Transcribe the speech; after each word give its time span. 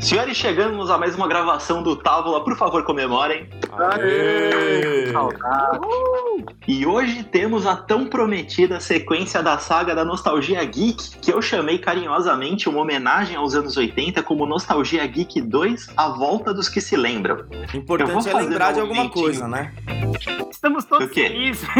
Senhores, 0.00 0.36
chegamos 0.36 0.90
a 0.90 0.96
mais 0.96 1.14
uma 1.14 1.28
gravação 1.28 1.82
do 1.82 1.94
Távola. 1.94 2.42
Por 2.42 2.56
favor, 2.56 2.82
comemorem. 2.84 3.48
Aê! 3.72 5.12
E 6.66 6.86
hoje 6.86 7.24
temos 7.24 7.66
a 7.66 7.76
tão 7.76 8.06
prometida 8.06 8.80
sequência 8.80 9.42
da 9.42 9.58
saga 9.58 9.94
da 9.94 10.04
Nostalgia 10.04 10.64
Geek, 10.64 11.18
que 11.20 11.32
eu 11.32 11.40
chamei 11.42 11.78
carinhosamente 11.78 12.68
uma 12.68 12.80
homenagem 12.80 13.36
aos 13.36 13.54
anos 13.54 13.76
80 13.76 14.22
como 14.22 14.46
Nostalgia 14.46 15.06
Geek 15.06 15.40
2, 15.40 15.90
A 15.96 16.08
Volta 16.08 16.52
dos 16.54 16.68
que 16.68 16.80
se 16.80 16.96
lembram. 16.96 17.38
Eu 17.38 17.46
vou 17.46 17.80
Importante 17.80 18.28
é 18.28 18.34
lembrar 18.34 18.72
de 18.72 18.80
um 18.80 18.82
alguma 18.82 19.08
coisa, 19.08 19.48
né? 19.48 19.72
Estamos 20.50 20.84
todos 20.84 21.12
felizes. 21.12 21.66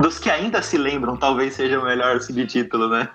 Dos 0.00 0.18
que 0.18 0.30
ainda 0.30 0.60
se 0.62 0.76
lembram, 0.76 1.16
talvez 1.16 1.54
seja 1.54 1.78
o 1.78 1.84
melhor 1.84 2.20
subtítulo, 2.20 2.88
né? 2.88 3.08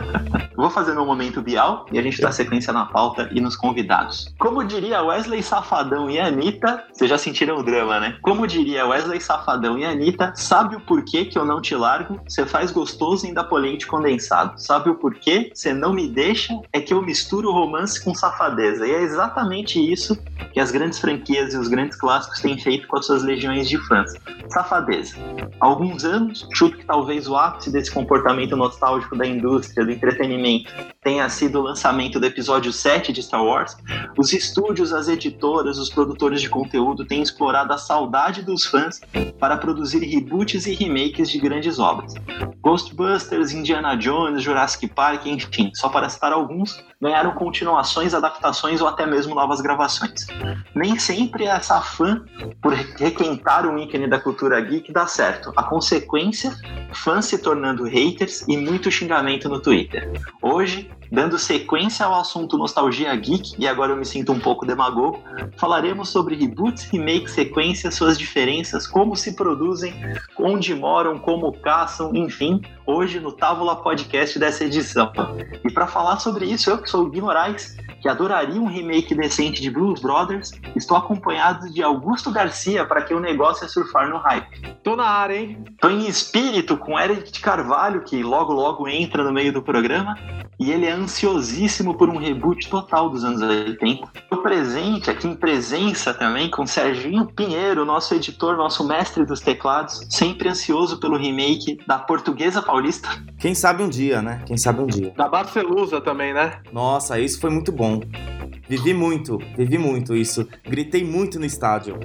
Vou 0.56 0.70
fazer 0.70 0.92
meu 0.92 1.06
momento 1.06 1.40
Bial 1.40 1.86
e 1.90 1.98
a 1.98 2.02
gente 2.02 2.20
dá 2.20 2.30
sequência 2.30 2.72
na 2.72 2.84
pauta 2.84 3.28
e 3.32 3.40
nos 3.40 3.56
convidados. 3.56 4.32
Como 4.38 4.62
diria 4.62 5.02
Wesley 5.02 5.42
Safadão 5.42 6.10
e 6.10 6.20
Anitta, 6.20 6.79
vocês 6.92 7.08
já 7.08 7.18
sentiram 7.18 7.56
o 7.56 7.62
drama, 7.62 8.00
né? 8.00 8.16
Como 8.22 8.46
diria 8.46 8.86
Wesley 8.86 9.20
Safadão 9.20 9.78
e 9.78 9.84
Anitta, 9.84 10.32
sabe 10.34 10.76
o 10.76 10.80
porquê 10.80 11.24
que 11.24 11.38
eu 11.38 11.44
não 11.44 11.60
te 11.60 11.74
largo? 11.74 12.20
Você 12.28 12.44
faz 12.46 12.70
gostoso 12.70 13.26
ainda 13.26 13.44
pô 13.44 13.56
leite 13.56 13.86
condensado. 13.86 14.60
Sabe 14.60 14.90
o 14.90 14.94
porquê? 14.94 15.50
Você 15.54 15.72
não 15.72 15.92
me 15.92 16.08
deixa? 16.08 16.58
É 16.72 16.80
que 16.80 16.92
eu 16.92 17.02
misturo 17.02 17.52
romance 17.52 18.02
com 18.02 18.14
safadeza. 18.14 18.86
E 18.86 18.90
é 18.90 19.02
exatamente 19.02 19.80
isso 19.80 20.18
que 20.52 20.60
as 20.60 20.70
grandes 20.70 20.98
franquias 20.98 21.54
e 21.54 21.56
os 21.56 21.68
grandes 21.68 21.96
clássicos 21.96 22.40
têm 22.40 22.58
feito 22.58 22.88
com 22.88 22.98
as 22.98 23.06
suas 23.06 23.22
legiões 23.22 23.68
de 23.68 23.78
fãs. 23.86 24.12
Safadeza. 24.48 25.14
Há 25.60 25.66
alguns 25.66 26.04
anos, 26.04 26.48
chuto 26.52 26.76
que 26.76 26.84
talvez 26.84 27.28
o 27.28 27.36
ápice 27.36 27.70
desse 27.70 27.90
comportamento 27.90 28.56
nostálgico 28.56 29.16
da 29.16 29.26
indústria 29.26 29.84
do 29.84 29.92
entretenimento 29.92 30.72
tenha 31.02 31.28
sido 31.28 31.60
o 31.60 31.62
lançamento 31.62 32.18
do 32.18 32.26
episódio 32.26 32.72
7 32.72 33.12
de 33.12 33.22
Star 33.22 33.42
Wars, 33.42 33.76
os 34.18 34.32
estúdios, 34.32 34.92
as 34.92 35.08
editoras, 35.08 35.78
os 35.78 35.88
produtores 35.88 36.42
de 36.42 36.48
conteúdo 36.48 36.69
têm 37.08 37.22
explorado 37.22 37.72
a 37.72 37.78
saudade 37.78 38.42
dos 38.42 38.64
fãs 38.64 39.00
para 39.38 39.56
produzir 39.56 40.00
reboots 40.00 40.66
e 40.66 40.74
remakes 40.74 41.30
de 41.30 41.38
grandes 41.38 41.78
obras. 41.78 42.14
Ghostbusters, 42.60 43.52
Indiana 43.52 43.96
Jones, 43.96 44.42
Jurassic 44.42 44.88
Park, 44.88 45.26
enfim, 45.26 45.70
só 45.74 45.88
para 45.88 46.08
citar 46.08 46.32
alguns, 46.32 46.82
ganharam 47.00 47.32
continuações, 47.32 48.12
adaptações 48.12 48.80
ou 48.80 48.86
até 48.86 49.06
mesmo 49.06 49.34
novas 49.34 49.60
gravações. 49.60 50.26
Nem 50.74 50.98
sempre 50.98 51.44
essa 51.44 51.80
fã, 51.80 52.22
por 52.60 52.74
requentar 52.74 53.66
um 53.66 53.78
ícone 53.78 54.06
da 54.06 54.20
cultura 54.20 54.60
geek, 54.60 54.92
dá 54.92 55.06
certo. 55.06 55.52
A 55.56 55.62
consequência, 55.62 56.54
fãs 56.92 57.24
se 57.24 57.38
tornando 57.38 57.84
haters 57.84 58.44
e 58.46 58.56
muito 58.56 58.90
xingamento 58.90 59.48
no 59.48 59.60
Twitter. 59.60 60.12
Hoje, 60.42 60.90
dando 61.10 61.38
sequência 61.38 62.04
ao 62.06 62.14
assunto 62.14 62.56
nostalgia 62.56 63.14
geek, 63.16 63.54
e 63.58 63.66
agora 63.66 63.92
eu 63.92 63.96
me 63.96 64.04
sinto 64.04 64.32
um 64.32 64.38
pouco 64.38 64.66
demagogo, 64.66 65.22
falaremos 65.56 66.10
sobre 66.10 66.36
reboots, 66.36 66.84
remakes, 66.84 67.32
sequências, 67.32 67.94
suas 67.94 68.18
diferenças, 68.18 68.86
como 68.86 69.16
se 69.16 69.34
produzem, 69.34 69.94
onde 70.38 70.74
moram, 70.74 71.18
como 71.18 71.52
caçam, 71.52 72.14
enfim, 72.14 72.60
hoje 72.86 73.20
no 73.20 73.32
Távola 73.32 73.76
Podcast 73.76 74.38
dessa 74.38 74.64
edição. 74.64 75.12
E 75.64 75.72
para 75.72 75.86
falar 75.86 76.18
sobre 76.18 76.46
isso, 76.46 76.70
eu 76.70 76.78
que 76.78 76.90
sou 76.90 77.04
o 77.04 77.10
Gui 77.10 77.20
Moraes, 77.20 77.76
que 78.00 78.08
adoraria 78.08 78.60
um 78.60 78.66
remake 78.66 79.14
decente 79.14 79.60
de 79.60 79.70
Blues 79.70 80.00
Brothers, 80.00 80.52
estou 80.74 80.96
acompanhado 80.96 81.70
de 81.70 81.82
Augusto 81.82 82.30
Garcia 82.30 82.84
para 82.84 83.02
que 83.02 83.12
o 83.12 83.20
negócio 83.20 83.64
é 83.64 83.68
surfar 83.68 84.08
no 84.08 84.16
hype. 84.16 84.60
Tô 84.82 84.96
na 84.96 85.04
área, 85.04 85.36
hein? 85.36 85.62
Tô 85.80 85.90
em 85.90 86.08
espírito 86.08 86.76
com 86.76 86.98
Eric 86.98 87.30
de 87.30 87.40
Carvalho, 87.40 88.02
que 88.02 88.22
logo 88.22 88.52
logo 88.52 88.88
entra 88.88 89.22
no 89.22 89.32
meio 89.32 89.52
do 89.52 89.62
programa, 89.62 90.16
e 90.58 90.70
ele 90.70 90.86
é 90.86 90.92
ansiosíssimo 90.92 91.94
por 91.94 92.08
um 92.08 92.16
reboot 92.16 92.68
total 92.68 93.10
dos 93.10 93.24
anos 93.24 93.42
80. 93.42 94.08
Tô 94.28 94.38
presente 94.38 95.10
aqui 95.10 95.26
em 95.26 95.36
presença 95.36 96.14
também 96.14 96.50
com 96.50 96.66
Serginho 96.66 97.26
Pinheiro, 97.26 97.84
nosso 97.84 98.14
editor, 98.14 98.56
nosso 98.56 98.86
mestre 98.86 99.24
dos 99.24 99.40
teclados, 99.40 100.06
sempre 100.08 100.48
ansioso 100.48 100.98
pelo 100.98 101.16
remake 101.16 101.78
da 101.86 101.98
Portuguesa 101.98 102.62
Paulista. 102.62 102.79
Quem 103.38 103.54
sabe 103.54 103.82
um 103.82 103.88
dia, 103.88 104.20
né? 104.22 104.42
Quem 104.46 104.56
sabe 104.56 104.80
um 104.80 104.86
dia. 104.86 105.12
Da 105.16 105.28
Barcelusa 105.28 106.00
também, 106.00 106.32
né? 106.32 106.58
Nossa, 106.72 107.18
isso 107.18 107.40
foi 107.40 107.50
muito 107.50 107.72
bom. 107.72 108.00
Vivi 108.68 108.94
muito, 108.94 109.38
vivi 109.56 109.78
muito 109.78 110.14
isso. 110.14 110.46
Gritei 110.64 111.04
muito 111.04 111.38
no 111.40 111.44
estádio. 111.44 111.98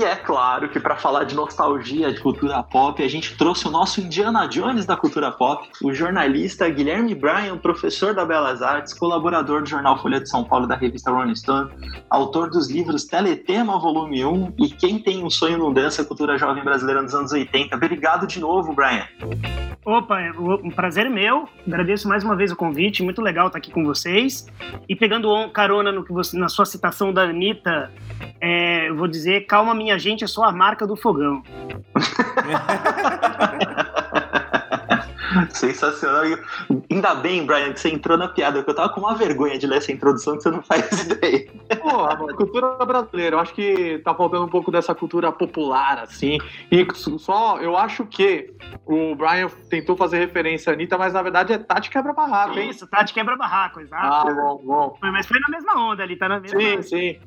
E 0.00 0.02
é 0.04 0.16
claro 0.16 0.70
que 0.70 0.80
para 0.80 0.96
falar 0.96 1.24
de 1.24 1.34
nostalgia 1.34 2.10
de 2.10 2.20
cultura 2.20 2.62
pop, 2.62 3.02
a 3.02 3.06
gente 3.08 3.36
trouxe 3.36 3.68
o 3.68 3.70
nosso 3.70 4.00
Indiana 4.00 4.46
Jones 4.48 4.86
da 4.86 4.96
cultura 4.96 5.30
pop, 5.30 5.68
o 5.84 5.92
jornalista 5.92 6.66
Guilherme 6.70 7.14
Bryan, 7.14 7.58
professor 7.58 8.14
da 8.14 8.24
Belas 8.24 8.62
Artes, 8.62 8.94
colaborador 8.94 9.60
do 9.60 9.68
jornal 9.68 10.00
Folha 10.00 10.18
de 10.18 10.26
São 10.26 10.42
Paulo 10.42 10.66
da 10.66 10.74
revista 10.74 11.10
Rolling 11.10 11.34
Stone, 11.36 11.70
autor 12.08 12.48
dos 12.48 12.70
livros 12.70 13.04
Teletema 13.04 13.78
Volume 13.78 14.24
1 14.24 14.54
e 14.58 14.68
Quem 14.70 14.98
Tem 14.98 15.22
um 15.22 15.28
Sonho 15.28 15.58
Não 15.58 15.70
Dança, 15.70 16.02
Cultura 16.02 16.38
Jovem 16.38 16.64
Brasileira 16.64 17.02
nos 17.02 17.14
anos 17.14 17.30
80. 17.32 17.76
Obrigado 17.76 18.26
de 18.26 18.40
novo, 18.40 18.72
Brian. 18.72 19.04
Opa, 19.84 20.20
é 20.20 20.30
um 20.32 20.70
prazer 20.70 21.08
meu. 21.10 21.48
Agradeço 21.66 22.06
mais 22.08 22.22
uma 22.22 22.36
vez 22.36 22.52
o 22.52 22.56
convite. 22.56 23.02
Muito 23.02 23.20
legal 23.22 23.46
estar 23.48 23.58
aqui 23.58 23.70
com 23.70 23.82
vocês. 23.84 24.46
E 24.88 24.94
pegando 24.94 25.30
on- 25.30 25.48
carona 25.50 25.90
no 25.90 26.04
que 26.04 26.12
você, 26.12 26.38
na 26.38 26.48
sua 26.50 26.66
citação 26.66 27.12
da 27.14 27.22
Anitta, 27.22 27.90
é, 28.38 28.90
eu 28.90 28.96
vou 28.96 29.08
dizer: 29.08 29.46
calma, 29.46 29.74
minha 29.74 29.89
gente, 29.98 30.24
é 30.24 30.26
só 30.26 30.44
a 30.44 30.52
marca 30.52 30.86
do 30.86 30.96
fogão. 30.96 31.42
Sensacional. 35.50 36.26
E 36.26 36.36
Ainda 36.90 37.14
bem, 37.14 37.46
Brian, 37.46 37.72
que 37.72 37.80
você 37.80 37.88
entrou 37.88 38.18
na 38.18 38.28
piada, 38.28 38.58
porque 38.58 38.70
eu 38.72 38.74
tava 38.74 38.88
com 38.92 39.00
uma 39.00 39.14
vergonha 39.14 39.56
de 39.58 39.66
ler 39.66 39.76
essa 39.78 39.92
introdução 39.92 40.36
que 40.36 40.42
você 40.42 40.50
não 40.50 40.60
faz 40.62 41.06
ideia. 41.06 41.48
Porra, 41.80 42.16
mano, 42.16 42.36
cultura 42.36 42.74
brasileira. 42.84 43.36
Eu 43.36 43.40
acho 43.40 43.54
que 43.54 43.98
tá 44.04 44.12
faltando 44.12 44.44
um 44.44 44.48
pouco 44.48 44.72
dessa 44.72 44.92
cultura 44.94 45.30
popular, 45.30 46.00
assim. 46.00 46.38
E 46.70 46.86
só, 47.18 47.58
eu 47.58 47.76
acho 47.76 48.04
que 48.06 48.52
o 48.84 49.14
Brian 49.14 49.48
tentou 49.68 49.96
fazer 49.96 50.18
referência 50.18 50.72
à 50.72 50.74
Anitta, 50.74 50.98
mas 50.98 51.12
na 51.12 51.22
verdade 51.22 51.52
é 51.52 51.58
Tati 51.58 51.90
quebra-barraco, 51.90 52.58
hein? 52.58 52.70
Isso, 52.70 52.86
tá 52.88 53.02
de 53.02 53.12
quebra-barraco, 53.12 53.80
exato. 53.80 54.28
Ah, 54.28 54.34
bom, 54.34 54.60
bom. 54.64 54.96
Foi- 54.98 55.10
mas 55.12 55.26
foi 55.26 55.38
na 55.38 55.48
mesma 55.48 55.90
onda 55.92 56.02
ali, 56.02 56.16
tá 56.16 56.28
na 56.28 56.40
mesma 56.40 56.60
Sim, 56.60 56.82
sim. 56.82 57.20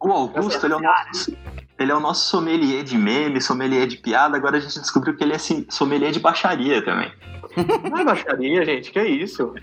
O 0.00 0.10
Augusto, 0.10 0.66
ele 0.66 0.74
é 0.74 0.78
nosso, 0.80 1.36
ele 1.78 1.90
é 1.90 1.94
o 1.94 2.00
nosso 2.00 2.28
sommelier 2.30 2.84
de 2.84 2.96
meme, 2.96 3.40
sommelier 3.40 3.86
de 3.86 3.96
piada. 3.96 4.36
Agora 4.36 4.56
a 4.56 4.60
gente 4.60 4.78
descobriu 4.80 5.16
que 5.16 5.24
ele 5.24 5.32
é 5.32 5.38
sim- 5.38 5.66
sommelier 5.68 6.12
de 6.12 6.20
baixaria 6.20 6.82
também. 6.84 7.12
Não 7.90 7.98
é 7.98 8.04
baixaria, 8.04 8.64
gente, 8.64 8.90
que 8.90 9.02
isso? 9.02 9.54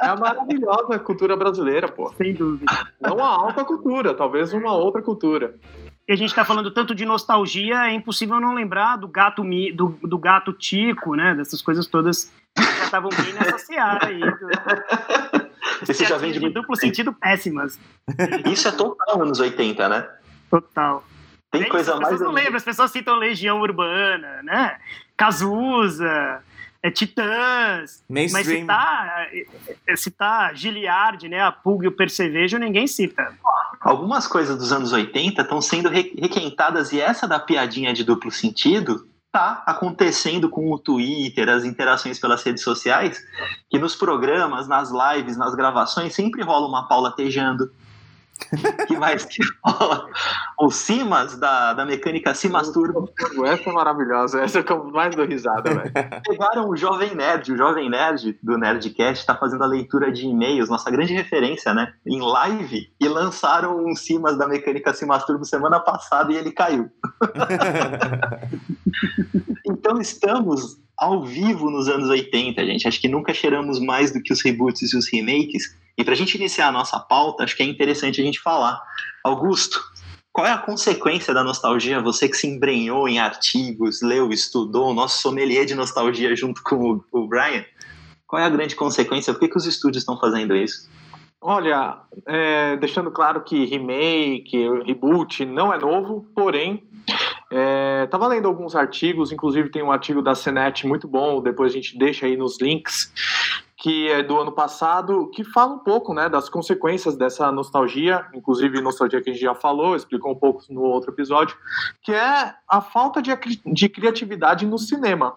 É 0.00 0.06
a 0.06 0.16
maravilhosa 0.16 0.98
cultura 0.98 1.36
brasileira, 1.36 1.88
pô. 1.88 2.12
Sem 2.16 2.34
dúvida. 2.34 2.64
Não 3.00 3.18
a 3.24 3.28
alta 3.28 3.64
cultura, 3.64 4.14
talvez 4.14 4.52
uma 4.52 4.72
outra 4.72 5.02
cultura. 5.02 5.54
E 6.08 6.12
a 6.12 6.16
gente 6.16 6.34
tá 6.34 6.44
falando 6.44 6.70
tanto 6.72 6.94
de 6.94 7.04
nostalgia, 7.06 7.86
é 7.86 7.92
impossível 7.92 8.40
não 8.40 8.52
lembrar 8.52 8.96
do 8.96 9.06
gato 9.06 9.44
mi, 9.44 9.72
do, 9.72 9.96
do 10.02 10.18
gato 10.18 10.52
tico, 10.52 11.14
né? 11.14 11.34
Dessas 11.34 11.62
coisas 11.62 11.86
todas 11.86 12.32
que 12.56 12.62
já 12.62 12.84
estavam 12.84 13.10
bem 13.10 13.32
nessa 13.32 13.58
seara 13.58 14.06
aí. 14.08 14.18
Do, 14.20 15.50
Esse 15.88 16.04
já 16.04 16.18
vem 16.18 16.32
de 16.32 16.40
duplo 16.50 16.76
sentido 16.76 17.12
péssimas. 17.12 17.78
Isso 18.52 18.68
é 18.68 18.72
total 18.72 19.22
anos 19.22 19.40
80, 19.40 19.88
né? 19.88 20.08
Total. 20.50 21.04
Tem 21.50 21.60
É 21.62 21.64
isso, 21.64 21.72
coisa 21.72 21.94
as 21.94 22.00
mais. 22.00 22.12
pessoas 22.12 22.28
não 22.28 22.34
lembram, 22.34 22.56
as 22.56 22.64
pessoas 22.64 22.90
citam 22.90 23.16
Legião 23.16 23.60
Urbana, 23.60 24.42
né? 24.42 24.78
Cazuza, 25.16 26.42
é, 26.82 26.90
Titãs. 26.90 28.02
Mas 28.08 28.32
Mainstream. 28.32 28.60
citar, 28.62 29.28
é, 29.86 29.96
citar 29.96 30.54
Giliard, 30.56 31.28
né? 31.28 31.40
A 31.42 31.52
Pulga 31.52 31.84
e 31.86 31.88
o 31.88 31.92
Percevejo, 31.92 32.58
ninguém 32.58 32.86
cita. 32.86 33.32
Algumas 33.80 34.26
coisas 34.26 34.56
dos 34.58 34.72
anos 34.72 34.92
80 34.92 35.42
estão 35.42 35.60
sendo 35.60 35.88
re- 35.88 36.14
requentadas, 36.18 36.92
e 36.92 37.00
essa 37.00 37.26
da 37.26 37.38
piadinha 37.40 37.92
de 37.94 38.04
duplo 38.04 38.30
sentido 38.30 39.06
tá 39.32 39.62
acontecendo 39.64 40.48
com 40.50 40.70
o 40.72 40.78
Twitter, 40.78 41.48
as 41.48 41.64
interações 41.64 42.18
pelas 42.18 42.42
redes 42.42 42.62
sociais, 42.64 43.24
que 43.70 43.78
nos 43.78 43.94
programas, 43.94 44.66
nas 44.66 44.90
lives, 44.90 45.36
nas 45.36 45.54
gravações, 45.54 46.14
sempre 46.14 46.42
rola 46.42 46.66
uma 46.66 46.88
Paula 46.88 47.12
tejando. 47.14 47.72
Que 48.86 48.96
mais 48.96 49.24
que? 49.24 49.42
O 50.58 50.70
Simas, 50.70 51.36
da, 51.38 51.72
da 51.74 51.84
mecânica 51.84 52.34
Simas 52.34 52.70
Turbo, 52.70 53.10
Essa 53.46 53.70
é 53.70 53.72
maravilhosa, 53.72 54.40
essa 54.40 54.58
é 54.58 54.62
que 54.62 54.72
eu 54.72 54.84
mais 54.84 55.14
dou 55.14 55.26
risada, 55.26 55.70
velho. 55.74 55.92
pegaram 56.24 56.68
o 56.68 56.76
Jovem 56.76 57.14
Nerd, 57.14 57.52
o 57.52 57.56
Jovem 57.56 57.88
Nerd 57.88 58.38
do 58.42 58.58
Nerdcast 58.58 59.20
está 59.20 59.34
fazendo 59.34 59.64
a 59.64 59.66
leitura 59.66 60.10
de 60.12 60.26
e-mails, 60.26 60.68
nossa 60.68 60.90
grande 60.90 61.12
referência, 61.12 61.72
né? 61.74 61.92
Em 62.06 62.20
live, 62.20 62.92
e 63.00 63.08
lançaram 63.08 63.84
um 63.84 63.94
Simas 63.94 64.36
da 64.36 64.46
Mecânica 64.46 64.92
Simas 64.92 65.24
Turbo 65.24 65.44
semana 65.44 65.80
passada 65.80 66.32
e 66.32 66.36
ele 66.36 66.52
caiu. 66.52 66.90
Então 69.66 70.00
estamos 70.00 70.80
ao 71.00 71.24
vivo 71.24 71.70
nos 71.70 71.88
anos 71.88 72.10
80, 72.10 72.64
gente. 72.66 72.86
Acho 72.86 73.00
que 73.00 73.08
nunca 73.08 73.32
cheiramos 73.32 73.80
mais 73.80 74.12
do 74.12 74.22
que 74.22 74.32
os 74.32 74.42
reboots 74.42 74.92
e 74.92 74.96
os 74.96 75.10
remakes. 75.10 75.74
E 75.96 76.04
pra 76.04 76.14
gente 76.14 76.34
iniciar 76.34 76.68
a 76.68 76.72
nossa 76.72 77.00
pauta, 77.00 77.42
acho 77.42 77.56
que 77.56 77.62
é 77.62 77.66
interessante 77.66 78.20
a 78.20 78.24
gente 78.24 78.38
falar. 78.38 78.78
Augusto, 79.24 79.80
qual 80.30 80.46
é 80.46 80.52
a 80.52 80.58
consequência 80.58 81.32
da 81.32 81.42
nostalgia? 81.42 82.02
Você 82.02 82.28
que 82.28 82.36
se 82.36 82.46
embrenhou 82.46 83.08
em 83.08 83.18
artigos, 83.18 84.02
leu, 84.02 84.30
estudou, 84.30 84.92
nosso 84.92 85.22
sommelier 85.22 85.64
de 85.64 85.74
nostalgia 85.74 86.36
junto 86.36 86.62
com 86.62 87.00
o, 87.10 87.26
Brian. 87.26 87.64
Qual 88.26 88.40
é 88.40 88.44
a 88.44 88.50
grande 88.50 88.76
consequência? 88.76 89.32
Por 89.32 89.40
que, 89.40 89.48
que 89.48 89.56
os 89.56 89.66
estúdios 89.66 90.02
estão 90.02 90.20
fazendo 90.20 90.54
isso? 90.54 90.88
Olha, 91.40 91.98
é, 92.26 92.76
deixando 92.76 93.10
claro 93.10 93.42
que 93.42 93.64
remake, 93.64 94.68
reboot 94.84 95.46
não 95.46 95.72
é 95.72 95.78
novo, 95.78 96.26
porém, 96.34 96.82
estava 97.50 98.26
é, 98.26 98.28
lendo 98.28 98.46
alguns 98.46 98.76
artigos, 98.76 99.32
inclusive 99.32 99.70
tem 99.70 99.82
um 99.82 99.90
artigo 99.90 100.22
da 100.22 100.34
CNET 100.34 100.86
muito 100.86 101.08
bom, 101.08 101.42
depois 101.42 101.72
a 101.72 101.74
gente 101.74 101.98
deixa 101.98 102.26
aí 102.26 102.36
nos 102.36 102.60
links, 102.60 103.12
que 103.76 104.08
é 104.08 104.22
do 104.22 104.38
ano 104.38 104.52
passado, 104.52 105.28
que 105.34 105.42
fala 105.42 105.74
um 105.74 105.78
pouco 105.78 106.14
né, 106.14 106.28
das 106.28 106.48
consequências 106.48 107.16
dessa 107.16 107.50
nostalgia, 107.50 108.26
inclusive 108.34 108.80
nostalgia 108.80 109.20
que 109.20 109.30
a 109.30 109.32
gente 109.32 109.42
já 109.42 109.54
falou, 109.54 109.96
explicou 109.96 110.30
um 110.30 110.36
pouco 110.36 110.62
no 110.70 110.82
outro 110.82 111.10
episódio, 111.10 111.56
que 112.02 112.12
é 112.12 112.54
a 112.68 112.80
falta 112.80 113.20
de, 113.20 113.30
de 113.66 113.88
criatividade 113.88 114.66
no 114.66 114.78
cinema. 114.78 115.34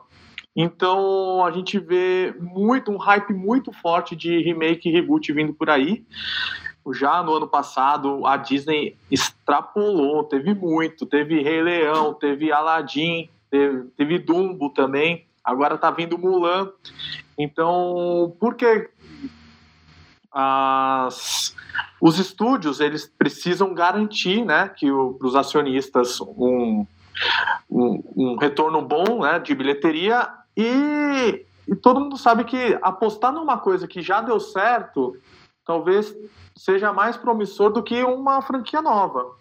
Então 0.55 1.43
a 1.43 1.51
gente 1.51 1.79
vê 1.79 2.35
muito 2.39 2.91
um 2.91 2.97
hype 2.97 3.33
muito 3.33 3.71
forte 3.71 4.15
de 4.15 4.39
remake 4.43 4.87
e 4.87 4.91
reboot 4.91 5.31
vindo 5.33 5.53
por 5.53 5.69
aí. 5.69 6.05
Já 6.91 7.23
no 7.23 7.35
ano 7.35 7.47
passado 7.47 8.25
a 8.25 8.35
Disney 8.35 8.97
extrapolou, 9.09 10.23
teve 10.23 10.53
muito, 10.53 11.05
teve 11.05 11.41
Rei 11.41 11.61
Leão, 11.61 12.13
teve 12.13 12.51
Aladdin, 12.51 13.29
teve, 13.49 13.83
teve 13.95 14.19
Dumbo 14.19 14.69
também. 14.69 15.25
Agora 15.43 15.77
tá 15.77 15.91
vindo 15.91 16.17
Mulan. 16.17 16.71
Então, 17.37 18.35
por 18.39 18.55
que 18.55 18.89
as, 20.31 21.55
os 22.01 22.17
estúdios 22.17 22.79
eles 22.79 23.05
precisam 23.05 23.73
garantir, 23.73 24.43
né, 24.43 24.67
que 24.69 24.87
para 24.87 25.27
os 25.27 25.35
acionistas 25.35 26.19
um, 26.21 26.85
um, 27.69 28.03
um, 28.15 28.35
retorno 28.37 28.81
bom, 28.81 29.21
né, 29.21 29.39
de 29.39 29.53
bilheteria 29.53 30.27
e, 30.57 31.45
e 31.67 31.75
todo 31.75 31.99
mundo 31.99 32.17
sabe 32.17 32.43
que 32.43 32.77
apostar 32.81 33.31
numa 33.31 33.57
coisa 33.57 33.87
que 33.87 34.01
já 34.01 34.21
deu 34.21 34.39
certo 34.39 35.15
talvez 35.65 36.13
seja 36.55 36.93
mais 36.93 37.17
promissor 37.17 37.71
do 37.71 37.83
que 37.83 38.03
uma 38.03 38.41
franquia 38.41 38.81
nova. 38.81 39.35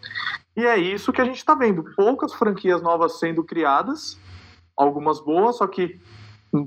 E 0.56 0.66
é 0.66 0.76
isso 0.76 1.12
que 1.12 1.20
a 1.20 1.24
gente 1.24 1.38
está 1.38 1.54
vendo. 1.54 1.84
Poucas 1.96 2.32
franquias 2.34 2.82
novas 2.82 3.18
sendo 3.18 3.42
criadas, 3.42 4.18
algumas 4.76 5.20
boas, 5.20 5.56
só 5.56 5.66
que 5.66 6.00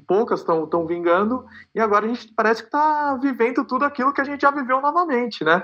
poucas 0.07 0.39
estão 0.39 0.87
vingando, 0.87 1.45
e 1.73 1.79
agora 1.79 2.05
a 2.05 2.09
gente 2.09 2.33
parece 2.35 2.61
que 2.63 2.67
está 2.67 3.15
vivendo 3.15 3.63
tudo 3.63 3.85
aquilo 3.85 4.11
que 4.11 4.21
a 4.21 4.23
gente 4.23 4.41
já 4.41 4.49
viveu 4.49 4.81
novamente, 4.81 5.43
né? 5.43 5.63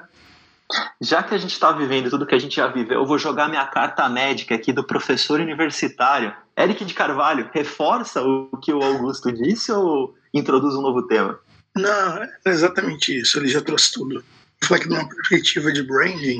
Já 1.01 1.23
que 1.23 1.33
a 1.33 1.37
gente 1.37 1.51
está 1.51 1.71
vivendo 1.71 2.09
tudo 2.09 2.25
que 2.25 2.35
a 2.35 2.39
gente 2.39 2.55
já 2.55 2.67
viveu, 2.67 3.01
eu 3.01 3.05
vou 3.05 3.17
jogar 3.17 3.49
minha 3.49 3.65
carta 3.65 4.07
médica 4.07 4.55
aqui 4.55 4.71
do 4.71 4.85
professor 4.85 5.39
universitário. 5.39 6.33
Eric 6.57 6.85
de 6.85 6.93
Carvalho, 6.93 7.49
reforça 7.51 8.21
o 8.21 8.57
que 8.57 8.71
o 8.71 8.81
Augusto 8.81 9.31
disse 9.31 9.71
ou 9.71 10.15
introduz 10.33 10.75
um 10.75 10.81
novo 10.81 11.07
tema? 11.07 11.39
Não, 11.75 12.17
é 12.17 12.29
exatamente 12.45 13.19
isso. 13.19 13.39
Ele 13.39 13.47
já 13.47 13.61
trouxe 13.61 13.91
tudo. 13.91 14.23
Falar 14.63 14.79
que 14.79 14.87
de 14.87 14.93
uma 14.93 15.07
perspectiva 15.07 15.71
de 15.71 15.83
branding, 15.83 16.39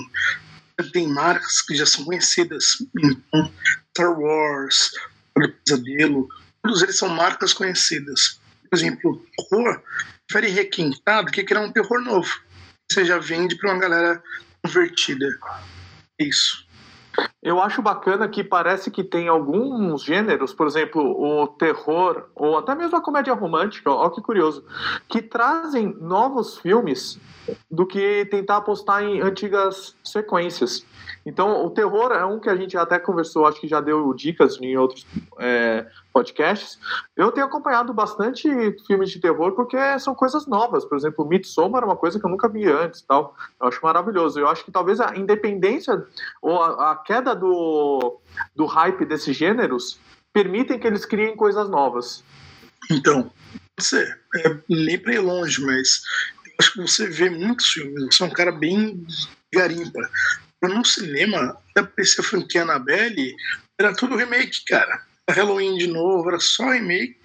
tem 0.94 1.08
marcas 1.08 1.62
que 1.62 1.76
já 1.76 1.86
são 1.86 2.06
conhecidas. 2.06 2.78
Então, 2.98 3.52
Star 3.90 4.20
Wars, 4.20 4.92
o 5.36 5.48
Pesadelo, 5.48 6.28
todos 6.64 6.82
eles 6.82 6.98
são 6.98 7.10
marcas 7.10 7.54
conhecidas. 7.54 8.40
Por 8.70 8.78
exemplo, 8.78 9.26
terror, 9.38 9.82
prefere 10.28 10.54
requintado 10.54 11.32
que 11.32 11.44
criar 11.44 11.62
um 11.62 11.72
terror 11.72 12.02
novo. 12.02 12.30
Você 12.90 13.06
já 13.06 13.18
vende 13.18 13.56
para 13.56 13.72
uma 13.72 13.80
galera 13.80 14.24
convertida. 14.64 15.28
É 16.20 16.26
isso. 16.26 16.66
Eu 17.44 17.62
acho 17.62 17.82
bacana 17.82 18.28
que 18.30 18.44
parece 18.44 18.90
que 18.90 19.04
tem 19.04 19.28
alguns 19.28 20.04
gêneros, 20.04 20.54
por 20.54 20.68
exemplo, 20.68 21.02
o 21.02 21.48
terror 21.48 22.30
ou 22.34 22.58
até 22.58 22.74
mesmo 22.74 22.96
a 22.96 23.02
comédia 23.02 23.34
romântica, 23.34 23.92
ó 23.92 24.10
que 24.10 24.22
curioso, 24.22 24.66
que 25.10 25.22
trazem 25.22 25.94
novos 26.00 26.58
filmes 26.60 27.20
do 27.70 27.86
que 27.86 28.26
tentar 28.26 28.58
apostar 28.58 29.04
em 29.04 29.22
antigas 29.22 29.96
sequências. 30.04 30.86
Então, 31.26 31.66
o 31.66 31.70
terror 31.70 32.12
é 32.12 32.26
um 32.26 32.40
que 32.40 32.50
a 32.50 32.56
gente 32.56 32.76
até 32.76 32.98
conversou, 32.98 33.46
acho 33.46 33.62
que 33.62 33.68
já 33.68 33.80
deu 33.80 34.12
dicas 34.14 34.58
em 34.60 34.76
outros 34.76 35.06
é, 35.40 35.86
podcasts. 36.12 36.80
Eu 37.16 37.32
tenho 37.32 37.46
acompanhado 37.46 37.94
bastante 37.94 38.50
filmes 38.88 39.12
de 39.12 39.20
terror 39.20 39.52
porque 39.52 39.78
são 40.00 40.16
coisas 40.16 40.48
novas. 40.48 40.84
Por 40.84 40.98
exemplo, 40.98 41.28
Midsommar 41.28 41.84
é 41.84 41.86
uma 41.86 41.96
coisa 41.96 42.20
que 42.20 42.26
eu 42.26 42.30
nunca 42.30 42.50
vi 42.50 42.68
antes. 42.68 43.02
tal. 43.02 43.36
Eu 43.60 43.68
acho 43.68 43.80
maravilhoso. 43.84 44.40
Eu 44.40 44.48
acho 44.48 44.66
que 44.66 44.72
talvez 44.72 45.00
a 45.00 45.16
independência 45.16 46.04
ou 46.42 46.62
a, 46.62 46.92
a 46.92 46.96
queda 46.96 47.36
do, 47.36 48.20
do 48.56 48.66
hype 48.66 49.06
desses 49.06 49.36
gêneros 49.36 50.00
permitem 50.34 50.80
que 50.80 50.88
eles 50.88 51.06
criem 51.06 51.36
coisas 51.36 51.70
novas. 51.70 52.24
Então, 52.90 53.32
você 53.80 54.04
é, 54.38 54.58
nem 54.68 54.98
para 54.98 55.14
ir 55.14 55.20
longe, 55.20 55.64
mas 55.64 56.02
acho 56.62 56.74
que 56.74 56.82
você 56.82 57.08
vê 57.10 57.30
muitos 57.30 57.68
filmes. 57.68 58.16
Você 58.16 58.24
é 58.24 58.26
um 58.28 58.30
cara 58.30 58.52
bem 58.52 59.06
garimpa 59.54 60.00
no 60.62 60.86
cinema, 60.86 61.58
aparecia 61.76 62.24
a 62.24 62.28
franquia 62.28 62.62
Annabelle, 62.62 63.36
era 63.80 63.96
tudo 63.96 64.16
remake, 64.16 64.64
cara. 64.68 65.02
Halloween 65.28 65.76
de 65.76 65.88
novo, 65.88 66.30
era 66.30 66.40
só 66.40 66.70
remake. 66.70 67.18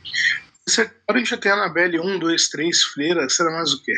Você, 0.67 0.91
a 1.09 1.19
gente 1.19 1.31
já 1.31 1.37
tem 1.37 1.53
Annabelle 1.53 2.01
1, 2.01 2.19
2, 2.19 2.49
3, 2.49 2.83
Freira, 2.85 3.29
será 3.29 3.53
mais 3.53 3.73
o 3.75 3.83
quê? 3.83 3.95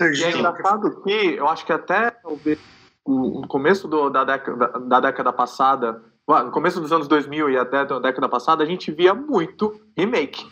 E 0.00 0.24
é 0.24 0.30
engraçado 0.30 1.02
que 1.02 1.10
eu 1.10 1.48
acho 1.48 1.66
que 1.66 1.72
até 1.72 2.16
no 3.06 3.48
começo 3.48 3.88
do, 3.88 4.10
da, 4.10 4.24
década, 4.24 4.78
da 4.80 5.00
década 5.00 5.32
passada, 5.32 6.02
no 6.28 6.50
começo 6.50 6.80
dos 6.80 6.92
anos 6.92 7.08
2000 7.08 7.50
e 7.50 7.56
até 7.56 7.78
a 7.78 7.98
década 7.98 8.28
passada, 8.28 8.62
a 8.62 8.66
gente 8.66 8.92
via 8.92 9.14
muito 9.14 9.80
remake 9.96 10.46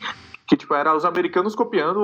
que 0.46 0.56
tipo 0.56 0.74
era 0.74 0.94
os 0.94 1.04
americanos 1.04 1.54
copiando 1.54 2.00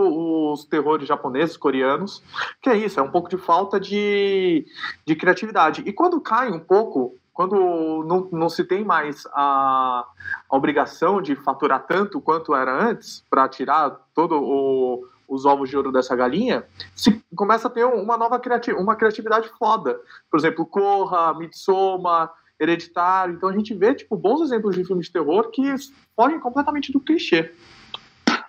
os 0.53 0.65
terrores 0.65 1.07
japoneses, 1.07 1.57
coreanos, 1.57 2.23
que 2.63 2.71
é 2.71 2.77
isso, 2.77 2.99
é 2.99 3.03
um 3.03 3.11
pouco 3.11 3.29
de 3.29 3.37
falta 3.37 3.79
de, 3.79 4.67
de 5.07 5.15
criatividade. 5.15 5.83
E 5.85 5.93
quando 5.93 6.21
cai 6.21 6.51
um 6.51 6.59
pouco, 6.59 7.17
quando 7.33 8.05
não, 8.07 8.29
não 8.33 8.49
se 8.49 8.65
tem 8.65 8.85
mais 8.85 9.27
a, 9.33 10.07
a 10.49 10.57
obrigação 10.57 11.21
de 11.21 11.37
faturar 11.37 11.87
tanto 11.87 12.21
quanto 12.21 12.55
era 12.55 12.73
antes, 12.73 13.25
para 13.29 13.49
tirar 13.49 13.99
todo 14.15 14.41
o, 14.41 15.07
os 15.29 15.45
ovos 15.45 15.69
de 15.69 15.77
ouro 15.77 15.93
dessa 15.93 16.17
galinha, 16.17 16.65
se 16.95 17.23
começa 17.37 17.69
a 17.69 17.71
ter 17.71 17.85
uma 17.85 18.17
nova 18.17 18.39
criati 18.39 18.73
uma 18.73 18.97
criatividade 18.97 19.51
foda. 19.59 19.99
Por 20.31 20.39
exemplo, 20.39 20.67
Corra, 20.67 21.35
Midsommar, 21.35 22.33
Hereditário. 22.59 23.35
Então 23.35 23.49
a 23.49 23.53
gente 23.53 23.73
vê 23.75 23.95
tipo 23.95 24.17
bons 24.17 24.43
exemplos 24.43 24.75
de 24.75 24.85
filmes 24.85 25.07
de 25.07 25.13
terror 25.13 25.51
que 25.51 25.75
fogem 26.17 26.41
completamente 26.41 26.93
do 26.93 27.01
clichê. 27.01 27.55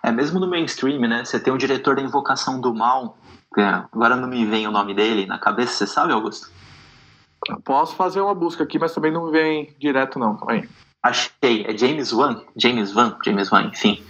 É 0.03 0.11
mesmo 0.11 0.39
no 0.39 0.49
mainstream, 0.49 0.99
né? 1.01 1.23
Você 1.23 1.39
tem 1.39 1.53
um 1.53 1.57
diretor 1.57 1.95
da 1.95 2.01
Invocação 2.01 2.59
do 2.59 2.73
Mal, 2.73 3.17
que 3.53 3.61
é, 3.61 3.83
agora 3.91 4.15
não 4.15 4.27
me 4.27 4.45
vem 4.45 4.67
o 4.67 4.71
nome 4.71 4.93
dele 4.93 5.25
na 5.25 5.37
cabeça, 5.37 5.73
você 5.73 5.87
sabe, 5.87 6.13
Augusto? 6.13 6.49
Posso 7.63 7.95
fazer 7.95 8.21
uma 8.21 8.35
busca 8.35 8.63
aqui, 8.63 8.77
mas 8.77 8.93
também 8.93 9.11
não 9.11 9.25
me 9.25 9.31
vem 9.31 9.75
direto, 9.79 10.19
não. 10.19 10.35
Calma 10.35 10.53
aí. 10.53 10.69
Achei, 11.03 11.65
é 11.65 11.75
James 11.75 12.13
Wan, 12.13 12.41
James 12.55 12.95
Wan, 12.95 13.17
James 13.25 13.51
Wan, 13.51 13.63
enfim. 13.63 14.03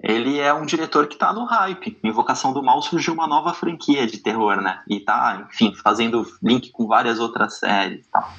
Ele 0.00 0.38
é 0.38 0.52
um 0.52 0.66
diretor 0.66 1.06
que 1.06 1.16
tá 1.16 1.32
no 1.32 1.44
hype. 1.44 1.98
Invocação 2.04 2.52
do 2.52 2.62
Mal 2.62 2.80
surgiu 2.82 3.14
uma 3.14 3.26
nova 3.26 3.54
franquia 3.54 4.06
de 4.06 4.18
terror, 4.18 4.60
né? 4.60 4.82
E 4.86 5.00
tá, 5.00 5.46
enfim, 5.50 5.74
fazendo 5.74 6.26
link 6.42 6.70
com 6.70 6.86
várias 6.86 7.18
outras 7.18 7.58
séries 7.58 8.06
e 8.06 8.10
tal. 8.10 8.30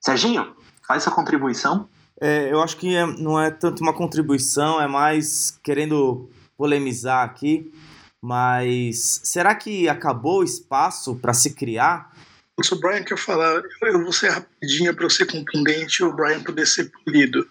Serginho, 0.00 0.54
faz 0.86 1.02
sua 1.02 1.12
contribuição. 1.12 1.88
É, 2.22 2.52
eu 2.52 2.62
acho 2.62 2.76
que 2.76 2.94
é, 2.94 3.04
não 3.04 3.40
é 3.40 3.50
tanto 3.50 3.82
uma 3.82 3.92
contribuição, 3.92 4.80
é 4.80 4.86
mais 4.86 5.58
querendo 5.60 6.30
polemizar 6.56 7.24
aqui. 7.24 7.72
Mas 8.22 9.20
será 9.24 9.52
que 9.56 9.88
acabou 9.88 10.38
o 10.38 10.44
espaço 10.44 11.16
para 11.16 11.34
se 11.34 11.52
criar? 11.52 12.12
Se 12.62 12.72
o 12.74 12.78
Brian 12.78 13.02
quer 13.02 13.18
falar, 13.18 13.60
eu 13.82 14.04
vou 14.04 14.12
ser 14.12 14.28
rapidinho 14.28 14.94
para 14.94 15.10
ser 15.10 15.26
contundente 15.26 16.00
e 16.00 16.04
o 16.04 16.12
Brian 16.12 16.40
poder 16.44 16.64
ser 16.64 16.92
polido. 16.92 17.44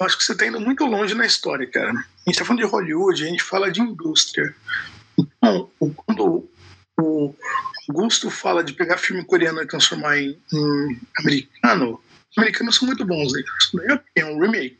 Eu 0.00 0.06
acho 0.06 0.18
que 0.18 0.24
você 0.24 0.32
está 0.32 0.48
indo 0.48 0.58
muito 0.58 0.84
longe 0.84 1.14
na 1.14 1.24
história, 1.24 1.64
cara. 1.70 1.90
A 1.90 1.94
gente 1.94 2.30
está 2.30 2.44
falando 2.44 2.64
de 2.64 2.68
Hollywood, 2.68 3.22
a 3.22 3.28
gente 3.28 3.44
fala 3.44 3.70
de 3.70 3.80
indústria. 3.80 4.52
Então, 5.16 5.70
quando 5.78 6.48
o 6.98 7.34
Augusto 7.88 8.28
fala 8.30 8.64
de 8.64 8.72
pegar 8.72 8.98
filme 8.98 9.24
coreano 9.24 9.62
e 9.62 9.66
transformar 9.66 10.18
em, 10.18 10.36
em 10.52 11.00
americano, 11.20 12.00
americanos 12.36 12.76
são 12.76 12.86
muito 12.86 13.04
bons 13.04 13.32
nisso. 13.32 13.76
Né? 13.76 14.00
É 14.16 14.24
um 14.24 14.40
remake. 14.40 14.78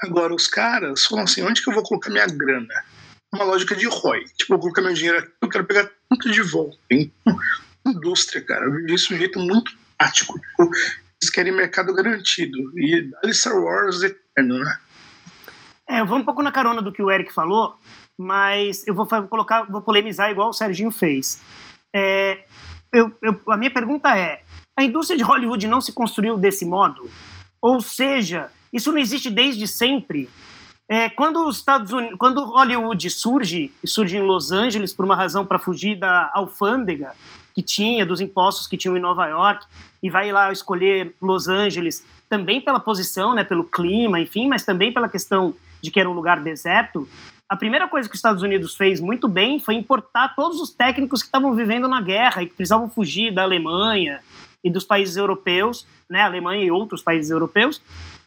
Agora, 0.00 0.34
os 0.34 0.46
caras 0.46 1.04
falam 1.04 1.24
assim: 1.24 1.42
onde 1.42 1.62
que 1.62 1.68
eu 1.68 1.74
vou 1.74 1.82
colocar 1.82 2.10
minha 2.10 2.26
grana? 2.26 2.84
Uma 3.32 3.44
lógica 3.44 3.76
de 3.76 3.86
ROI. 3.86 4.24
Tipo, 4.36 4.54
eu 4.54 4.58
vou 4.58 4.60
colocar 4.60 4.82
meu 4.82 4.94
dinheiro 4.94 5.18
aqui, 5.18 5.30
eu 5.42 5.48
quero 5.48 5.64
pegar 5.64 5.90
tanto 6.08 6.30
de 6.30 6.40
volta. 6.42 6.78
Então, 6.90 7.38
indústria, 7.86 8.40
cara. 8.42 8.64
Eu 8.64 8.72
vi 8.72 8.94
isso 8.94 9.08
de 9.08 9.14
um 9.14 9.18
jeito 9.18 9.38
muito 9.38 9.72
prático. 9.96 10.38
Tipo, 10.38 10.70
eles 11.20 11.30
querem 11.32 11.52
mercado 11.52 11.92
garantido. 11.92 12.58
E 12.78 13.10
Star 13.32 13.56
Wars 13.56 14.02
eterno, 14.02 14.58
né? 14.60 14.78
É, 15.88 16.00
eu 16.00 16.06
vou 16.06 16.18
um 16.18 16.24
pouco 16.24 16.42
na 16.42 16.52
carona 16.52 16.82
do 16.82 16.92
que 16.92 17.02
o 17.02 17.10
Eric 17.10 17.32
falou, 17.32 17.74
mas 18.16 18.86
eu 18.86 18.94
vou 18.94 19.06
colocar, 19.06 19.64
vou 19.64 19.80
polemizar 19.80 20.30
igual 20.30 20.50
o 20.50 20.52
Serginho 20.52 20.90
fez. 20.90 21.40
É, 21.94 22.44
eu, 22.92 23.10
eu, 23.22 23.40
a 23.48 23.56
minha 23.56 23.70
pergunta 23.70 24.16
é: 24.16 24.42
A 24.78 24.84
indústria 24.84 25.16
de 25.16 25.24
Hollywood 25.24 25.66
não 25.66 25.80
se 25.80 25.92
construiu 25.92 26.38
desse 26.38 26.64
modo? 26.64 27.10
Ou 27.60 27.80
seja, 27.80 28.48
isso 28.72 28.92
não 28.92 28.98
existe 28.98 29.28
desde 29.28 29.66
sempre? 29.66 30.30
É, 30.88 31.08
quando 31.08 31.44
os 31.48 31.56
Estados 31.56 31.92
Unidos, 31.92 32.16
quando 32.16 32.44
Hollywood 32.44 33.10
surge, 33.10 33.72
e 33.82 33.88
surge 33.88 34.16
em 34.16 34.22
Los 34.22 34.52
Angeles 34.52 34.92
por 34.92 35.04
uma 35.04 35.16
razão 35.16 35.44
para 35.44 35.58
fugir 35.58 35.98
da 35.98 36.30
alfândega 36.32 37.12
que 37.56 37.60
tinha, 37.60 38.06
dos 38.06 38.20
impostos 38.20 38.68
que 38.68 38.76
tinham 38.76 38.96
em 38.96 39.00
Nova 39.00 39.26
York, 39.26 39.66
e 40.00 40.08
vai 40.08 40.30
lá 40.30 40.52
escolher 40.52 41.12
Los 41.20 41.48
Angeles 41.48 42.06
também 42.28 42.60
pela 42.60 42.78
posição, 42.78 43.34
né, 43.34 43.42
pelo 43.42 43.64
clima, 43.64 44.20
enfim, 44.20 44.46
mas 44.46 44.64
também 44.64 44.92
pela 44.92 45.08
questão 45.08 45.56
de 45.82 45.90
que 45.90 45.98
era 45.98 46.08
um 46.08 46.14
lugar 46.14 46.38
deserto. 46.38 47.08
A 47.48 47.56
primeira 47.56 47.88
coisa 47.88 48.08
que 48.08 48.14
os 48.14 48.18
Estados 48.18 48.44
Unidos 48.44 48.76
fez 48.76 49.00
muito 49.00 49.26
bem 49.26 49.58
foi 49.58 49.74
importar 49.74 50.36
todos 50.36 50.60
os 50.60 50.70
técnicos 50.70 51.20
que 51.20 51.26
estavam 51.26 51.52
vivendo 51.52 51.88
na 51.88 52.00
guerra 52.00 52.44
e 52.44 52.46
que 52.46 52.54
precisavam 52.54 52.88
fugir 52.88 53.34
da 53.34 53.42
Alemanha 53.42 54.20
e 54.64 54.70
dos 54.70 54.84
países 54.84 55.16
europeus, 55.16 55.86
né, 56.10 56.22
Alemanha 56.22 56.64
e 56.64 56.70
outros 56.70 57.02
países 57.02 57.30
europeus, 57.30 57.80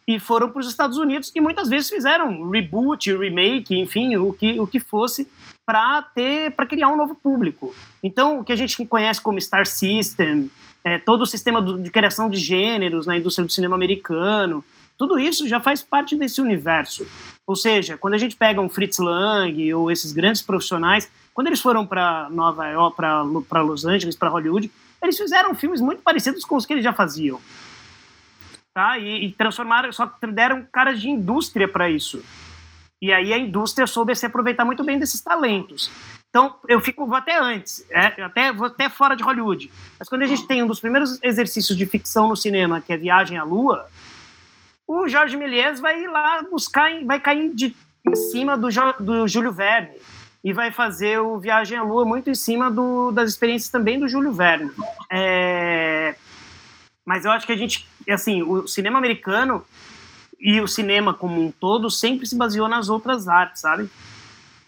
e 0.07 0.19
foram 0.19 0.49
para 0.49 0.59
os 0.59 0.67
Estados 0.67 0.97
Unidos 0.97 1.31
e 1.35 1.41
muitas 1.41 1.69
vezes 1.69 1.89
fizeram 1.89 2.49
reboot, 2.49 3.15
remake, 3.15 3.77
enfim, 3.77 4.15
o 4.15 4.33
que, 4.33 4.59
o 4.59 4.67
que 4.67 4.79
fosse 4.79 5.27
para 5.65 6.01
ter 6.01 6.51
para 6.51 6.65
criar 6.65 6.89
um 6.89 6.97
novo 6.97 7.15
público. 7.15 7.73
Então, 8.03 8.39
o 8.39 8.43
que 8.43 8.51
a 8.51 8.55
gente 8.55 8.83
conhece 8.85 9.21
como 9.21 9.39
Star 9.39 9.65
System, 9.65 10.49
é, 10.83 10.97
todo 10.97 11.21
o 11.21 11.25
sistema 11.25 11.61
do, 11.61 11.79
de 11.79 11.91
criação 11.91 12.29
de 12.29 12.37
gêneros 12.37 13.05
na 13.05 13.17
indústria 13.17 13.45
do 13.45 13.51
cinema 13.51 13.75
americano, 13.75 14.63
tudo 14.97 15.17
isso 15.19 15.47
já 15.47 15.59
faz 15.59 15.81
parte 15.81 16.15
desse 16.15 16.41
universo. 16.41 17.07
Ou 17.47 17.55
seja, 17.55 17.97
quando 17.97 18.13
a 18.15 18.17
gente 18.17 18.35
pega 18.35 18.61
um 18.61 18.69
Fritz 18.69 18.97
Lang 18.99 19.73
ou 19.73 19.91
esses 19.91 20.11
grandes 20.11 20.41
profissionais, 20.41 21.09
quando 21.33 21.47
eles 21.47 21.61
foram 21.61 21.85
para 21.85 22.29
Nova 22.29 22.67
York, 22.67 22.97
para 22.97 23.61
Los 23.61 23.85
Angeles, 23.85 24.15
para 24.15 24.29
Hollywood, 24.29 24.71
eles 25.01 25.17
fizeram 25.17 25.55
filmes 25.55 25.81
muito 25.81 26.01
parecidos 26.01 26.45
com 26.45 26.55
os 26.55 26.65
que 26.65 26.73
eles 26.73 26.83
já 26.83 26.93
faziam 26.93 27.39
tá? 28.73 28.97
E, 28.97 29.25
e 29.25 29.31
transformaram, 29.33 29.91
só 29.91 30.11
deram 30.31 30.65
caras 30.71 30.99
de 30.99 31.09
indústria 31.09 31.67
para 31.67 31.89
isso. 31.89 32.23
E 33.01 33.11
aí 33.11 33.33
a 33.33 33.37
indústria 33.37 33.87
soube 33.87 34.15
se 34.15 34.25
aproveitar 34.25 34.63
muito 34.63 34.83
bem 34.83 34.99
desses 34.99 35.21
talentos. 35.21 35.91
Então, 36.29 36.55
eu 36.67 36.79
fico 36.79 37.05
vou 37.05 37.15
até 37.15 37.37
antes, 37.37 37.85
é, 37.89 38.21
até, 38.21 38.53
vou 38.53 38.67
até 38.67 38.87
fora 38.87 39.15
de 39.15 39.23
Hollywood. 39.23 39.69
Mas 39.99 40.07
quando 40.07 40.21
a 40.21 40.27
gente 40.27 40.47
tem 40.47 40.63
um 40.63 40.67
dos 40.67 40.79
primeiros 40.79 41.21
exercícios 41.21 41.77
de 41.77 41.85
ficção 41.85 42.29
no 42.29 42.37
cinema, 42.37 42.79
que 42.79 42.93
é 42.93 42.97
Viagem 42.97 43.37
à 43.37 43.43
Lua, 43.43 43.87
o 44.87 45.07
Jorge 45.09 45.35
Méliès 45.35 45.79
vai 45.79 46.05
lá 46.07 46.41
buscar, 46.43 46.89
vai 47.03 47.19
cair 47.19 47.53
de, 47.53 47.75
em 48.07 48.15
cima 48.15 48.57
do, 48.57 48.69
do 48.99 49.27
Júlio 49.27 49.51
Verne 49.51 49.97
e 50.43 50.51
vai 50.53 50.71
fazer 50.71 51.19
o 51.19 51.37
Viagem 51.39 51.77
à 51.77 51.83
Lua 51.83 52.03
muito 52.03 52.29
em 52.29 52.35
cima 52.35 52.69
do, 52.71 53.11
das 53.11 53.29
experiências 53.29 53.69
também 53.69 53.99
do 53.99 54.07
Júlio 54.07 54.31
Verne. 54.31 54.71
É, 55.09 56.15
mas 57.05 57.25
eu 57.25 57.31
acho 57.31 57.45
que 57.45 57.51
a 57.51 57.57
gente, 57.57 57.87
assim, 58.09 58.41
o 58.41 58.67
cinema 58.67 58.97
americano 58.97 59.63
e 60.39 60.59
o 60.59 60.67
cinema 60.67 61.13
como 61.13 61.39
um 61.41 61.51
todo 61.51 61.89
sempre 61.89 62.25
se 62.25 62.35
baseou 62.35 62.67
nas 62.67 62.89
outras 62.89 63.27
artes, 63.27 63.61
sabe? 63.61 63.89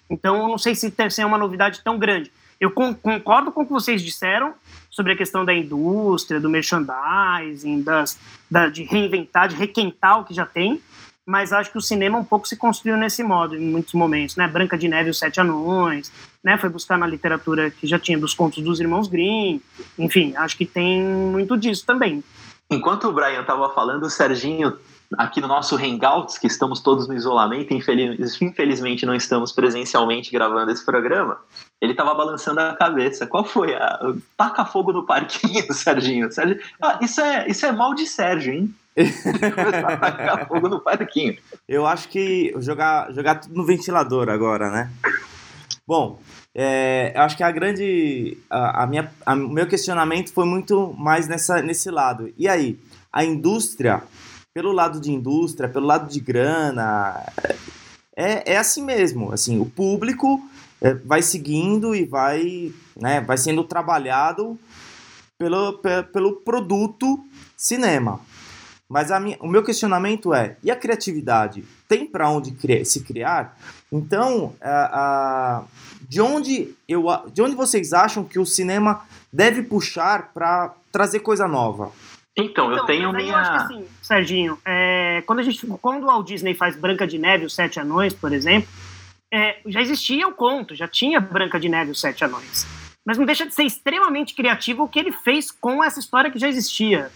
Então, 0.10 0.44
eu 0.44 0.48
não 0.48 0.58
sei 0.58 0.76
se 0.76 0.94
é 1.20 1.26
uma 1.26 1.38
novidade 1.38 1.82
tão 1.84 1.98
grande. 1.98 2.32
Eu 2.60 2.72
concordo 2.72 3.52
com 3.52 3.64
o 3.64 3.66
que 3.66 3.72
vocês 3.72 4.02
disseram 4.02 4.54
sobre 4.90 5.14
a 5.14 5.18
questão 5.18 5.44
da 5.44 5.54
indústria, 5.54 6.40
do 6.40 6.50
merchandising, 6.50 7.82
das, 7.82 8.18
da, 8.50 8.70
de 8.70 8.84
reinventar, 8.84 9.48
de 9.48 9.56
requentar 9.56 10.20
o 10.20 10.24
que 10.24 10.34
já 10.34 10.46
tem, 10.46 10.80
mas 11.26 11.54
acho 11.54 11.72
que 11.72 11.78
o 11.78 11.82
cinema 11.82 12.18
um 12.18 12.24
pouco 12.24 12.48
se 12.48 12.58
construiu 12.58 12.98
nesse 12.98 13.24
modo, 13.24 13.56
em 13.56 13.62
muitos 13.62 13.94
momentos, 13.94 14.36
né? 14.36 14.48
Branca 14.48 14.78
de 14.78 14.88
Neve 14.88 15.08
e 15.08 15.12
os 15.12 15.20
Sete 15.20 15.40
Anões, 15.40 16.12
né? 16.44 16.58
Foi 16.58 16.70
buscar 16.70 16.98
na 16.98 17.08
literatura 17.08 17.72
que 17.72 17.88
já 17.88 17.98
tinha 17.98 18.18
dos 18.18 18.34
contos 18.34 18.64
dos 18.64 18.80
irmãos 18.80 19.08
Grimm, 19.08 19.60
enfim, 19.98 20.34
acho 20.36 20.58
que 20.58 20.66
tem 20.66 21.02
muito 21.02 21.58
disso 21.58 21.86
também. 21.86 22.24
Enquanto 22.70 23.08
o 23.08 23.14
Brian 23.14 23.42
estava 23.42 23.70
falando, 23.70 24.04
o 24.04 24.10
Serginho, 24.10 24.78
aqui 25.18 25.42
no 25.42 25.48
nosso 25.48 25.76
Hangouts, 25.76 26.38
que 26.38 26.48
estamos 26.48 26.80
todos 26.80 27.08
no 27.08 27.14
isolamento, 27.14 27.74
infeliz, 27.74 28.42
infelizmente 28.42 29.06
não 29.06 29.16
estamos 29.16 29.52
presencialmente 29.52 30.32
gravando 30.32 30.72
esse 30.72 30.86
programa, 30.86 31.38
ele 31.82 31.92
estava 31.92 32.14
balançando 32.14 32.60
a 32.60 32.76
cabeça. 32.76 33.28
Qual 33.28 33.44
foi 33.44 33.76
a. 33.76 34.00
Taca 34.38 34.66
fogo 34.66 34.94
no 34.94 35.06
parquinho, 35.06 35.66
Serginho. 35.74 36.32
Serginho... 36.32 36.62
Ah, 36.82 37.00
isso, 37.02 37.22
é, 37.22 37.48
isso 37.48 37.66
é 37.66 37.72
mal 37.72 37.94
de 37.94 38.06
Sérgio, 38.06 38.54
hein? 38.54 38.74
tacar 40.00 40.48
fogo 40.48 40.70
no 40.70 40.80
parquinho. 40.80 41.38
Eu 41.68 41.86
acho 41.86 42.08
que 42.10 42.54
jogar, 42.58 43.12
jogar 43.12 43.36
tudo 43.36 43.56
no 43.56 43.66
ventilador 43.66 44.30
agora, 44.30 44.70
né? 44.70 44.92
Bom, 45.86 46.20
é, 46.56 47.12
eu 47.16 47.22
acho 47.22 47.36
que 47.36 47.44
a 47.44 47.52
grande. 47.52 48.38
A, 48.50 48.84
a 48.84 48.88
minha, 48.88 49.12
o 49.28 49.36
meu 49.36 49.68
questionamento 49.68 50.32
foi 50.32 50.46
muito 50.46 50.94
mais 50.98 51.28
nessa, 51.28 51.62
nesse 51.62 51.90
lado. 51.90 52.32
E 52.38 52.48
aí, 52.48 52.80
a 53.12 53.24
indústria, 53.26 54.04
pelo 54.54 54.72
lado 54.72 55.02
de 55.02 55.12
indústria, 55.12 55.68
pelo 55.68 55.88
lado 55.88 56.10
de 56.10 56.20
grana, 56.20 57.26
é, 58.16 58.54
é 58.54 58.58
assim 58.58 58.84
mesmo. 58.84 59.32
Assim, 59.34 59.60
o 59.60 59.66
público 59.66 60.42
é, 60.80 60.94
vai 60.94 61.22
seguindo 61.22 61.96
e 61.96 62.06
vai, 62.06 62.72
né, 62.96 63.20
vai 63.22 63.38
sendo 63.38 63.64
trabalhado 63.64 64.58
pelo, 65.38 65.80
pelo 66.12 66.36
produto 66.38 67.20
cinema. 67.58 68.20
Mas 68.88 69.10
minha, 69.20 69.38
o 69.40 69.48
meu 69.48 69.64
questionamento 69.64 70.34
é: 70.34 70.56
e 70.62 70.70
a 70.70 70.76
criatividade? 70.76 71.66
Tem 71.88 72.06
para 72.06 72.30
onde 72.30 72.54
se 72.86 73.00
criar? 73.02 73.58
Então, 73.92 74.54
de, 76.02 76.22
onde 76.22 76.76
eu, 76.88 77.06
de 77.34 77.42
onde 77.42 77.56
vocês 77.56 77.92
acham 77.94 78.24
que 78.24 78.38
o 78.38 78.46
cinema 78.46 79.02
deve 79.32 79.64
puxar 79.64 80.32
para 80.34 80.76
trazer 80.92 81.22
coisa 81.22 81.48
nova? 81.48 81.92
Então, 82.36 82.68
eu 82.70 82.74
então, 82.74 82.86
tenho 82.86 83.14
minha. 83.14 83.32
Eu 83.32 83.38
acho 83.38 83.52
que 83.52 83.58
assim, 83.58 83.88
Serginho, 84.02 84.58
é, 84.66 85.24
quando, 85.26 85.40
a 85.40 85.44
gente, 85.44 85.66
quando 85.82 86.04
o 86.04 86.08
Walt 86.08 86.28
Disney 86.28 86.54
faz 86.56 86.76
Branca 86.76 87.06
de 87.06 87.20
Neve 87.20 87.44
e 87.44 87.46
os 87.46 87.54
Sete 87.54 87.80
Anões, 87.80 88.14
por 88.14 88.34
exemplo, 88.34 88.68
é, 89.32 89.58
já 89.66 89.82
existia 89.82 90.28
o 90.28 90.34
conto, 90.34 90.76
já 90.76 90.88
tinha 90.88 91.20
Branca 91.20 91.60
de 91.60 91.70
Neve 91.70 91.90
e 91.90 91.92
os 91.92 92.02
Sete 92.02 92.24
Anões. 92.24 92.66
Mas 93.06 93.18
não 93.18 93.26
deixa 93.26 93.46
de 93.46 93.54
ser 93.54 93.64
extremamente 93.64 94.34
criativo 94.34 94.84
o 94.84 94.88
que 94.88 94.98
ele 94.98 95.12
fez 95.12 95.52
com 95.52 95.84
essa 95.84 96.00
história 96.00 96.32
que 96.32 96.40
já 96.40 96.48
existia. 96.48 97.12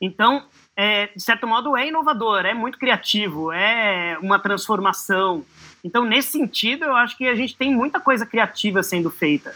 Então, 0.00 0.44
é, 0.76 1.06
de 1.14 1.22
certo 1.22 1.46
modo, 1.46 1.76
é 1.76 1.88
inovador, 1.88 2.44
é 2.44 2.52
muito 2.52 2.78
criativo, 2.78 3.52
é 3.52 4.18
uma 4.20 4.38
transformação. 4.38 5.44
Então, 5.82 6.04
nesse 6.04 6.32
sentido, 6.32 6.84
eu 6.84 6.94
acho 6.94 7.16
que 7.16 7.26
a 7.26 7.34
gente 7.34 7.56
tem 7.56 7.74
muita 7.74 8.00
coisa 8.00 8.26
criativa 8.26 8.82
sendo 8.82 9.10
feita, 9.10 9.54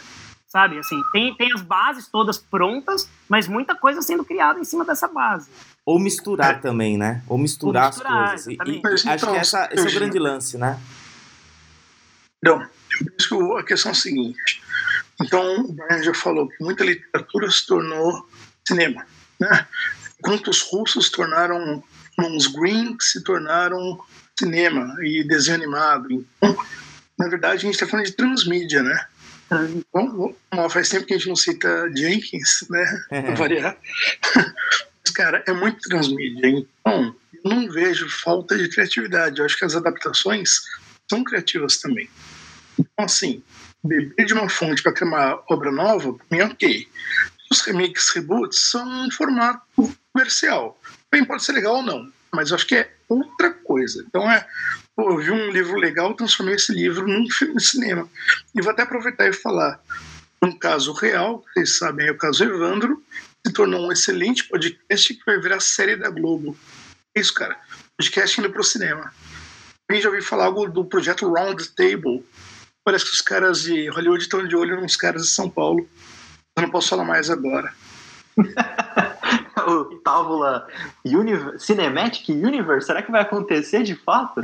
sabe? 0.51 0.77
Assim, 0.77 1.01
tem, 1.13 1.33
tem 1.35 1.53
as 1.53 1.61
bases 1.61 2.07
todas 2.07 2.37
prontas, 2.37 3.09
mas 3.29 3.47
muita 3.47 3.73
coisa 3.73 4.01
sendo 4.01 4.25
criada 4.25 4.59
em 4.59 4.65
cima 4.65 4.83
dessa 4.83 5.07
base. 5.07 5.49
Ou 5.85 5.97
misturar 5.97 6.55
é. 6.55 6.57
também, 6.59 6.97
né? 6.97 7.23
Ou 7.27 7.37
misturar, 7.37 7.85
Ou 7.85 7.89
misturar 7.89 8.23
as 8.23 8.43
coisas. 8.43 8.47
E, 8.47 8.71
e, 8.71 8.93
acho 8.93 9.09
então, 9.09 9.31
que 9.31 9.39
essa, 9.39 9.69
esse 9.71 9.87
é 9.87 9.89
o 9.89 9.93
grande 9.93 10.19
lance, 10.19 10.57
né? 10.57 10.77
Não, 12.43 12.67
eu 13.31 13.57
a 13.57 13.63
questão 13.63 13.91
é 13.91 13.93
a 13.93 13.95
seguinte. 13.95 14.61
Então, 15.21 15.61
o 15.61 15.71
Brian 15.71 16.03
já 16.03 16.13
falou 16.13 16.49
que 16.49 16.61
muita 16.61 16.83
literatura 16.83 17.49
se 17.49 17.65
tornou 17.65 18.27
cinema, 18.67 19.05
né? 19.39 19.67
enquanto 20.19 20.49
os 20.49 20.61
russos 20.61 21.09
tornaram 21.09 21.83
uns 22.19 22.47
green 22.47 22.95
se 22.99 23.23
tornaram 23.23 23.99
cinema 24.37 24.95
e 25.01 25.23
desenho 25.23 25.57
animado. 25.57 26.07
Então, 26.11 26.57
na 27.17 27.27
verdade, 27.27 27.55
a 27.55 27.59
gente 27.59 27.73
está 27.73 27.87
falando 27.87 28.05
de 28.05 28.13
transmídia, 28.13 28.83
né? 28.83 29.05
Bom, 29.93 30.33
faz 30.69 30.89
tempo 30.89 31.05
que 31.05 31.13
a 31.13 31.17
gente 31.17 31.27
não 31.27 31.35
cita 31.35 31.91
Jenkins, 31.95 32.65
né? 32.69 33.05
É. 33.11 33.33
Variar. 33.33 33.77
Mas, 34.35 35.13
cara, 35.13 35.43
é 35.47 35.51
muito 35.51 35.81
transmídia. 35.89 36.47
Então, 36.47 37.15
eu 37.43 37.51
não 37.51 37.69
vejo 37.69 38.09
falta 38.09 38.57
de 38.57 38.69
criatividade. 38.69 39.39
Eu 39.39 39.45
acho 39.45 39.57
que 39.57 39.65
as 39.65 39.75
adaptações 39.75 40.61
são 41.09 41.23
criativas 41.23 41.77
também. 41.77 42.09
Então, 42.79 43.05
assim, 43.05 43.43
beber 43.83 44.25
de 44.25 44.33
uma 44.33 44.47
fonte 44.47 44.81
para 44.81 44.93
criar 44.93 45.07
uma 45.09 45.43
obra 45.49 45.71
nova, 45.71 46.13
para 46.13 46.25
mim, 46.29 46.43
ok. 46.43 46.87
Os 47.51 47.61
remakes, 47.61 48.09
reboots 48.11 48.69
são 48.69 48.87
um 49.05 49.11
formato 49.11 49.61
comercial. 50.13 50.79
Bem, 51.11 51.25
pode 51.25 51.43
ser 51.43 51.51
legal 51.51 51.75
ou 51.75 51.83
não, 51.83 52.09
mas 52.33 52.49
eu 52.49 52.55
acho 52.55 52.65
que 52.65 52.75
é 52.75 52.89
outra 53.19 53.51
coisa. 53.51 54.03
Então 54.07 54.29
é, 54.29 54.45
pô, 54.95 55.11
eu 55.11 55.17
vi 55.17 55.31
um 55.31 55.49
livro 55.49 55.75
legal, 55.77 56.13
transformei 56.13 56.55
esse 56.55 56.73
livro 56.73 57.07
num 57.07 57.29
filme 57.29 57.55
de 57.55 57.65
cinema. 57.65 58.07
E 58.55 58.61
vou 58.61 58.71
até 58.71 58.83
aproveitar 58.83 59.27
e 59.27 59.33
falar 59.33 59.79
um 60.41 60.51
caso 60.51 60.91
real, 60.93 61.43
vocês 61.53 61.77
sabem, 61.77 62.07
é 62.07 62.11
o 62.11 62.17
caso 62.17 62.43
Evandro, 62.43 63.01
se 63.45 63.53
tornou 63.53 63.87
um 63.87 63.91
excelente 63.91 64.45
podcast 64.45 65.13
que 65.13 65.25
vai 65.25 65.39
virar 65.39 65.59
série 65.59 65.95
da 65.95 66.09
Globo. 66.09 66.57
É 67.15 67.21
isso, 67.21 67.33
cara. 67.33 67.57
Podcast 67.97 68.39
indo 68.39 68.51
pro 68.51 68.63
cinema. 68.63 69.13
Eu 69.89 70.01
já 70.01 70.09
ouvi 70.09 70.21
falar 70.21 70.45
algo 70.45 70.67
do 70.69 70.85
projeto 70.85 71.31
Round 71.31 71.67
Table. 71.69 72.25
Parece 72.83 73.05
que 73.05 73.11
os 73.11 73.21
caras 73.21 73.63
de 73.63 73.89
Hollywood 73.89 74.23
estão 74.23 74.47
de 74.47 74.55
olho 74.55 74.79
nos 74.79 74.95
caras 74.95 75.23
de 75.23 75.27
São 75.29 75.49
Paulo. 75.49 75.87
Eu 76.57 76.63
não 76.63 76.69
posso 76.71 76.89
falar 76.89 77.03
mais 77.03 77.29
agora. 77.29 77.73
o 79.67 79.95
Távola 79.97 80.67
Universe, 81.05 81.65
Cinematic 81.65 82.29
Universe, 82.29 82.87
será 82.87 83.01
que 83.01 83.11
vai 83.11 83.21
acontecer 83.21 83.83
de 83.83 83.95
fato? 83.95 84.41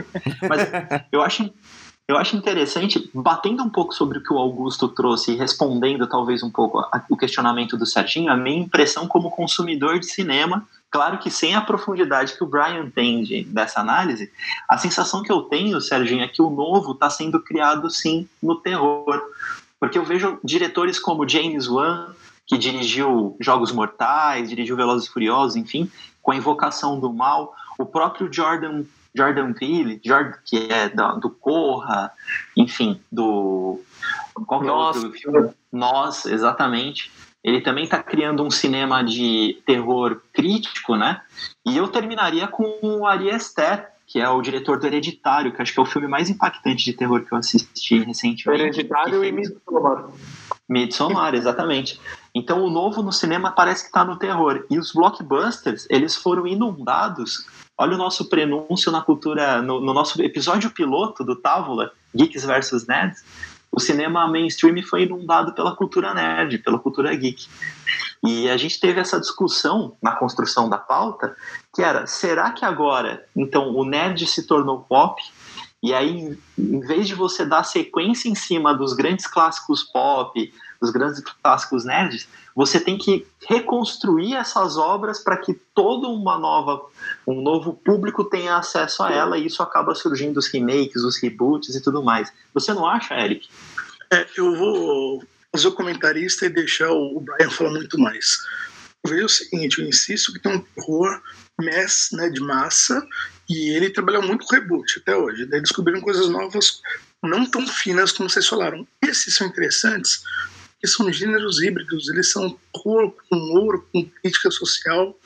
Mas 0.47 0.69
eu 1.11 1.21
acho 1.21 1.51
Eu 2.07 2.17
acho 2.17 2.37
interessante, 2.37 3.11
batendo 3.13 3.61
um 3.61 3.69
pouco 3.69 3.93
sobre 3.93 4.19
o 4.19 4.23
que 4.23 4.31
o 4.31 4.37
Augusto 4.37 4.87
trouxe 4.87 5.35
respondendo 5.35 6.07
talvez 6.07 6.41
um 6.41 6.49
pouco 6.49 6.79
a, 6.79 7.03
o 7.09 7.17
questionamento 7.17 7.75
do 7.75 7.85
Serginho, 7.85 8.31
a 8.31 8.37
minha 8.37 8.63
impressão 8.63 9.09
como 9.09 9.29
consumidor 9.29 9.99
de 9.99 10.05
cinema, 10.05 10.65
claro 10.89 11.17
que 11.17 11.29
sem 11.29 11.53
a 11.53 11.59
profundidade 11.59 12.37
que 12.37 12.41
o 12.41 12.47
Brian 12.47 12.89
tem 12.89 13.23
de, 13.23 13.43
dessa 13.43 13.81
análise, 13.81 14.31
a 14.69 14.77
sensação 14.77 15.21
que 15.21 15.29
eu 15.29 15.41
tenho, 15.41 15.81
Serginho, 15.81 16.23
é 16.23 16.29
que 16.29 16.41
o 16.41 16.49
novo 16.49 16.93
está 16.93 17.09
sendo 17.09 17.43
criado 17.43 17.89
sim 17.89 18.25
no 18.41 18.55
terror. 18.55 19.21
Porque 19.77 19.97
eu 19.97 20.05
vejo 20.05 20.39
diretores 20.41 20.97
como 20.97 21.27
James 21.27 21.67
Wan, 21.67 22.15
que 22.47 22.57
dirigiu 22.57 23.35
Jogos 23.39 23.71
Mortais, 23.71 24.49
dirigiu 24.49 24.77
Velozes 24.77 25.07
e 25.07 25.11
Furiosos, 25.11 25.57
enfim, 25.57 25.91
com 26.21 26.31
a 26.31 26.35
Invocação 26.35 26.99
do 26.99 27.11
Mal, 27.11 27.53
o 27.77 27.85
próprio 27.85 28.31
Jordan 28.31 28.83
Jordan 29.15 29.51
Peele, 29.53 29.99
Jordan, 30.05 30.33
que 30.45 30.71
é 30.71 30.89
do, 30.89 31.19
do 31.19 31.29
Corra, 31.29 32.11
enfim, 32.55 33.01
do. 33.11 33.81
Qual 34.45 34.61
que 34.61 34.67
é 34.67 34.71
outro 34.71 35.11
filme? 35.11 35.49
Nós, 35.71 36.25
exatamente. 36.25 37.11
Ele 37.43 37.61
também 37.61 37.85
está 37.85 38.01
criando 38.01 38.43
um 38.43 38.51
cinema 38.51 39.03
de 39.03 39.61
terror 39.65 40.21
crítico, 40.33 40.95
né? 40.95 41.21
E 41.65 41.77
eu 41.77 41.87
terminaria 41.87 42.47
com 42.47 42.79
o 42.81 43.05
Ari 43.05 43.31
Aster, 43.31 43.87
que 44.05 44.19
é 44.19 44.29
o 44.29 44.41
diretor 44.41 44.79
do 44.79 44.85
Hereditário, 44.85 45.51
que 45.51 45.61
acho 45.61 45.73
que 45.73 45.79
é 45.79 45.83
o 45.83 45.85
filme 45.85 46.07
mais 46.07 46.29
impactante 46.29 46.83
de 46.83 46.93
terror 46.93 47.23
que 47.23 47.33
eu 47.33 47.37
assisti 47.37 47.99
recentemente. 47.99 48.61
Hereditário 48.61 49.23
e 49.23 49.31
Midsommar. 49.31 50.09
Midsommar, 50.67 51.35
exatamente. 51.35 51.99
Então 52.37 52.63
o 52.63 52.69
novo 52.69 53.01
no 53.01 53.11
cinema 53.11 53.51
parece 53.51 53.83
que 53.83 53.89
está 53.89 54.05
no 54.05 54.17
terror. 54.17 54.65
E 54.69 54.77
os 54.77 54.93
blockbusters, 54.93 55.87
eles 55.89 56.15
foram 56.15 56.45
inundados 56.45 57.45
Olha 57.79 57.93
o 57.93 57.97
nosso 57.97 58.25
prenúncio 58.25 58.91
na 58.91 59.01
cultura, 59.01 59.61
no, 59.61 59.79
no 59.79 59.93
nosso 59.93 60.19
episódio 60.23 60.71
piloto 60.71 61.23
do 61.23 61.35
Távola, 61.35 61.91
Geeks 62.15 62.43
vs 62.43 62.87
Nerds. 62.87 63.23
O 63.71 63.79
cinema 63.79 64.27
mainstream 64.27 64.81
foi 64.81 65.03
inundado 65.03 65.53
pela 65.53 65.75
cultura 65.75 66.11
nerd, 66.11 66.57
pela 66.57 66.79
cultura 66.79 67.13
geek. 67.13 67.47
E 68.25 68.49
a 68.49 68.57
gente 68.57 68.79
teve 68.79 68.99
essa 68.99 69.19
discussão 69.19 69.95
na 70.01 70.13
construção 70.13 70.67
da 70.67 70.79
pauta, 70.79 71.35
que 71.71 71.83
era, 71.83 72.07
será 72.07 72.49
que 72.49 72.65
agora, 72.65 73.23
então, 73.35 73.75
o 73.75 73.85
nerd 73.85 74.25
se 74.25 74.47
tornou 74.47 74.79
pop? 74.79 75.21
E 75.83 75.93
aí, 75.93 76.35
em 76.57 76.79
vez 76.79 77.07
de 77.07 77.13
você 77.13 77.45
dar 77.45 77.63
sequência 77.63 78.27
em 78.27 78.33
cima 78.33 78.73
dos 78.73 78.93
grandes 78.93 79.27
clássicos 79.27 79.83
pop, 79.83 80.51
dos 80.81 80.91
grandes 80.91 81.23
clássicos 81.41 81.85
nerds, 81.85 82.27
você 82.55 82.79
tem 82.79 82.97
que 82.97 83.25
reconstruir 83.47 84.33
essas 84.33 84.77
obras 84.77 85.19
para 85.19 85.37
que 85.37 85.53
todo 85.73 86.11
uma 86.11 86.37
nova, 86.37 86.81
um 87.25 87.41
novo 87.41 87.73
público 87.73 88.23
tenha 88.23 88.57
acesso 88.57 89.03
a 89.03 89.11
ela 89.11 89.37
e 89.37 89.45
isso 89.45 89.61
acaba 89.61 89.93
surgindo 89.93 90.37
os 90.37 90.47
remakes, 90.47 91.03
os 91.03 91.21
reboots 91.21 91.75
e 91.75 91.81
tudo 91.81 92.03
mais. 92.03 92.31
Você 92.53 92.73
não 92.73 92.87
acha, 92.87 93.13
Eric? 93.13 93.47
É, 94.11 94.25
eu 94.37 94.55
vou 94.55 95.23
fazer 95.51 95.67
o 95.67 95.73
comentarista 95.73 96.45
e 96.45 96.49
deixar 96.49 96.91
o 96.91 97.19
Brian 97.19 97.49
falar 97.49 97.71
muito 97.71 97.99
mais. 97.99 98.37
Eu 99.03 99.11
vejo 99.11 99.25
o 99.25 99.29
seguinte, 99.29 99.79
eu 99.79 99.87
insisto 99.87 100.33
que 100.33 100.39
tem 100.39 100.55
um 100.55 100.59
terror 100.59 101.21
mass, 101.59 102.09
né, 102.11 102.29
de 102.29 102.39
massa, 102.39 103.05
e 103.49 103.69
ele 103.75 103.89
trabalha 103.89 104.21
muito 104.21 104.45
com 104.45 104.55
reboot 104.55 104.99
até 104.99 105.15
hoje. 105.15 105.45
Daí 105.45 105.61
descobriram 105.61 106.01
coisas 106.01 106.29
novas 106.29 106.81
não 107.23 107.49
tão 107.49 107.65
finas 107.67 108.11
como 108.11 108.29
vocês 108.29 108.47
falaram. 108.47 108.87
Esses 109.01 109.35
são 109.35 109.47
interessantes 109.47 110.23
que 110.79 110.87
são 110.87 111.11
gêneros 111.11 111.61
híbridos, 111.61 112.07
eles 112.09 112.31
são 112.31 112.57
cor 112.71 113.11
com 113.11 113.35
humor, 113.35 113.85
com 113.91 114.05
crítica 114.05 114.51
social. 114.51 115.17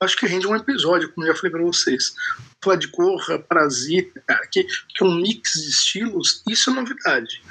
Acho 0.00 0.16
que 0.16 0.26
rende 0.26 0.46
um 0.46 0.56
episódio, 0.56 1.12
como 1.12 1.26
já 1.26 1.34
falei 1.34 1.50
para 1.50 1.62
vocês. 1.62 2.14
Falar 2.62 2.76
de 2.76 2.88
Corra, 2.88 3.38
Parasita, 3.38 4.22
cara, 4.26 4.46
que, 4.50 4.64
que 4.64 5.02
é 5.02 5.04
um 5.04 5.14
mix 5.14 5.52
de 5.54 5.68
estilos, 5.68 6.42
isso 6.48 6.70
é 6.70 6.72
novidade. 6.72 7.42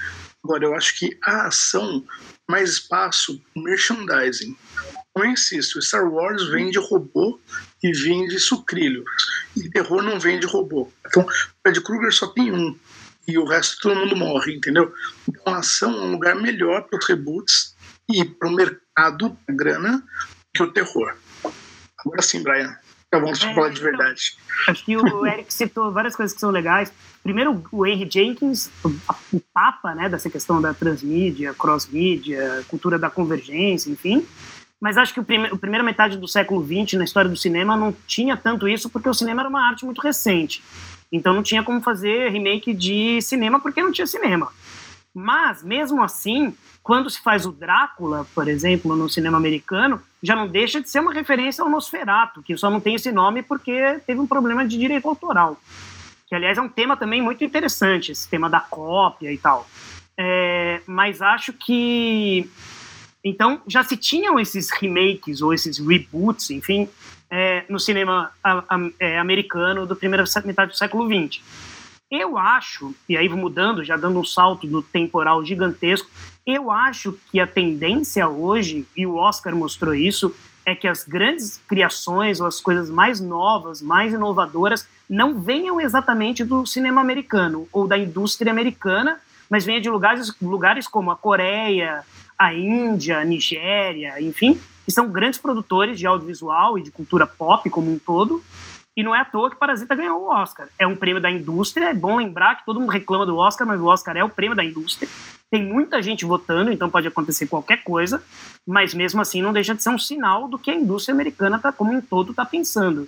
Agora, 0.43 0.65
eu 0.65 0.75
acho 0.75 0.98
que 0.98 1.17
a 1.24 1.48
ação, 1.48 2.03
mais 2.50 2.72
espaço, 2.72 3.41
merchandising. 3.55 4.58
Eu 5.15 5.25
insisto, 5.25 5.81
Star 5.81 6.12
Wars 6.12 6.50
vende 6.50 6.79
robô 6.79 7.39
e 7.84 7.91
vende 7.91 8.39
sucrilhos. 8.39 9.05
E 9.55 9.70
terror 9.70 10.01
não 10.01 10.20
vende 10.20 10.46
robô. 10.46 10.91
Então, 11.05 11.25
Fred 11.62 11.81
Krueger 11.81 12.13
só 12.13 12.27
tem 12.27 12.51
um 12.51 12.77
e 13.27 13.37
o 13.37 13.45
resto 13.45 13.77
todo 13.81 13.99
mundo 13.99 14.15
morre, 14.15 14.55
entendeu? 14.55 14.93
Então 15.27 15.53
a 15.53 15.59
ação 15.59 15.91
é 15.91 16.01
um 16.01 16.11
lugar 16.11 16.35
melhor 16.35 16.83
para 16.83 16.99
os 16.99 17.05
reboots 17.05 17.75
e 18.09 18.25
para 18.25 18.50
o 18.50 18.51
mercado 18.51 19.37
da 19.48 19.53
grana 19.53 20.03
que 20.53 20.63
o 20.63 20.72
terror. 20.72 21.15
Agora 21.98 22.22
sim, 22.22 22.41
Brian. 22.43 22.75
Tá 23.09 23.19
bom, 23.19 23.25
deixa 23.25 23.48
eu 23.48 23.51
é, 23.51 23.55
falar 23.55 23.69
de 23.69 23.81
verdade. 23.81 24.37
Acho 24.69 24.85
que 24.85 24.96
o 24.96 25.25
Eric 25.25 25.53
citou 25.53 25.91
várias 25.91 26.15
coisas 26.15 26.33
que 26.33 26.39
são 26.39 26.50
legais. 26.50 26.93
Primeiro, 27.22 27.61
o 27.69 27.85
Henry 27.85 28.09
Jenkins, 28.09 28.69
o 28.85 29.39
papa 29.53 29.93
né, 29.93 30.07
dessa 30.07 30.29
questão 30.29 30.61
da 30.61 30.74
transmídia, 30.74 31.53
cross-mídia, 31.53 32.63
cultura 32.69 32.98
da 32.98 33.09
convergência, 33.09 33.91
enfim. 33.91 34.25
Mas 34.79 34.98
acho 34.98 35.13
que 35.13 35.19
o 35.19 35.24
prime 35.25 35.48
a 35.48 35.57
primeira 35.57 35.83
metade 35.83 36.17
do 36.17 36.27
século 36.27 36.65
XX, 36.65 36.98
na 36.98 37.03
história 37.03 37.29
do 37.29 37.35
cinema, 37.35 37.75
não 37.75 37.93
tinha 38.07 38.37
tanto 38.37 38.67
isso, 38.67 38.89
porque 38.89 39.09
o 39.09 39.13
cinema 39.13 39.41
era 39.41 39.50
uma 39.50 39.67
arte 39.67 39.85
muito 39.85 40.01
recente. 40.01 40.63
Então 41.11 41.33
não 41.33 41.43
tinha 41.43 41.63
como 41.63 41.81
fazer 41.81 42.31
remake 42.31 42.74
de 42.74 43.21
cinema 43.21 43.59
porque 43.59 43.81
não 43.81 43.91
tinha 43.91 44.07
cinema. 44.07 44.51
Mas, 45.13 45.61
mesmo 45.61 46.01
assim, 46.01 46.55
quando 46.81 47.09
se 47.09 47.21
faz 47.21 47.45
o 47.45 47.51
Drácula, 47.51 48.25
por 48.33 48.47
exemplo, 48.47 48.95
no 48.95 49.09
cinema 49.09 49.37
americano, 49.37 50.01
já 50.24 50.35
não 50.35 50.47
deixa 50.47 50.79
de 50.79 50.89
ser 50.89 51.00
uma 51.00 51.13
referência 51.13 51.63
ao 51.63 51.69
Nosferatu, 51.69 52.41
que 52.41 52.55
só 52.55 52.69
não 52.69 52.79
tem 52.79 52.95
esse 52.95 53.11
nome 53.11 53.43
porque 53.43 54.00
teve 54.07 54.19
um 54.19 54.27
problema 54.27 54.65
de 54.65 54.77
direito 54.77 55.07
autoral. 55.07 55.59
Que, 56.27 56.35
aliás, 56.35 56.57
é 56.57 56.61
um 56.61 56.69
tema 56.69 56.95
também 56.95 57.21
muito 57.21 57.43
interessante, 57.43 58.13
esse 58.13 58.29
tema 58.29 58.50
da 58.50 58.61
cópia 58.61 59.31
e 59.33 59.37
tal. 59.37 59.67
É, 60.17 60.81
mas 60.87 61.21
acho 61.21 61.51
que. 61.53 62.50
Então, 63.24 63.61
já 63.67 63.83
se 63.83 63.97
tinham 63.97 64.39
esses 64.39 64.71
remakes 64.71 65.41
ou 65.41 65.53
esses 65.53 65.77
reboots, 65.77 66.50
enfim, 66.50 66.89
é, 67.31 67.63
no 67.70 67.79
cinema 67.79 68.29
a, 68.44 68.59
a, 68.59 68.89
é, 69.00 69.17
americano 69.17 69.87
da 69.87 69.96
primeira 69.96 70.25
metade 70.44 70.72
do 70.72 70.77
século 70.77 71.07
XX. 71.07 71.41
Eu 72.11 72.37
acho, 72.37 72.94
e 73.07 73.15
aí 73.15 73.29
mudando, 73.29 73.85
já 73.85 73.96
dando 73.96 74.20
um 74.20 74.25
salto 74.25 74.67
do 74.67 74.81
temporal 74.81 75.44
gigantesco, 75.46 76.09
eu 76.46 76.70
acho 76.70 77.17
que 77.31 77.39
a 77.39 77.48
tendência 77.48 78.27
hoje, 78.27 78.85
e 78.98 79.07
o 79.07 79.15
Oscar 79.15 79.55
mostrou 79.55 79.96
isso, 79.96 80.35
é 80.65 80.75
que 80.75 80.89
as 80.89 81.05
grandes 81.05 81.61
criações 81.67 82.41
ou 82.41 82.48
as 82.48 82.59
coisas 82.59 82.89
mais 82.89 83.22
novas, 83.22 83.81
mais 83.81 84.11
inovadoras, 84.13 84.85
não 85.09 85.39
venham 85.39 85.79
exatamente 85.79 86.44
do 86.44 86.65
cinema 86.65 87.00
americano 87.00 87.67
ou 87.72 87.87
da 87.87 87.98
indústria 87.98 88.51
americana, 88.51 89.20
mas 89.50 89.65
venham 89.65 89.81
de 89.81 89.89
lugares, 89.89 90.33
lugares 90.41 90.87
como 90.87 91.11
a 91.11 91.15
Coreia, 91.15 92.03
a 92.37 92.53
Índia, 92.53 93.20
a 93.20 93.25
Nigéria, 93.25 94.22
enfim, 94.22 94.59
que 94.85 94.91
são 94.91 95.09
grandes 95.09 95.39
produtores 95.39 95.98
de 95.98 96.07
audiovisual 96.07 96.77
e 96.77 96.83
de 96.83 96.91
cultura 96.91 97.25
pop 97.25 97.70
como 97.70 97.91
um 97.91 98.00
todo. 98.00 98.44
E 98.96 99.03
não 99.03 99.15
é 99.15 99.22
à 99.22 99.25
toa 99.25 99.50
que 99.50 99.55
Parasita 99.55 99.96
ganhou 99.96 100.22
o 100.22 100.29
Oscar. 100.29 100.67
É 100.77 100.85
um 100.85 100.96
prêmio 100.96 101.22
da 101.22 101.31
indústria. 101.31 101.85
É 101.85 101.94
bom 101.94 102.17
lembrar 102.17 102.57
que 102.57 102.65
todo 102.65 102.79
mundo 102.79 102.89
reclama 102.89 103.25
do 103.25 103.37
Oscar, 103.37 103.65
mas 103.65 103.79
o 103.79 103.85
Oscar 103.85 104.17
é 104.17 104.24
o 104.24 104.29
prêmio 104.29 104.55
da 104.55 104.65
indústria. 104.65 105.09
Tem 105.50 105.63
muita 105.63 106.01
gente 106.01 106.25
votando, 106.25 106.72
então 106.72 106.89
pode 106.89 107.07
acontecer 107.07 107.48
qualquer 107.48 107.83
coisa, 107.83 108.24
mas 108.67 108.94
mesmo 108.94 109.22
assim 109.22 109.41
não 109.41 109.51
deixa 109.51 109.75
de 109.75 109.83
ser 109.83 109.89
um 109.89 109.98
sinal 109.98 110.48
do 110.48 110.57
que 110.57 110.72
a 110.72 110.75
indústria 110.75 111.13
americana, 111.13 111.59
tá, 111.59 111.72
como 111.72 111.94
um 111.94 112.01
todo, 112.01 112.31
está 112.31 112.46
pensando. 112.46 113.07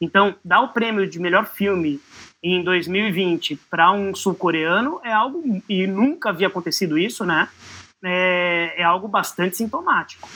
Então, 0.00 0.34
dar 0.44 0.60
o 0.60 0.68
prêmio 0.68 1.08
de 1.08 1.20
melhor 1.20 1.46
filme 1.46 2.00
em 2.42 2.62
2020 2.62 3.56
para 3.70 3.92
um 3.92 4.14
sul-coreano 4.14 5.00
é 5.04 5.12
algo, 5.12 5.42
e 5.68 5.86
nunca 5.86 6.30
havia 6.30 6.48
acontecido 6.48 6.98
isso, 6.98 7.24
né? 7.24 7.48
É, 8.04 8.74
é 8.76 8.82
algo 8.82 9.08
bastante 9.08 9.56
sintomático. 9.56 10.28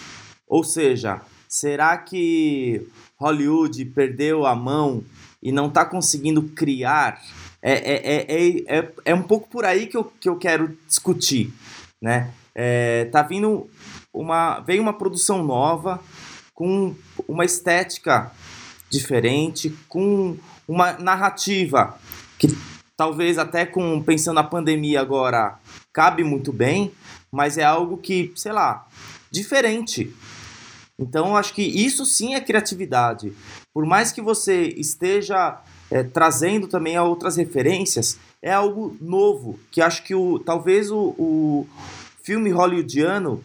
Ou 0.48 0.64
seja, 0.64 1.20
será 1.48 1.96
que 1.96 2.86
Hollywood 3.18 3.84
perdeu 3.86 4.46
a 4.46 4.54
mão 4.54 5.04
e 5.42 5.52
não 5.52 5.66
está 5.66 5.84
conseguindo 5.84 6.42
criar? 6.42 7.20
É, 7.60 7.72
é, 7.72 8.16
é, 8.16 8.78
é, 8.78 8.92
é 9.04 9.14
um 9.14 9.22
pouco 9.22 9.48
por 9.48 9.64
aí 9.64 9.86
que 9.86 9.96
eu, 9.96 10.04
que 10.04 10.28
eu 10.28 10.36
quero 10.36 10.76
discutir, 10.86 11.52
né? 12.00 12.30
É, 12.54 13.04
tá 13.06 13.22
vindo 13.22 13.68
uma 14.12 14.60
veio 14.60 14.82
uma 14.82 14.92
produção 14.92 15.44
nova 15.44 16.00
com 16.54 16.94
uma 17.28 17.44
estética 17.44 18.32
diferente, 18.90 19.72
com 19.88 20.36
uma 20.66 20.92
narrativa 20.94 21.98
que 22.38 22.48
talvez 22.96 23.38
até 23.38 23.64
com 23.64 24.02
pensando 24.02 24.36
na 24.36 24.44
pandemia 24.44 25.00
agora 25.00 25.58
cabe 25.92 26.24
muito 26.24 26.52
bem, 26.52 26.92
mas 27.30 27.58
é 27.58 27.64
algo 27.64 27.96
que, 27.96 28.32
sei 28.34 28.52
lá, 28.52 28.86
diferente. 29.30 30.14
Então, 30.98 31.36
acho 31.36 31.54
que 31.54 31.62
isso 31.62 32.04
sim 32.04 32.34
é 32.34 32.40
criatividade. 32.40 33.32
Por 33.72 33.86
mais 33.86 34.10
que 34.10 34.20
você 34.20 34.62
esteja 34.76 35.60
é, 35.90 36.02
trazendo 36.02 36.66
também 36.66 36.98
outras 36.98 37.36
referências, 37.36 38.18
é 38.42 38.52
algo 38.52 38.96
novo, 39.00 39.58
que 39.70 39.80
acho 39.80 40.02
que 40.02 40.14
o, 40.14 40.38
talvez 40.38 40.90
o, 40.90 41.14
o 41.18 41.66
filme 42.22 42.50
hollywoodiano, 42.50 43.42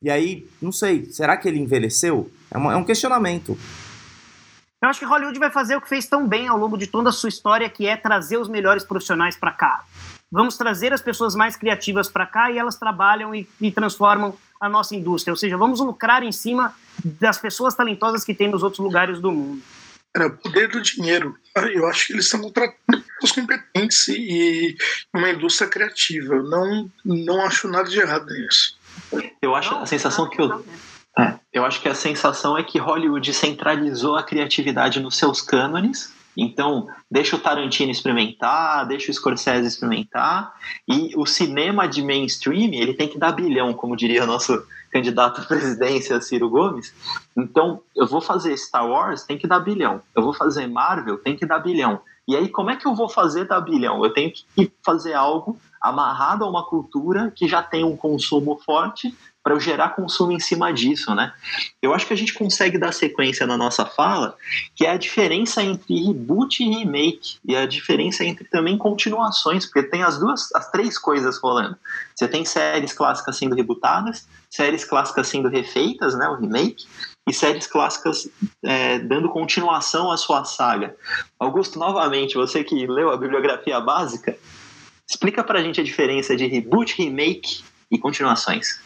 e 0.00 0.10
aí, 0.10 0.46
não 0.60 0.72
sei, 0.72 1.06
será 1.06 1.36
que 1.36 1.48
ele 1.48 1.58
envelheceu? 1.58 2.30
É, 2.50 2.58
uma, 2.58 2.72
é 2.72 2.76
um 2.76 2.84
questionamento. 2.84 3.56
Eu 4.82 4.88
acho 4.88 4.98
que 4.98 5.06
Hollywood 5.06 5.38
vai 5.38 5.50
fazer 5.50 5.76
o 5.76 5.80
que 5.80 5.88
fez 5.88 6.06
tão 6.06 6.26
bem 6.26 6.48
ao 6.48 6.58
longo 6.58 6.76
de 6.76 6.88
toda 6.88 7.10
a 7.10 7.12
sua 7.12 7.28
história, 7.28 7.68
que 7.68 7.86
é 7.86 7.96
trazer 7.96 8.36
os 8.36 8.48
melhores 8.48 8.82
profissionais 8.82 9.36
para 9.36 9.52
cá. 9.52 9.84
vamos 10.30 10.56
trazer 10.56 10.92
as 10.92 11.00
pessoas 11.00 11.36
mais 11.36 11.54
criativas 11.54 12.08
para 12.08 12.26
cá 12.26 12.50
e 12.50 12.58
elas 12.58 12.76
trabalham 12.76 13.32
e, 13.34 13.48
e, 13.60 13.70
transformam 13.70 14.34
a 14.62 14.68
nossa 14.68 14.94
indústria. 14.94 15.32
Ou 15.32 15.36
seja, 15.36 15.56
vamos 15.56 15.80
lucrar 15.80 16.22
em 16.22 16.30
cima 16.30 16.72
das 17.04 17.36
pessoas 17.36 17.74
talentosas 17.74 18.24
que 18.24 18.32
tem 18.32 18.48
nos 18.48 18.62
outros 18.62 18.78
lugares 18.78 19.20
do 19.20 19.32
mundo. 19.32 19.60
Era 20.14 20.28
o 20.28 20.36
poder 20.36 20.68
do 20.68 20.80
dinheiro. 20.80 21.36
Eu 21.74 21.88
acho 21.88 22.06
que 22.06 22.12
eles 22.12 22.26
estão 22.26 22.40
contratando 22.40 23.02
pessoas 23.02 23.32
competentes 23.32 24.06
e 24.06 24.76
uma 25.12 25.30
indústria 25.30 25.68
criativa. 25.68 26.36
Eu 26.36 26.44
não, 26.44 26.90
não 27.04 27.44
acho 27.44 27.66
nada 27.66 27.90
de 27.90 27.98
errado 27.98 28.26
nisso. 28.26 28.78
Eu 29.40 29.56
acho 29.56 29.74
a 29.74 29.84
sensação 29.84 30.30
que 30.30 30.40
eu. 30.40 30.64
É, 31.18 31.34
eu 31.52 31.64
acho 31.64 31.80
que 31.82 31.88
a 31.88 31.94
sensação 31.94 32.56
é 32.56 32.62
que 32.62 32.78
Hollywood 32.78 33.34
centralizou 33.34 34.14
a 34.14 34.22
criatividade 34.22 35.00
nos 35.00 35.16
seus 35.16 35.40
cânones 35.40 36.12
então, 36.36 36.88
deixa 37.10 37.36
o 37.36 37.38
Tarantino 37.38 37.90
experimentar, 37.90 38.86
deixa 38.86 39.10
o 39.10 39.14
Scorsese 39.14 39.66
experimentar, 39.66 40.54
e 40.88 41.12
o 41.16 41.26
cinema 41.26 41.86
de 41.86 42.02
mainstream, 42.02 42.72
ele 42.72 42.94
tem 42.94 43.08
que 43.08 43.18
dar 43.18 43.32
bilhão, 43.32 43.74
como 43.74 43.96
diria 43.96 44.24
nosso 44.24 44.62
candidato 44.90 45.40
à 45.40 45.44
presidência, 45.44 46.20
Ciro 46.20 46.48
Gomes. 46.48 46.94
Então, 47.36 47.82
eu 47.96 48.06
vou 48.06 48.20
fazer 48.20 48.56
Star 48.56 48.86
Wars, 48.88 49.24
tem 49.24 49.38
que 49.38 49.46
dar 49.46 49.60
bilhão. 49.60 50.02
Eu 50.14 50.22
vou 50.22 50.32
fazer 50.32 50.66
Marvel, 50.66 51.18
tem 51.18 51.36
que 51.36 51.46
dar 51.46 51.58
bilhão. 51.58 52.00
E 52.26 52.36
aí, 52.36 52.48
como 52.48 52.70
é 52.70 52.76
que 52.76 52.86
eu 52.86 52.94
vou 52.94 53.08
fazer 53.08 53.46
dar 53.46 53.60
bilhão? 53.60 54.04
Eu 54.04 54.12
tenho 54.12 54.32
que 54.32 54.70
fazer 54.84 55.14
algo 55.14 55.58
amarrado 55.82 56.44
a 56.44 56.48
uma 56.48 56.64
cultura 56.64 57.32
que 57.34 57.48
já 57.48 57.62
tem 57.62 57.84
um 57.84 57.96
consumo 57.96 58.60
forte 58.64 59.14
para 59.42 59.58
gerar 59.58 59.90
consumo 59.90 60.32
em 60.32 60.38
cima 60.38 60.72
disso, 60.72 61.14
né? 61.14 61.32
Eu 61.80 61.92
acho 61.92 62.06
que 62.06 62.12
a 62.12 62.16
gente 62.16 62.32
consegue 62.32 62.78
dar 62.78 62.92
sequência 62.92 63.46
na 63.46 63.56
nossa 63.56 63.84
fala, 63.84 64.36
que 64.74 64.86
é 64.86 64.90
a 64.90 64.96
diferença 64.96 65.62
entre 65.62 66.06
reboot 66.06 66.62
e 66.62 66.68
remake, 66.68 67.38
e 67.44 67.56
a 67.56 67.66
diferença 67.66 68.24
entre 68.24 68.44
também 68.44 68.78
continuações, 68.78 69.66
porque 69.66 69.82
tem 69.82 70.04
as 70.04 70.18
duas, 70.18 70.54
as 70.54 70.70
três 70.70 70.96
coisas 70.96 71.38
rolando. 71.38 71.76
Você 72.14 72.28
tem 72.28 72.44
séries 72.44 72.92
clássicas 72.92 73.36
sendo 73.36 73.56
rebootadas, 73.56 74.28
séries 74.48 74.84
clássicas 74.84 75.26
sendo 75.26 75.48
refeitas, 75.48 76.16
né, 76.16 76.28
o 76.28 76.36
remake, 76.36 76.86
e 77.26 77.32
séries 77.32 77.66
clássicas 77.66 78.28
é, 78.64 78.98
dando 79.00 79.28
continuação 79.28 80.10
à 80.10 80.16
sua 80.16 80.44
saga. 80.44 80.94
Augusto, 81.38 81.78
novamente, 81.78 82.34
você 82.34 82.62
que 82.62 82.86
leu 82.86 83.10
a 83.10 83.16
bibliografia 83.16 83.80
básica, 83.80 84.36
explica 85.08 85.42
pra 85.44 85.62
gente 85.62 85.80
a 85.80 85.84
diferença 85.84 86.36
de 86.36 86.46
reboot, 86.46 86.96
remake 86.96 87.62
e 87.90 87.98
continuações. 87.98 88.80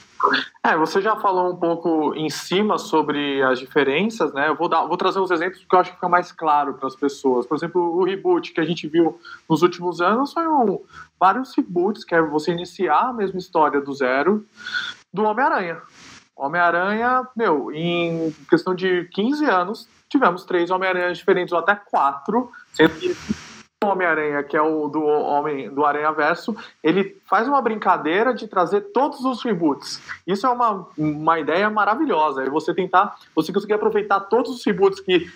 É, 0.63 0.77
você 0.77 1.01
já 1.01 1.15
falou 1.17 1.53
um 1.53 1.57
pouco 1.57 2.15
em 2.15 2.29
cima 2.29 2.79
sobre 2.79 3.43
as 3.43 3.59
diferenças, 3.59 4.33
né? 4.33 4.49
Eu 4.49 4.57
vou, 4.57 4.69
dar, 4.69 4.85
vou 4.87 4.97
trazer 4.97 5.21
uns 5.21 5.31
exemplos 5.31 5.65
que 5.65 5.75
eu 5.75 5.79
acho 5.79 5.91
que 5.91 5.97
fica 5.97 6.09
mais 6.09 6.33
claro 6.33 6.75
para 6.75 6.89
as 6.89 6.97
pessoas. 6.97 7.47
Por 7.47 7.57
exemplo, 7.57 7.81
o 7.81 8.05
reboot 8.05 8.53
que 8.53 8.61
a 8.61 8.65
gente 8.65 8.89
viu 8.89 9.21
nos 9.49 9.63
últimos 9.63 10.01
anos 10.01 10.33
foi 10.33 10.47
um, 10.47 10.81
vários 11.21 11.55
reboots, 11.55 12.05
que 12.05 12.15
é 12.15 12.23
você 12.23 12.51
iniciar 12.51 13.11
a 13.11 13.13
mesma 13.13 13.39
história 13.39 13.81
do 13.81 13.93
zero 13.93 14.45
do 15.13 15.23
Homem-Aranha. 15.23 15.81
Homem-Aranha, 16.35 17.27
meu, 17.37 17.71
em 17.73 18.35
questão 18.51 18.75
de 18.75 19.09
15 19.13 19.45
anos, 19.45 19.89
tivemos 20.09 20.45
três 20.45 20.71
Homem-Aranhas 20.71 21.19
diferentes, 21.19 21.53
ou 21.53 21.59
até 21.59 21.75
quatro, 21.75 22.51
sendo 22.73 22.95
que 22.95 23.17
Homem-Aranha, 23.87 24.43
que 24.43 24.57
é 24.57 24.63
o 24.63 24.89
do 24.89 25.03
Homem 25.03 25.71
do 25.71 25.85
Aranha 25.85 26.13
Verso, 26.13 26.57
ele 26.83 27.17
faz 27.27 27.49
uma 27.49 27.61
brincadeira 27.61 28.33
de 28.33 28.47
trazer 28.47 28.93
todos 28.93 29.25
os 29.25 29.43
reboots. 29.43 30.01
Isso 30.27 30.47
é 30.47 30.51
uma, 30.51 30.87
uma 30.97 31.39
ideia 31.39 31.69
maravilhosa. 31.69 32.45
É 32.45 32.51
você 32.51 32.73
tentar, 32.75 33.17
você 33.35 33.53
conseguir 33.53 33.75
aproveitar 33.75 34.21
todos 34.21 34.51
os 34.51 34.65
reboots 34.65 35.01
que 35.01 35.31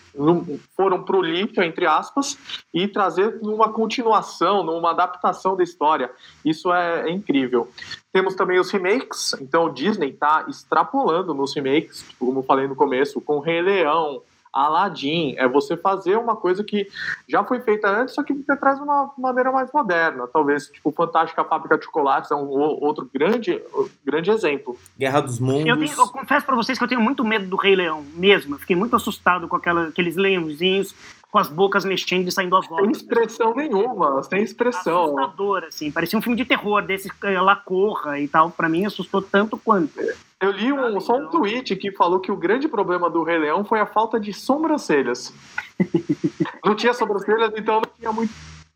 foram 0.77 1.03
pro 1.03 1.21
lixo, 1.21 1.61
entre 1.63 1.87
aspas, 1.87 2.39
e 2.73 2.87
trazer 2.87 3.39
numa 3.43 3.73
continuação, 3.73 4.63
numa 4.63 4.91
adaptação 4.91 5.57
da 5.57 5.65
história. 5.65 6.11
Isso 6.45 6.73
é, 6.73 7.09
é 7.09 7.11
incrível. 7.11 7.69
Temos 8.13 8.35
também 8.35 8.59
os 8.59 8.71
remakes, 8.71 9.35
então 9.41 9.67
o 9.67 9.73
Disney 9.73 10.11
está 10.11 10.45
extrapolando 10.49 11.33
nos 11.33 11.55
remakes, 11.55 12.05
como 12.19 12.43
falei 12.43 12.67
no 12.67 12.75
começo, 12.75 13.21
com 13.21 13.39
Rei 13.39 13.63
Leão, 13.63 14.21
Aladdin, 14.53 15.35
é 15.37 15.49
você 15.49 15.77
fazer 15.77 16.17
uma 16.17 16.37
coisa 16.37 16.65
que 16.65 16.89
já 17.29 17.45
foi 17.45 17.61
feita 17.61 17.89
antes, 17.89 18.15
só 18.15 18.23
que 18.23 18.33
você 18.33 18.57
traz 18.57 18.81
uma 18.81 19.13
maneira 19.17 19.53
mais 19.53 19.71
moderna. 19.73 20.27
Talvez, 20.27 20.69
tipo, 20.69 20.91
Fantástica 20.93 21.45
Fábrica 21.45 21.79
de 21.79 21.85
Chocolates 21.85 22.31
é 22.31 22.35
um 22.35 22.49
outro 22.49 23.09
grande, 23.13 23.63
grande 24.05 24.31
exemplo. 24.31 24.77
Guerra 24.99 25.21
dos 25.21 25.39
Mundos. 25.39 25.67
Eu, 25.67 25.79
tenho, 25.79 25.93
eu 25.99 26.09
confesso 26.09 26.45
para 26.45 26.57
vocês 26.57 26.77
que 26.77 26.85
eu 26.85 26.89
tenho 26.89 27.01
muito 27.01 27.25
medo 27.25 27.47
do 27.47 27.57
Rei 27.57 27.77
Leão, 27.77 28.05
mesmo. 28.15 28.55
Eu 28.55 28.59
fiquei 28.59 28.77
muito 28.77 28.97
assustado 28.97 29.47
com 29.47 29.57
aquela, 29.57 29.89
aqueles 29.89 30.17
leãozinhos 30.17 30.95
com 31.31 31.39
as 31.39 31.49
bocas 31.49 31.85
mexendo 31.85 32.29
e 32.29 32.33
saindo 32.33 32.57
as 32.57 32.67
vozes. 32.67 32.85
Sem 32.85 32.91
expressão 32.93 33.55
nenhuma, 33.55 34.23
sem 34.23 34.43
expressão. 34.43 35.05
Assustador, 35.05 35.65
assim. 35.65 35.91
Parecia 35.91 36.19
um 36.19 36.23
filme 36.23 36.37
de 36.37 36.45
terror, 36.45 36.83
desse 36.83 37.11
ela 37.23 37.57
corra 37.57 38.19
e 38.19 38.27
tal. 38.27 38.51
Para 38.51 38.69
mim, 38.69 38.85
assustou 38.85 39.23
tanto 39.23 39.57
quanto. 39.57 39.93
Eu 40.41 40.51
li 40.51 40.73
um, 40.73 41.01
só 41.01 41.17
um 41.19 41.29
tweet 41.29 41.77
que 41.77 41.93
falou 41.93 42.19
que 42.19 42.33
o 42.33 42.37
grande 42.37 42.67
problema 42.67 43.09
do 43.11 43.23
Rei 43.23 43.39
Leão 43.39 43.65
foi 43.65 43.79
a 43.79 43.87
falta 43.87 44.19
de 44.19 44.33
sobrancelhas. 44.33 45.33
não 46.65 46.75
tinha 46.75 46.95
sobrancelhas, 46.95 47.53
então 47.57 47.77
não 47.77 47.91
tinha 47.99 48.13
muito 48.13 48.33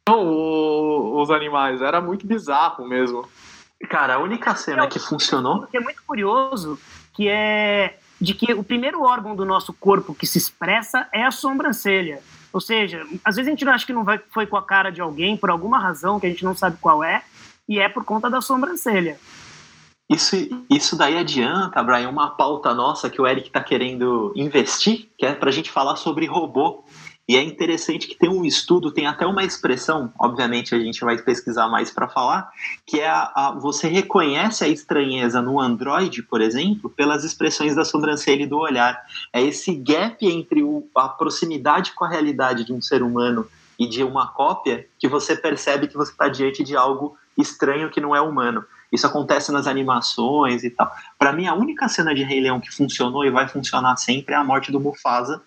não, 0.07 1.21
os 1.21 1.31
animais. 1.31 1.81
Era 1.81 2.01
muito 2.01 2.27
bizarro 2.27 2.87
mesmo. 2.87 3.27
Cara, 3.89 4.15
a 4.15 4.19
única 4.19 4.55
cena 4.55 4.87
que 4.87 4.99
funcionou. 4.99 5.67
Que 5.67 5.79
é 5.79 5.81
muito 5.81 6.03
curioso, 6.07 6.79
que 7.15 7.29
é 7.29 7.99
de 8.21 8.35
que 8.35 8.53
o 8.53 8.63
primeiro 8.63 9.03
órgão 9.03 9.35
do 9.35 9.45
nosso 9.45 9.73
corpo 9.73 10.15
que 10.15 10.27
se 10.27 10.39
expressa 10.39 11.09
é 11.13 11.25
a 11.25 11.31
sobrancelha. 11.31 12.23
Ou 12.55 12.61
seja, 12.61 13.05
às 13.25 13.35
vezes 13.35 13.49
a 13.49 13.51
gente 13.51 13.69
acha 13.69 13.85
que 13.85 13.93
não 13.93 14.05
vai, 14.05 14.21
foi 14.31 14.47
com 14.47 14.57
a 14.57 14.63
cara 14.63 14.91
de 14.91 15.01
alguém 15.01 15.37
por 15.37 15.51
alguma 15.51 15.77
razão 15.77 16.21
que 16.21 16.27
a 16.27 16.31
gente 16.31 16.45
não 16.45 16.55
sabe 16.55 16.79
qual 16.81 17.03
é, 17.03 17.25
e 17.69 17.81
é 17.81 17.89
por 17.89 18.05
conta 18.05 18.31
da 18.31 18.41
sobrancelha. 18.41 19.19
Isso, 20.09 20.37
isso 20.71 20.97
daí 20.97 21.19
adianta, 21.19 21.83
Brian, 21.83 22.09
uma 22.09 22.31
pauta 22.31 22.73
nossa 22.73 23.11
que 23.11 23.21
o 23.21 23.27
Eric 23.27 23.49
está 23.49 23.61
querendo 23.61 24.33
investir, 24.37 25.09
que 25.19 25.27
é 25.27 25.35
para 25.35 25.49
a 25.49 25.53
gente 25.53 25.69
falar 25.69 25.97
sobre 25.97 26.27
robô. 26.27 26.85
E 27.27 27.37
é 27.37 27.43
interessante 27.43 28.07
que 28.07 28.15
tem 28.15 28.29
um 28.29 28.45
estudo, 28.45 28.93
tem 28.93 29.07
até 29.07 29.27
uma 29.27 29.43
expressão, 29.43 30.13
obviamente 30.19 30.75
a 30.75 30.79
gente 30.79 31.03
vai 31.03 31.17
pesquisar 31.17 31.69
mais 31.69 31.91
para 31.91 32.07
falar, 32.07 32.51
que 32.85 33.01
é 33.01 33.09
a, 33.09 33.33
a, 33.35 33.51
você 33.53 33.89
reconhece 33.89 34.63
a 34.63 34.69
estranheza 34.69 35.41
no 35.41 35.59
Android, 35.59 36.23
por 36.23 36.43
exemplo, 36.43 36.91
pelas 36.91 37.25
expressões 37.25 37.75
da 37.75 37.85
sobrancelha 37.85 38.43
e 38.43 38.47
do 38.47 38.59
olhar. 38.59 39.03
É 39.33 39.41
esse 39.41 39.75
gap 39.75 40.27
entre 40.27 40.63
o, 40.63 40.87
a 40.95 41.09
proximidade 41.09 41.93
com 41.93 42.05
a 42.05 42.11
realidade 42.11 42.63
de 42.63 42.75
um 42.75 42.83
ser 42.83 43.03
humano 43.03 43.47
e 43.79 43.89
de 43.89 44.05
uma 44.05 44.29
cópia 44.29 44.87
que 44.99 45.09
você 45.09 45.35
percebe 45.35 45.89
que 45.89 45.97
você 45.97 46.13
está 46.13 46.29
diante 46.29 46.63
de 46.63 46.77
algo 46.77 47.17
estranho 47.39 47.91
que 47.91 48.03
não 48.03 48.15
é 48.15 48.21
humano. 48.21 48.65
Isso 48.93 49.07
acontece 49.07 49.51
nas 49.51 49.67
animações 49.67 50.63
e 50.63 50.71
tal. 50.71 50.93
Para 51.19 51.33
mim, 51.33 51.47
a 51.47 51.55
única 51.55 51.89
cena 51.89 52.15
de 52.15 52.23
Rei 52.23 52.41
Leão 52.41 52.61
que 52.61 52.71
funcionou 52.71 53.25
e 53.25 53.31
vai 53.31 53.49
funcionar 53.49 53.97
sempre 53.97 54.35
é 54.35 54.37
a 54.37 54.45
morte 54.45 54.71
do 54.71 54.79
Mufasa, 54.79 55.43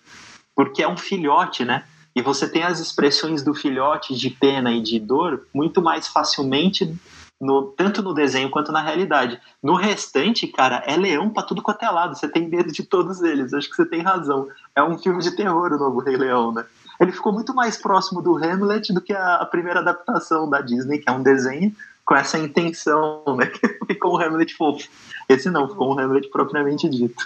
porque 0.58 0.82
é 0.82 0.88
um 0.88 0.96
filhote, 0.96 1.64
né? 1.64 1.84
E 2.16 2.20
você 2.20 2.48
tem 2.48 2.64
as 2.64 2.80
expressões 2.80 3.44
do 3.44 3.54
filhote 3.54 4.12
de 4.16 4.28
pena 4.28 4.72
e 4.72 4.82
de 4.82 4.98
dor 4.98 5.46
muito 5.54 5.80
mais 5.80 6.08
facilmente 6.08 6.92
no, 7.40 7.62
tanto 7.62 8.02
no 8.02 8.12
desenho 8.12 8.50
quanto 8.50 8.72
na 8.72 8.82
realidade. 8.82 9.40
No 9.62 9.76
restante, 9.76 10.48
cara, 10.48 10.82
é 10.84 10.96
leão 10.96 11.30
pra 11.30 11.44
tudo 11.44 11.62
quanto 11.62 11.84
é 11.84 11.88
lado. 11.88 12.16
Você 12.16 12.26
tem 12.26 12.48
medo 12.48 12.72
de 12.72 12.82
todos 12.82 13.22
eles. 13.22 13.54
Acho 13.54 13.70
que 13.70 13.76
você 13.76 13.86
tem 13.86 14.02
razão. 14.02 14.48
É 14.74 14.82
um 14.82 14.98
filme 14.98 15.22
de 15.22 15.30
terror 15.36 15.72
o 15.72 15.78
novo 15.78 16.00
Rei 16.00 16.16
Leão, 16.16 16.52
né? 16.52 16.64
Ele 16.98 17.12
ficou 17.12 17.32
muito 17.32 17.54
mais 17.54 17.76
próximo 17.76 18.20
do 18.20 18.36
Hamlet 18.36 18.92
do 18.92 19.00
que 19.00 19.12
a, 19.12 19.36
a 19.36 19.46
primeira 19.46 19.78
adaptação 19.78 20.50
da 20.50 20.60
Disney, 20.60 20.98
que 20.98 21.08
é 21.08 21.12
um 21.12 21.22
desenho, 21.22 21.72
com 22.04 22.16
essa 22.16 22.36
intenção, 22.36 23.22
né? 23.36 23.48
Ficou 23.86 24.18
um 24.18 24.20
Hamlet 24.20 24.56
fofo. 24.56 24.88
Esse 25.28 25.50
não, 25.50 25.68
ficou 25.68 25.94
um 25.94 26.00
Hamlet 26.00 26.28
propriamente 26.30 26.88
dito. 26.88 27.24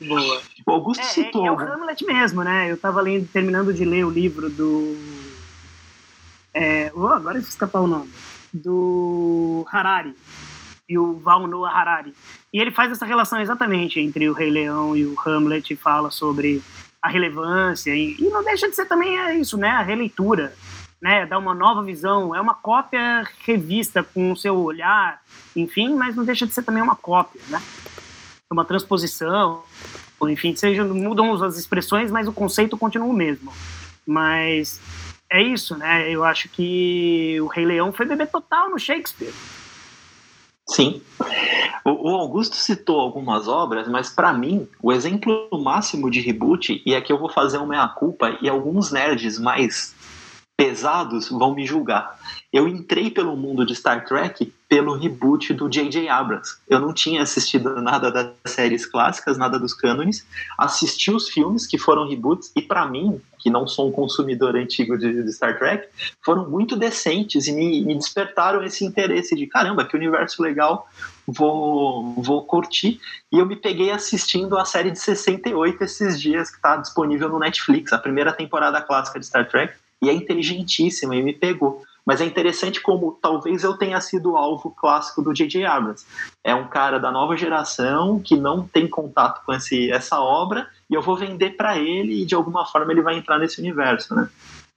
Boa. 0.00 0.40
O 0.66 0.70
Augusto 0.70 1.00
é, 1.02 1.04
citou. 1.04 1.44
É, 1.44 1.48
é 1.48 1.52
o 1.52 1.58
Hamlet 1.58 2.04
mesmo, 2.04 2.42
né? 2.42 2.70
Eu 2.70 2.76
tava 2.76 3.00
lendo, 3.00 3.26
terminando 3.28 3.72
de 3.72 3.84
ler 3.84 4.04
o 4.04 4.10
livro 4.10 4.48
do. 4.48 4.96
É, 6.54 6.90
oh, 6.94 7.08
agora 7.08 7.38
escapar 7.38 7.80
o 7.80 7.86
nome. 7.86 8.10
Do 8.52 9.66
Harari. 9.70 10.14
E 10.88 10.98
o 10.98 11.18
Val 11.18 11.46
Noah 11.46 11.70
Harari. 11.70 12.14
E 12.52 12.60
ele 12.60 12.70
faz 12.70 12.90
essa 12.90 13.04
relação 13.04 13.40
exatamente 13.40 14.00
entre 14.00 14.28
o 14.28 14.32
Rei 14.32 14.50
Leão 14.50 14.96
e 14.96 15.04
o 15.04 15.14
Hamlet 15.20 15.72
e 15.72 15.76
fala 15.76 16.10
sobre 16.10 16.62
a 17.02 17.08
relevância. 17.08 17.94
E, 17.94 18.16
e 18.18 18.30
não 18.30 18.42
deixa 18.42 18.68
de 18.68 18.74
ser 18.74 18.86
também 18.86 19.18
é 19.18 19.34
isso, 19.34 19.58
né? 19.58 19.68
A 19.68 19.82
releitura 19.82 20.54
né, 21.00 21.26
dar 21.26 21.38
uma 21.38 21.54
nova 21.54 21.82
visão. 21.82 22.34
É 22.34 22.40
uma 22.40 22.54
cópia 22.54 23.24
revista 23.44 24.02
com 24.02 24.32
o 24.32 24.36
seu 24.36 24.56
olhar, 24.56 25.20
enfim, 25.54 25.94
mas 25.94 26.16
não 26.16 26.24
deixa 26.24 26.46
de 26.46 26.52
ser 26.52 26.62
também 26.62 26.82
uma 26.82 26.96
cópia, 26.96 27.40
né? 27.48 27.62
Uma 28.50 28.64
transposição, 28.64 29.62
enfim, 30.22 30.56
seja, 30.56 30.82
mudam 30.84 31.32
as 31.44 31.58
expressões, 31.58 32.10
mas 32.10 32.26
o 32.26 32.32
conceito 32.32 32.78
continua 32.78 33.08
o 33.08 33.12
mesmo. 33.12 33.52
Mas 34.06 34.80
é 35.30 35.42
isso, 35.42 35.76
né? 35.76 36.10
Eu 36.10 36.24
acho 36.24 36.48
que 36.48 37.38
o 37.40 37.46
Rei 37.46 37.66
Leão 37.66 37.92
foi 37.92 38.06
bebê 38.06 38.26
total 38.26 38.70
no 38.70 38.78
Shakespeare. 38.78 39.34
Sim. 40.66 41.00
O, 41.84 42.10
Augusto 42.10 42.56
citou 42.56 43.00
algumas 43.00 43.48
obras, 43.48 43.88
mas 43.88 44.10
para 44.10 44.32
mim, 44.32 44.68
o 44.82 44.92
exemplo 44.92 45.48
máximo 45.52 46.10
de 46.10 46.20
reboot, 46.20 46.82
e 46.84 46.94
aqui 46.94 47.10
eu 47.10 47.18
vou 47.18 47.30
fazer 47.30 47.56
uma 47.56 47.68
meia-culpa, 47.68 48.36
e 48.42 48.48
alguns 48.48 48.92
nerds 48.92 49.38
mais 49.38 49.94
pesados 50.58 51.28
vão 51.28 51.54
me 51.54 51.64
julgar. 51.64 52.18
Eu 52.52 52.66
entrei 52.66 53.12
pelo 53.12 53.36
mundo 53.36 53.64
de 53.64 53.76
Star 53.76 54.04
Trek 54.04 54.52
pelo 54.68 54.96
reboot 54.96 55.54
do 55.54 55.68
J.J. 55.68 56.08
Abrams. 56.08 56.56
Eu 56.68 56.80
não 56.80 56.92
tinha 56.92 57.22
assistido 57.22 57.80
nada 57.80 58.10
das 58.10 58.32
séries 58.44 58.84
clássicas, 58.84 59.38
nada 59.38 59.56
dos 59.56 59.72
cânones. 59.72 60.26
Assisti 60.58 61.12
os 61.12 61.28
filmes 61.28 61.64
que 61.64 61.78
foram 61.78 62.08
reboots 62.08 62.50
e 62.56 62.60
para 62.60 62.84
mim, 62.88 63.20
que 63.38 63.48
não 63.48 63.68
sou 63.68 63.88
um 63.88 63.92
consumidor 63.92 64.56
antigo 64.56 64.98
de, 64.98 65.22
de 65.22 65.32
Star 65.32 65.56
Trek, 65.56 65.86
foram 66.24 66.50
muito 66.50 66.74
decentes 66.74 67.46
e 67.46 67.52
me, 67.52 67.84
me, 67.84 67.94
despertaram 67.94 68.60
esse 68.64 68.84
interesse 68.84 69.36
de 69.36 69.46
caramba, 69.46 69.84
que 69.84 69.96
universo 69.96 70.42
legal, 70.42 70.88
vou, 71.24 72.14
vou 72.14 72.44
curtir. 72.44 73.00
E 73.30 73.38
eu 73.38 73.46
me 73.46 73.54
peguei 73.54 73.92
assistindo 73.92 74.58
a 74.58 74.64
série 74.64 74.90
de 74.90 74.98
68 74.98 75.84
esses 75.84 76.20
dias 76.20 76.50
que 76.50 76.56
está 76.56 76.76
disponível 76.76 77.28
no 77.28 77.38
Netflix, 77.38 77.92
a 77.92 77.98
primeira 77.98 78.32
temporada 78.32 78.80
clássica 78.80 79.20
de 79.20 79.26
Star 79.26 79.48
Trek 79.48 79.72
e 80.02 80.08
é 80.08 80.12
inteligentíssima 80.12 81.14
e 81.16 81.22
me 81.22 81.32
pegou. 81.32 81.82
Mas 82.04 82.22
é 82.22 82.24
interessante 82.24 82.80
como 82.80 83.18
talvez 83.20 83.62
eu 83.62 83.76
tenha 83.76 84.00
sido 84.00 84.32
o 84.32 84.36
alvo 84.36 84.70
clássico 84.70 85.20
do 85.20 85.34
J.J. 85.34 85.66
Abrams. 85.66 86.06
É 86.42 86.54
um 86.54 86.66
cara 86.66 86.98
da 86.98 87.10
nova 87.10 87.36
geração 87.36 88.18
que 88.18 88.34
não 88.34 88.66
tem 88.66 88.88
contato 88.88 89.44
com 89.44 89.52
esse, 89.52 89.90
essa 89.90 90.18
obra 90.18 90.66
e 90.88 90.94
eu 90.94 91.02
vou 91.02 91.16
vender 91.16 91.50
para 91.50 91.76
ele 91.76 92.22
e 92.22 92.24
de 92.24 92.34
alguma 92.34 92.64
forma 92.64 92.92
ele 92.92 93.02
vai 93.02 93.18
entrar 93.18 93.38
nesse 93.38 93.60
universo, 93.60 94.14
né? 94.14 94.28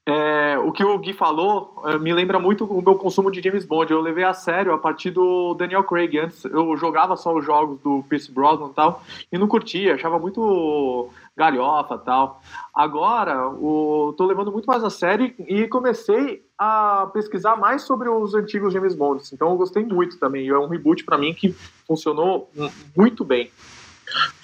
É, 0.03 0.57
o 0.57 0.71
que 0.71 0.83
o 0.83 0.97
Gui 0.97 1.13
falou 1.13 1.83
é, 1.85 1.97
me 1.97 2.11
lembra 2.11 2.39
muito 2.39 2.65
o 2.65 2.81
meu 2.81 2.95
consumo 2.95 3.31
de 3.31 3.41
James 3.41 3.65
Bond. 3.65 3.91
Eu 3.91 4.01
levei 4.01 4.23
a 4.23 4.33
sério 4.33 4.73
a 4.73 4.77
partir 4.77 5.11
do 5.11 5.53
Daniel 5.53 5.83
Craig. 5.83 6.17
Antes 6.17 6.43
eu 6.43 6.75
jogava 6.75 7.15
só 7.15 7.33
os 7.33 7.45
jogos 7.45 7.79
do 7.81 8.03
Pierce 8.09 8.31
Brosnan 8.31 8.69
e 8.71 8.73
tal, 8.73 9.03
e 9.31 9.37
não 9.37 9.47
curtia, 9.47 9.93
achava 9.93 10.17
muito 10.17 11.09
galhofa 11.41 11.97
tal. 11.97 12.41
Agora, 12.73 13.49
o, 13.49 14.13
tô 14.15 14.27
levando 14.27 14.51
muito 14.51 14.65
mais 14.65 14.83
a 14.83 14.89
sério 14.91 15.33
e 15.39 15.67
comecei 15.67 16.45
a 16.57 17.09
pesquisar 17.11 17.55
mais 17.55 17.81
sobre 17.81 18.07
os 18.07 18.35
antigos 18.35 18.71
James 18.71 18.93
Bonds. 18.93 19.33
Então 19.33 19.49
eu 19.49 19.57
gostei 19.57 19.83
muito 19.83 20.19
também. 20.19 20.47
É 20.47 20.57
um 20.57 20.67
reboot 20.67 21.03
para 21.03 21.17
mim 21.17 21.33
que 21.33 21.55
funcionou 21.87 22.51
muito 22.95 23.25
bem. 23.25 23.51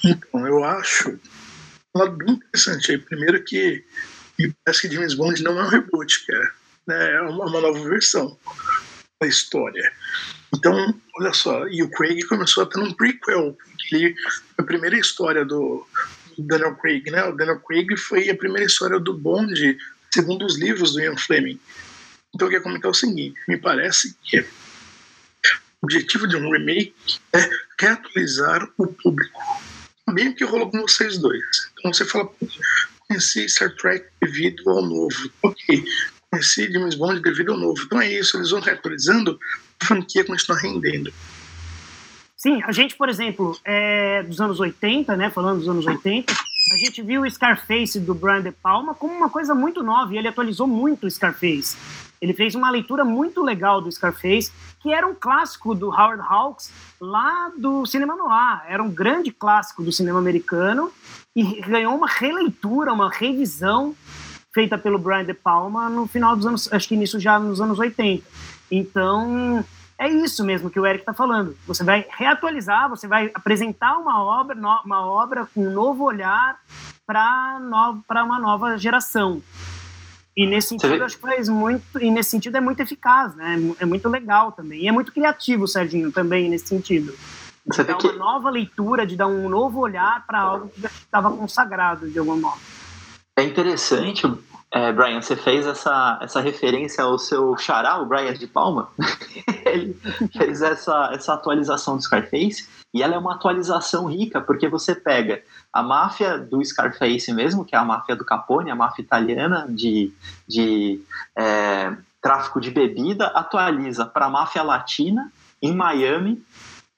Então, 0.03 0.47
eu 0.47 0.63
acho 0.63 1.19
um 1.95 1.99
lado 1.99 2.17
bem 2.17 2.33
interessante. 2.33 2.97
Primeiro 2.97 3.43
que 3.43 3.83
me 4.39 4.53
parece 4.65 4.87
que 4.87 4.95
James 4.95 5.13
Bond 5.13 5.43
não 5.43 5.59
é 5.59 5.63
um 5.63 5.69
reboot, 5.69 6.25
cara. 6.25 6.51
Né? 6.87 7.13
É 7.13 7.21
uma, 7.21 7.49
nova 7.49 7.79
versão 7.83 8.37
da 9.21 9.27
história. 9.27 9.91
Então, 10.55 10.93
olha 11.19 11.33
só, 11.33 11.67
e 11.67 11.83
o 11.83 11.91
Craig 11.91 12.23
começou 12.27 12.63
a 12.63 12.65
ter 12.65 12.79
um 12.79 12.93
prequel, 12.93 13.55
ele, 13.91 14.15
a 14.57 14.63
primeira 14.63 14.97
história 14.97 15.43
do, 15.43 15.85
Daniel 16.39 16.75
Craig, 16.75 17.09
né? 17.09 17.23
O 17.25 17.35
Daniel 17.35 17.59
Craig 17.59 17.95
foi 17.97 18.29
a 18.29 18.35
primeira 18.35 18.65
história 18.65 18.99
do 18.99 19.13
Bond, 19.13 19.77
segundo 20.13 20.45
os 20.45 20.57
livros 20.57 20.93
do 20.93 21.01
Ian 21.01 21.17
Fleming. 21.17 21.59
Então 22.33 22.47
eu 22.47 22.51
queria 22.51 22.63
comentar 22.63 22.91
o 22.91 22.93
seguinte: 22.93 23.39
me 23.47 23.57
parece 23.57 24.15
que 24.23 24.39
o 24.39 24.45
objetivo 25.83 26.27
de 26.27 26.35
um 26.35 26.51
remake 26.51 26.93
é 27.33 27.49
reatualizar 27.79 28.67
o 28.77 28.87
público. 28.87 29.39
Bem 30.11 30.29
o 30.29 30.35
que 30.35 30.43
rolou 30.43 30.71
com 30.71 30.81
vocês 30.81 31.17
dois. 31.17 31.43
Então 31.79 31.93
você 31.93 32.05
fala, 32.05 32.29
conheci 33.07 33.47
Star 33.49 33.75
Trek 33.75 34.05
devido 34.21 34.69
ao 34.69 34.81
novo. 34.81 35.31
Ok, 35.43 35.83
conheci 36.31 36.71
James 36.71 36.95
Bond 36.95 37.21
devido 37.21 37.51
ao 37.51 37.57
novo. 37.57 37.81
Então 37.83 38.01
é 38.01 38.11
isso, 38.11 38.37
eles 38.37 38.51
vão 38.51 38.61
reatualizando, 38.61 39.39
a 39.81 39.85
franquia 39.85 40.23
continua 40.23 40.59
rendendo. 40.59 41.13
Sim, 42.37 42.61
a 42.63 42.71
gente, 42.71 42.95
por 42.95 43.09
exemplo, 43.09 43.57
é, 43.65 44.21
dos 44.21 44.39
anos 44.39 44.59
80, 44.59 45.17
né, 45.17 45.31
falando 45.31 45.57
dos 45.57 45.67
anos 45.67 45.87
80, 45.87 46.31
a 46.31 46.85
gente 46.85 47.01
viu 47.01 47.23
o 47.23 47.29
Scarface 47.29 47.99
do 47.99 48.13
Brian 48.13 48.43
De 48.43 48.51
Palma 48.51 48.93
como 48.93 49.11
uma 49.11 49.27
coisa 49.27 49.55
muito 49.55 49.81
nova 49.81 50.13
e 50.13 50.19
ele 50.19 50.27
atualizou 50.27 50.67
muito 50.67 51.07
o 51.07 51.11
Scarface. 51.11 51.75
Ele 52.21 52.33
fez 52.33 52.53
uma 52.53 52.69
leitura 52.69 53.03
muito 53.03 53.41
legal 53.41 53.81
do 53.81 53.91
Scarface, 53.91 54.51
que 54.81 54.93
era 54.93 55.07
um 55.07 55.15
clássico 55.15 55.73
do 55.73 55.89
Howard 55.89 56.21
Hawks 56.21 56.71
lá 57.01 57.51
do 57.57 57.85
cinema 57.87 58.15
noir. 58.15 58.61
Era 58.67 58.83
um 58.83 58.89
grande 58.89 59.31
clássico 59.31 59.81
do 59.83 59.91
cinema 59.91 60.19
americano 60.19 60.91
e 61.35 61.59
ganhou 61.61 61.95
uma 61.95 62.07
releitura, 62.07 62.93
uma 62.93 63.09
revisão 63.09 63.95
feita 64.53 64.77
pelo 64.77 64.99
Brian 64.99 65.25
De 65.25 65.33
Palma 65.33 65.89
no 65.89 66.07
final 66.07 66.35
dos 66.35 66.45
anos, 66.45 66.71
acho 66.71 66.87
que 66.87 66.95
nisso 66.95 67.19
já 67.19 67.39
nos 67.39 67.59
anos 67.61 67.79
80. 67.79 68.23
Então, 68.69 69.63
é 69.99 70.07
isso 70.09 70.43
mesmo 70.43 70.69
que 70.69 70.79
o 70.79 70.85
Eric 70.85 71.01
está 71.01 71.13
falando. 71.13 71.57
Você 71.65 71.83
vai 71.83 72.05
reatualizar, 72.09 72.89
você 72.89 73.07
vai 73.07 73.31
apresentar 73.33 73.97
uma 73.97 74.23
obra, 74.23 74.55
uma 74.85 75.05
obra 75.05 75.47
com 75.53 75.67
um 75.67 75.71
novo 75.71 76.03
olhar 76.03 76.59
para 77.05 78.23
uma 78.23 78.39
nova 78.39 78.77
geração. 78.77 79.41
E 80.35 80.45
nesse 80.45 80.67
sentido, 80.69 81.03
acho 81.03 81.15
que 81.15 81.21
faz 81.21 81.49
muito. 81.49 81.99
E 81.99 82.11
nesse 82.11 82.29
sentido 82.29 82.57
é 82.57 82.61
muito 82.61 82.79
eficaz, 82.79 83.35
né? 83.35 83.55
É 83.79 83.85
muito 83.85 84.07
legal 84.07 84.51
também. 84.51 84.83
E 84.83 84.87
é 84.87 84.91
muito 84.91 85.11
criativo, 85.11 85.67
Serginho, 85.67 86.11
também, 86.11 86.47
nesse 86.47 86.67
sentido. 86.67 87.15
Você 87.65 87.83
dá 87.83 87.97
uma 87.97 88.13
nova 88.13 88.49
leitura, 88.51 89.05
de 89.05 89.15
dar 89.15 89.25
um 89.27 89.49
novo 89.49 89.79
olhar 89.79 90.25
para 90.27 90.39
algo 90.39 90.69
que 90.69 90.79
já 90.79 90.89
estava 90.89 91.35
consagrado 91.35 92.07
de 92.07 92.19
alguma 92.19 92.51
forma. 92.51 92.61
É 93.35 93.43
interessante 93.43 94.31
é, 94.77 94.93
Brian, 94.93 95.19
você 95.19 95.35
fez 95.35 95.65
essa, 95.65 96.19
essa 96.21 96.39
referência 96.39 97.03
ao 97.03 97.17
seu 97.17 97.57
xará, 97.57 97.97
o 97.97 98.05
Brian 98.05 98.33
de 98.33 98.45
Palma. 98.45 98.89
Ele 99.65 99.99
fez 100.37 100.61
essa, 100.61 101.09
essa 101.13 101.33
atualização 101.33 101.97
do 101.97 102.03
Scarface 102.03 102.67
e 102.93 103.01
ela 103.01 103.15
é 103.15 103.17
uma 103.17 103.33
atualização 103.33 104.05
rica, 104.05 104.39
porque 104.39 104.67
você 104.67 104.93
pega 104.93 105.41
a 105.73 105.81
máfia 105.81 106.37
do 106.37 106.63
Scarface 106.63 107.33
mesmo, 107.33 107.65
que 107.65 107.75
é 107.75 107.79
a 107.79 107.83
máfia 107.83 108.15
do 108.15 108.23
Capone, 108.23 108.69
a 108.69 108.75
máfia 108.75 109.01
italiana 109.01 109.65
de, 109.67 110.13
de 110.47 111.01
é, 111.35 111.91
tráfico 112.21 112.61
de 112.61 112.69
bebida, 112.69 113.27
atualiza 113.27 114.05
para 114.05 114.27
a 114.27 114.29
máfia 114.29 114.61
latina 114.61 115.31
em 115.59 115.75
Miami 115.75 116.43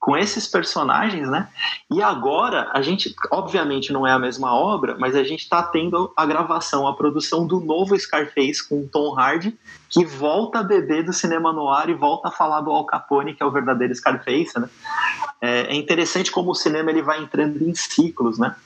com 0.00 0.16
esses 0.16 0.48
personagens, 0.48 1.28
né? 1.28 1.48
E 1.90 2.02
agora 2.02 2.70
a 2.72 2.80
gente, 2.80 3.14
obviamente, 3.30 3.92
não 3.92 4.06
é 4.06 4.12
a 4.12 4.18
mesma 4.18 4.54
obra, 4.54 4.96
mas 4.98 5.14
a 5.14 5.22
gente 5.22 5.40
está 5.42 5.62
tendo 5.62 6.10
a 6.16 6.24
gravação, 6.24 6.88
a 6.88 6.96
produção 6.96 7.46
do 7.46 7.60
novo 7.60 7.96
Scarface 7.98 8.66
com 8.66 8.88
Tom 8.88 9.14
Hardy, 9.14 9.58
que 9.90 10.02
volta 10.06 10.60
a 10.60 10.62
beber 10.62 11.04
do 11.04 11.12
cinema 11.12 11.52
no 11.52 11.68
ar 11.68 11.90
e 11.90 11.94
volta 11.94 12.28
a 12.28 12.30
falar 12.30 12.62
do 12.62 12.70
Al 12.70 12.86
Capone, 12.86 13.34
que 13.34 13.42
é 13.42 13.46
o 13.46 13.50
verdadeiro 13.50 13.94
Scarface, 13.94 14.58
né? 14.58 14.70
É, 15.38 15.66
é 15.66 15.74
interessante 15.74 16.32
como 16.32 16.50
o 16.52 16.54
cinema 16.54 16.90
ele 16.90 17.02
vai 17.02 17.20
entrando 17.20 17.62
em 17.62 17.74
ciclos, 17.74 18.38
né? 18.38 18.56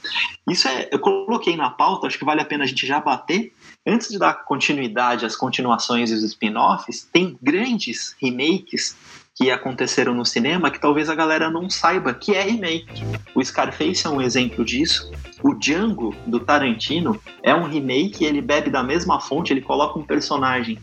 Isso 0.49 0.69
é, 0.69 0.89
eu 0.93 1.01
coloquei 1.01 1.57
na 1.57 1.69
pauta, 1.69 2.07
acho 2.07 2.19
que 2.19 2.25
vale 2.25 2.43
a 2.43 2.45
pena 2.45 2.63
a 2.63 2.67
gente 2.67 2.87
já 2.87 3.01
bater. 3.01 3.53
Antes 3.85 4.09
de 4.09 4.19
dar 4.19 4.45
continuidade 4.45 5.27
às 5.27 5.35
continuações 5.35 6.11
e 6.11 6.15
os 6.15 6.23
spin-offs, 6.23 7.09
tem 7.13 7.37
grandes 7.43 8.15
remakes 8.21 8.97
que 9.35 9.51
aconteceram 9.51 10.15
no 10.15 10.25
cinema 10.25 10.71
que 10.71 10.81
talvez 10.81 11.11
a 11.11 11.15
galera 11.15 11.51
não 11.51 11.69
saiba 11.69 12.15
que 12.15 12.35
é 12.35 12.43
remake. 12.43 13.03
O 13.35 13.45
Scarface 13.45 14.07
é 14.07 14.11
um 14.11 14.23
exemplo 14.23 14.65
disso. 14.65 15.11
O 15.45 15.53
Django 15.53 16.15
do 16.27 16.41
Tarantino 16.41 17.21
é 17.43 17.55
um 17.55 17.65
remake, 17.65 18.25
ele 18.25 18.41
bebe 18.41 18.71
da 18.71 18.83
mesma 18.83 19.21
fonte, 19.21 19.53
ele 19.53 19.61
coloca 19.61 19.99
um 19.99 20.03
personagem 20.03 20.79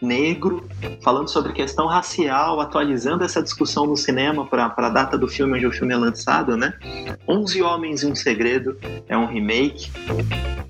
negro 0.00 0.68
falando 1.02 1.28
sobre 1.28 1.52
questão 1.52 1.88
racial, 1.88 2.60
atualizando 2.60 3.24
essa 3.24 3.42
discussão 3.42 3.86
no 3.86 3.96
cinema 3.96 4.46
para 4.46 4.72
a 4.76 4.88
data 4.88 5.18
do 5.18 5.26
filme 5.26 5.54
onde 5.54 5.66
o 5.66 5.72
filme 5.72 5.92
é 5.92 5.96
lançado, 5.96 6.56
né? 6.56 6.74
Onze 7.26 7.60
Homens 7.60 8.04
e 8.04 8.06
um 8.06 8.14
Segredo 8.14 8.78
é 9.08 9.18
um 9.18 9.26
remake. 9.26 9.90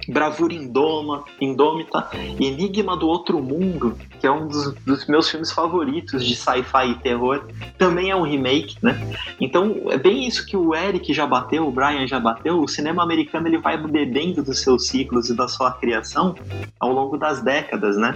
Bravura 0.09 0.53
Indoma, 0.53 1.25
Indômita, 1.41 2.09
Enigma 2.39 2.97
do 2.97 3.09
Outro 3.09 3.43
Mundo, 3.43 3.97
que 4.21 4.27
é 4.27 4.31
um 4.31 4.47
dos, 4.47 4.75
dos 4.87 5.07
meus 5.07 5.31
filmes 5.31 5.51
favoritos 5.51 6.25
de 6.25 6.35
sci-fi 6.35 6.91
e 6.91 6.95
terror, 6.97 7.45
também 7.79 8.11
é 8.11 8.17
um 8.17 8.23
remake, 8.23 8.77
né? 8.83 8.99
Então 9.41 9.77
é 9.91 9.97
bem 9.97 10.27
isso 10.27 10.47
que 10.47 10.57
o 10.57 10.75
Eric 10.75 11.13
já 11.13 11.27
bateu, 11.27 11.67
o 11.67 11.71
Brian 11.71 12.07
já 12.07 12.21
bateu. 12.21 12.61
O 12.61 12.69
cinema 12.69 13.03
americano 13.03 13.34
ele 13.47 13.59
vai 13.59 13.77
bebendo 13.77 14.43
dos 14.43 14.61
seus 14.61 14.89
ciclos 14.89 15.29
e 15.29 15.37
da 15.37 15.49
sua 15.49 15.73
criação 15.73 16.35
ao 16.79 16.93
longo 16.93 17.17
das 17.17 17.43
décadas, 17.43 17.97
né? 17.97 18.15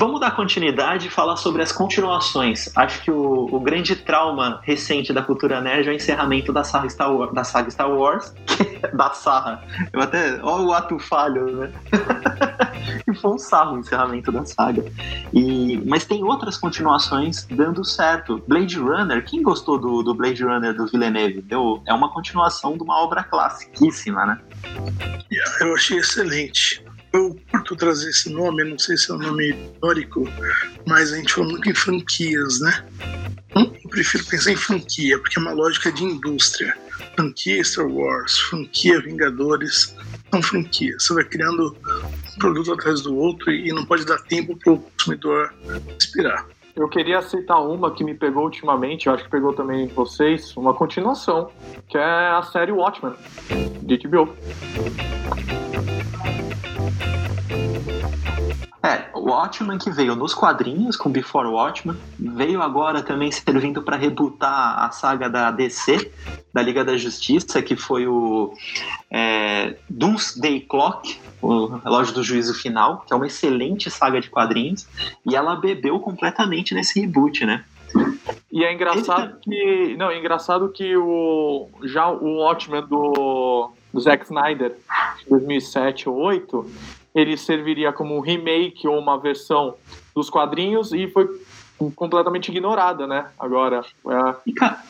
Vamos 0.00 0.18
dar 0.18 0.30
continuidade 0.30 1.08
e 1.08 1.10
falar 1.10 1.36
sobre 1.36 1.60
as 1.60 1.72
continuações. 1.72 2.74
Acho 2.74 3.02
que 3.02 3.10
o, 3.10 3.54
o, 3.54 3.60
grande 3.60 3.94
trauma 3.94 4.58
recente 4.62 5.12
da 5.12 5.22
cultura 5.22 5.60
nerd 5.60 5.88
é 5.88 5.92
o 5.92 5.94
encerramento 5.94 6.54
da 6.54 6.64
saga 6.64 6.88
Star 6.88 7.14
Wars, 7.14 7.34
da 7.34 7.44
saga 7.44 7.70
Star 7.70 7.90
Wars 7.90 8.34
da 8.96 9.10
sarra. 9.10 9.62
Eu 9.92 10.00
até. 10.00 10.40
Olha 10.42 10.64
o 10.64 10.72
ato 10.72 10.98
falho, 10.98 11.54
né? 11.54 11.72
e 13.06 13.14
foi 13.14 13.32
um 13.32 13.38
sarro 13.38 13.76
o 13.76 13.80
encerramento 13.80 14.32
da 14.32 14.42
saga. 14.46 14.82
E, 15.34 15.76
mas 15.86 16.06
tem 16.06 16.24
outras 16.24 16.56
continuações 16.56 17.46
dando 17.50 17.84
certo. 17.84 18.42
Blade 18.48 18.78
Runner, 18.78 19.22
quem 19.22 19.42
gostou 19.42 19.78
do, 19.78 20.02
do 20.02 20.14
Blade 20.14 20.42
Runner 20.42 20.74
do 20.74 20.86
Villeneuve? 20.86 21.42
Deu, 21.42 21.82
é 21.86 21.92
uma 21.92 22.10
continuação 22.10 22.74
de 22.74 22.82
uma 22.82 23.04
obra 23.04 23.22
classiquíssima, 23.22 24.24
né? 24.24 24.40
Eu 25.60 25.74
achei 25.74 25.98
excelente 25.98 26.82
eu 27.12 27.36
curto 27.50 27.76
trazer 27.76 28.10
esse 28.10 28.30
nome, 28.30 28.64
não 28.64 28.78
sei 28.78 28.96
se 28.96 29.10
é 29.10 29.14
um 29.14 29.18
nome 29.18 29.50
histórico, 29.50 30.28
mas 30.86 31.12
a 31.12 31.16
gente 31.16 31.32
fala 31.32 31.48
muito 31.48 31.68
em 31.68 31.74
franquias, 31.74 32.60
né? 32.60 32.84
Eu 33.56 33.90
prefiro 33.90 34.24
pensar 34.24 34.52
em 34.52 34.56
franquia, 34.56 35.18
porque 35.18 35.38
é 35.38 35.42
uma 35.42 35.52
lógica 35.52 35.90
de 35.90 36.04
indústria. 36.04 36.76
Franquia 37.16 37.62
Star 37.64 37.86
Wars, 37.86 38.38
franquia 38.38 39.00
Vingadores, 39.00 39.96
são 40.30 40.42
franquias. 40.42 41.02
Você 41.02 41.14
vai 41.14 41.24
criando 41.24 41.76
produto 42.38 42.72
atrás 42.72 43.00
do 43.00 43.16
outro 43.16 43.52
e 43.52 43.72
não 43.72 43.84
pode 43.84 44.06
dar 44.06 44.18
tempo 44.18 44.56
para 44.56 44.72
o 44.72 44.78
consumidor 44.78 45.52
respirar. 45.88 46.46
Eu 46.76 46.88
queria 46.88 47.20
citar 47.20 47.60
uma 47.60 47.92
que 47.92 48.04
me 48.04 48.14
pegou 48.14 48.44
ultimamente, 48.44 49.08
eu 49.08 49.12
acho 49.12 49.24
que 49.24 49.30
pegou 49.30 49.52
também 49.52 49.88
vocês, 49.88 50.56
uma 50.56 50.72
continuação, 50.72 51.50
que 51.88 51.98
é 51.98 52.02
a 52.02 52.42
série 52.44 52.70
Watchmen, 52.70 53.14
de 53.82 53.98
HBO. 53.98 54.32
É, 58.82 59.10
o 59.12 59.30
Watchmen 59.30 59.76
que 59.76 59.90
veio 59.90 60.14
nos 60.14 60.32
quadrinhos 60.32 60.96
com 60.96 61.10
Before 61.10 61.46
Watchmen, 61.48 61.96
veio 62.18 62.62
agora 62.62 63.02
também 63.02 63.30
servindo 63.30 63.82
para 63.82 63.96
rebootar 63.96 64.82
a 64.82 64.90
saga 64.90 65.28
da 65.28 65.50
DC, 65.50 66.10
da 66.52 66.62
Liga 66.62 66.82
da 66.82 66.96
Justiça, 66.96 67.60
que 67.60 67.76
foi 67.76 68.06
o 68.06 68.54
é, 69.10 69.76
Doomsday 69.88 70.60
Clock, 70.60 71.20
o 71.42 71.66
relógio 71.66 72.14
do 72.14 72.22
juízo 72.22 72.54
final, 72.54 73.04
que 73.06 73.12
é 73.12 73.16
uma 73.16 73.26
excelente 73.26 73.90
saga 73.90 74.18
de 74.18 74.30
quadrinhos, 74.30 74.88
e 75.26 75.36
ela 75.36 75.56
bebeu 75.56 76.00
completamente 76.00 76.74
nesse 76.74 77.00
reboot, 77.00 77.44
né? 77.44 77.62
E 78.50 78.64
é 78.64 78.72
engraçado 78.72 79.38
que. 79.40 79.94
Não, 79.96 80.10
é 80.10 80.18
engraçado 80.18 80.68
que 80.70 80.96
o. 80.96 81.68
Já 81.84 82.08
o 82.08 82.38
Watchmen 82.38 82.86
do, 82.86 83.70
do 83.92 84.00
Zack 84.00 84.24
Snyder, 84.24 84.76
2007 85.28 86.08
ou 86.08 86.16
2008, 86.22 86.70
ele 87.14 87.36
serviria 87.36 87.92
como 87.92 88.16
um 88.16 88.20
remake 88.20 88.86
ou 88.86 88.98
uma 88.98 89.18
versão 89.18 89.74
dos 90.14 90.30
quadrinhos 90.30 90.92
e 90.92 91.08
foi 91.08 91.28
completamente 91.94 92.50
ignorada, 92.50 93.06
né? 93.06 93.26
Agora. 93.38 93.84
É... 94.06 94.34
E, 94.46 94.52
cara, 94.52 94.82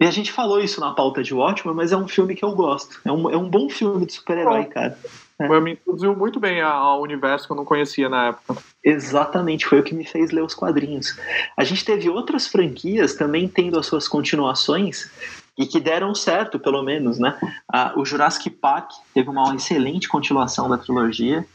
e 0.00 0.06
a 0.06 0.10
gente 0.10 0.32
falou 0.32 0.58
isso 0.58 0.80
na 0.80 0.92
pauta 0.92 1.22
de 1.22 1.34
Watchmen, 1.34 1.74
mas 1.74 1.92
é 1.92 1.96
um 1.96 2.08
filme 2.08 2.34
que 2.34 2.44
eu 2.44 2.52
gosto. 2.52 2.98
É 3.04 3.12
um, 3.12 3.30
é 3.30 3.36
um 3.36 3.48
bom 3.48 3.68
filme 3.68 4.06
de 4.06 4.14
super-herói, 4.14 4.64
cara. 4.64 4.98
É. 5.38 5.60
Me 5.60 5.72
introduziu 5.72 6.14
muito 6.14 6.38
bem 6.38 6.60
ao 6.60 7.00
universo 7.00 7.46
que 7.46 7.52
eu 7.52 7.56
não 7.56 7.64
conhecia 7.64 8.08
na 8.08 8.28
época. 8.28 8.62
Exatamente, 8.84 9.66
foi 9.66 9.80
o 9.80 9.82
que 9.82 9.94
me 9.94 10.04
fez 10.04 10.30
ler 10.30 10.42
os 10.42 10.54
quadrinhos. 10.54 11.18
A 11.56 11.64
gente 11.64 11.84
teve 11.84 12.10
outras 12.10 12.46
franquias 12.46 13.14
também 13.14 13.48
tendo 13.48 13.78
as 13.78 13.86
suas 13.86 14.06
continuações 14.06 15.10
e 15.60 15.66
que 15.66 15.78
deram 15.78 16.14
certo, 16.14 16.58
pelo 16.58 16.82
menos, 16.82 17.18
né? 17.18 17.38
Ah, 17.70 17.92
o 17.94 18.02
Jurassic 18.02 18.48
Park 18.48 18.92
teve 19.12 19.28
uma 19.28 19.54
excelente 19.54 20.08
continuação 20.08 20.70
da 20.70 20.78
trilogia. 20.78 21.46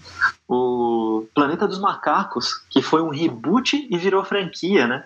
O 0.47 1.25
Planeta 1.33 1.67
dos 1.67 1.79
Macacos, 1.79 2.53
que 2.69 2.83
foi 2.83 3.01
um 3.01 3.09
reboot 3.09 3.87
e 3.89 3.97
virou 3.97 4.23
franquia, 4.23 4.85
né? 4.85 5.05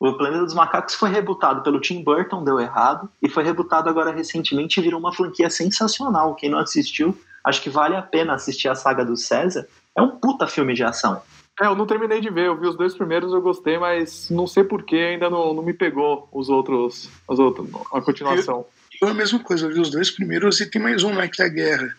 O 0.00 0.14
Planeta 0.14 0.44
dos 0.44 0.54
Macacos 0.54 0.94
foi 0.94 1.10
rebutado 1.10 1.60
pelo 1.60 1.78
Tim 1.78 2.02
Burton, 2.02 2.42
deu 2.42 2.58
errado, 2.58 3.10
e 3.20 3.28
foi 3.28 3.44
rebutado 3.44 3.90
agora 3.90 4.12
recentemente 4.12 4.80
e 4.80 4.82
virou 4.82 4.98
uma 4.98 5.12
franquia 5.12 5.50
sensacional. 5.50 6.34
Quem 6.34 6.48
não 6.48 6.58
assistiu, 6.58 7.14
acho 7.44 7.60
que 7.60 7.68
vale 7.68 7.96
a 7.96 8.02
pena 8.02 8.32
assistir 8.32 8.68
a 8.68 8.74
saga 8.74 9.04
do 9.04 9.16
César. 9.16 9.68
É 9.94 10.00
um 10.00 10.08
puta 10.08 10.46
filme 10.46 10.72
de 10.72 10.84
ação. 10.84 11.20
É, 11.60 11.66
eu 11.66 11.74
não 11.74 11.86
terminei 11.86 12.20
de 12.20 12.30
ver, 12.30 12.46
eu 12.46 12.58
vi 12.58 12.66
os 12.66 12.76
dois 12.76 12.94
primeiros, 12.94 13.32
eu 13.32 13.42
gostei, 13.42 13.78
mas 13.78 14.30
não 14.30 14.46
sei 14.46 14.62
porquê 14.62 14.96
ainda 14.96 15.28
não, 15.28 15.52
não 15.52 15.62
me 15.62 15.72
pegou 15.72 16.28
os 16.32 16.48
outros, 16.48 17.10
os 17.26 17.38
outros, 17.38 17.68
a 17.92 18.00
continuação. 18.00 18.64
Eu, 19.00 19.08
eu 19.08 19.08
a 19.08 19.14
mesma 19.14 19.40
coisa, 19.40 19.66
eu 19.66 19.72
vi 19.72 19.80
os 19.80 19.90
dois 19.90 20.10
primeiros 20.10 20.60
e 20.60 20.70
tem 20.70 20.80
mais 20.80 21.02
um, 21.02 21.12
né, 21.14 21.26
que 21.26 21.42
a 21.42 21.48
Guerra. 21.48 21.96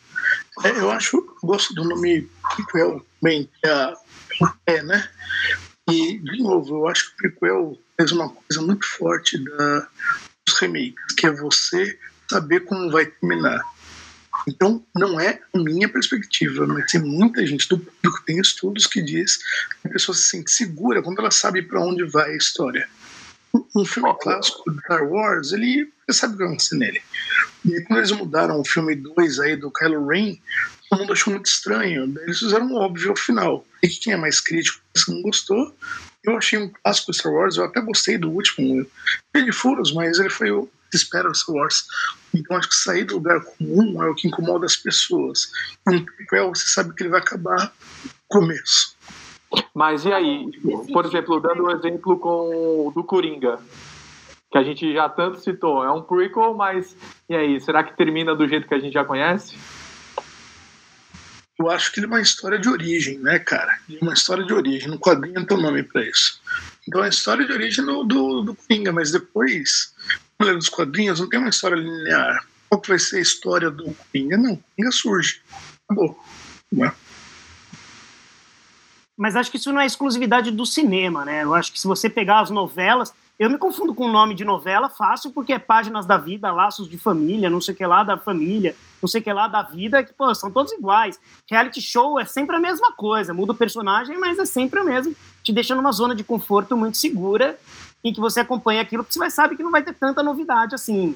É, 0.63 0.69
eu 0.71 0.89
acho, 0.89 1.17
eu 1.17 1.47
gosto 1.47 1.73
do 1.73 1.83
nome 1.83 2.29
prequel, 2.55 3.05
bem, 3.21 3.49
é, 3.65 3.93
é, 4.65 4.81
né? 4.81 5.09
E, 5.89 6.19
de 6.19 6.43
novo, 6.43 6.77
eu 6.77 6.87
acho 6.87 7.07
que 7.07 7.13
o 7.13 7.17
prequel 7.17 7.77
fez 7.97 8.11
uma 8.11 8.29
coisa 8.29 8.61
muito 8.61 8.85
forte 8.85 9.43
da, 9.43 9.87
dos 10.47 10.59
remakes, 10.59 11.15
que 11.17 11.25
é 11.25 11.31
você 11.31 11.99
saber 12.29 12.61
como 12.61 12.91
vai 12.91 13.07
terminar. 13.07 13.61
Então, 14.47 14.83
não 14.95 15.19
é 15.19 15.39
a 15.53 15.57
minha 15.57 15.89
perspectiva, 15.89 16.65
mas 16.65 16.91
tem 16.91 17.01
muita 17.01 17.45
gente 17.45 17.67
do 17.67 17.77
público, 17.77 18.23
tem 18.25 18.39
estudos 18.39 18.87
que 18.87 19.01
diz 19.01 19.37
que 19.81 19.87
a 19.87 19.91
pessoa 19.91 20.15
se 20.15 20.23
sente 20.23 20.51
segura 20.51 21.01
quando 21.01 21.19
ela 21.19 21.31
sabe 21.31 21.61
para 21.61 21.81
onde 21.81 22.03
vai 22.05 22.31
a 22.31 22.37
história. 22.37 22.87
Um 23.75 23.83
filme 23.83 24.13
clássico 24.21 24.69
do 24.71 24.79
Star 24.81 25.03
Wars, 25.07 25.51
ele 25.51 25.91
você 26.09 26.21
sabe 26.21 26.33
o 26.33 26.37
que 26.37 26.43
vai 26.43 26.47
acontecer 26.47 26.75
nele. 26.75 27.01
E 27.65 27.81
quando 27.81 27.99
eles 27.99 28.11
mudaram 28.11 28.59
o 28.59 28.65
filme 28.65 28.95
2 28.95 29.39
aí 29.39 29.55
do 29.55 29.71
Kylo 29.71 30.07
Ren, 30.07 30.37
todo 30.89 30.99
mundo 30.99 31.13
achou 31.13 31.31
muito 31.31 31.45
estranho. 31.45 32.07
Daí 32.07 32.23
eles 32.23 32.39
fizeram 32.39 32.67
um 32.67 32.75
óbvio 32.75 33.11
ao 33.11 33.15
final. 33.15 33.65
E 33.83 33.87
quem 33.87 34.13
é 34.13 34.17
mais 34.17 34.41
crítico, 34.41 34.81
se 34.95 35.11
não 35.13 35.21
gostou, 35.21 35.75
eu 36.23 36.35
achei 36.35 36.57
um 36.57 36.69
clássico 36.69 37.13
Star 37.13 37.31
Wars, 37.31 37.57
eu 37.57 37.65
até 37.65 37.79
gostei 37.81 38.17
do 38.17 38.31
último. 38.31 38.85
Ele 39.35 39.51
furos, 39.51 39.93
mas 39.93 40.19
ele 40.19 40.29
foi 40.29 40.51
o 40.51 40.67
espera 40.95 41.33
Star 41.33 41.55
Wars. 41.55 41.85
Então 42.33 42.57
acho 42.57 42.69
que 42.69 42.75
sair 42.75 43.03
do 43.03 43.15
lugar 43.15 43.41
comum 43.41 44.03
é 44.03 44.09
o 44.09 44.15
que 44.15 44.27
incomoda 44.27 44.65
as 44.65 44.75
pessoas. 44.75 45.51
Um 45.87 46.03
prequel, 46.03 46.49
você 46.49 46.69
sabe 46.69 46.93
que 46.93 47.03
ele 47.03 47.09
vai 47.09 47.21
acabar 47.21 47.73
no 48.03 48.11
começo. 48.27 48.95
Mas 49.73 50.05
e 50.05 50.13
aí, 50.13 50.49
por 50.93 51.05
exemplo, 51.05 51.39
dando 51.39 51.65
um 51.65 51.71
exemplo 51.71 52.19
com 52.19 52.91
do 52.93 53.03
Coringa, 53.03 53.59
que 54.51 54.57
a 54.57 54.63
gente 54.63 54.93
já 54.93 55.09
tanto 55.09 55.39
citou, 55.39 55.83
é 55.83 55.91
um 55.91 56.01
prequel, 56.01 56.53
mas 56.53 56.95
e 57.27 57.35
aí, 57.35 57.61
será 57.61 57.83
que 57.83 57.95
termina 57.95 58.35
do 58.35 58.47
jeito 58.47 58.67
que 58.67 58.73
a 58.73 58.79
gente 58.79 58.93
já 58.93 59.05
conhece? 59.05 59.55
Eu 61.59 61.69
acho 61.69 61.91
que 61.91 61.99
ele 61.99 62.05
é 62.05 62.09
uma 62.09 62.21
história 62.21 62.57
de 62.57 62.69
origem, 62.69 63.19
né, 63.19 63.37
cara? 63.37 63.77
Uma 64.01 64.13
história 64.13 64.45
de 64.45 64.53
origem. 64.53 64.87
No 64.87 64.97
quadrinho 64.97 65.45
tem 65.45 65.57
um 65.57 65.61
nome 65.61 65.83
para 65.83 66.03
isso. 66.03 66.41
Então 66.87 67.03
é 67.03 67.07
a 67.07 67.09
história 67.09 67.45
de 67.45 67.51
origem 67.51 67.85
do, 67.85 68.03
do, 68.05 68.41
do 68.43 68.55
Coringa, 68.55 68.93
mas 68.93 69.11
depois 69.11 69.93
ler 70.43 70.57
dos 70.57 70.69
quadrinhos, 70.69 71.19
não 71.19 71.27
tem 71.27 71.39
uma 71.39 71.49
história 71.49 71.75
linear. 71.75 72.45
Qual 72.69 72.79
que 72.79 72.89
vai 72.89 72.99
ser 72.99 73.17
a 73.17 73.21
história 73.21 73.69
do 73.69 73.93
Coringa? 73.93 74.37
Não, 74.37 74.53
o 74.53 74.63
Coringa 74.75 74.91
surge. 74.91 75.41
Acabou. 75.85 76.17
Né? 76.71 76.91
Mas 79.17 79.35
acho 79.35 79.51
que 79.51 79.57
isso 79.57 79.73
não 79.73 79.81
é 79.81 79.85
exclusividade 79.85 80.51
do 80.51 80.65
cinema, 80.65 81.25
né? 81.25 81.43
Eu 81.43 81.53
acho 81.53 81.73
que 81.73 81.79
se 81.79 81.87
você 81.87 82.09
pegar 82.09 82.39
as 82.39 82.49
novelas, 82.49 83.13
eu 83.37 83.49
me 83.49 83.57
confundo 83.57 83.93
com 83.93 84.05
o 84.05 84.11
nome 84.11 84.33
de 84.33 84.45
novela 84.45 84.89
fácil, 84.89 85.31
porque 85.31 85.51
é 85.51 85.59
páginas 85.59 86.05
da 86.05 86.17
vida, 86.17 86.51
laços 86.53 86.89
de 86.89 86.97
família, 86.97 87.49
não 87.49 87.59
sei 87.59 87.73
o 87.73 87.77
que 87.77 87.85
lá 87.85 88.03
da 88.03 88.17
família, 88.17 88.75
não 89.01 89.09
sei 89.09 89.19
o 89.19 89.23
que 89.23 89.33
lá 89.33 89.47
da 89.47 89.61
vida, 89.61 90.03
que, 90.03 90.13
pô, 90.13 90.33
são 90.33 90.51
todos 90.51 90.71
iguais. 90.71 91.19
Reality 91.49 91.81
show 91.81 92.19
é 92.19 92.23
sempre 92.23 92.55
a 92.55 92.59
mesma 92.59 92.93
coisa, 92.93 93.33
muda 93.33 93.51
o 93.51 93.55
personagem, 93.55 94.17
mas 94.17 94.39
é 94.39 94.45
sempre 94.45 94.79
o 94.79 94.85
mesmo, 94.85 95.13
te 95.43 95.51
deixa 95.51 95.75
numa 95.75 95.91
zona 95.91 96.15
de 96.15 96.23
conforto 96.23 96.77
muito 96.77 96.97
segura 96.97 97.57
em 98.03 98.13
que 98.13 98.19
você 98.19 98.39
acompanha 98.39 98.81
aquilo, 98.81 99.03
porque 99.03 99.13
você 99.13 99.19
vai 99.19 99.31
sabe 99.31 99.55
que 99.55 99.63
não 99.63 99.71
vai 99.71 99.83
ter 99.83 99.93
tanta 99.93 100.23
novidade 100.23 100.75
assim. 100.75 101.15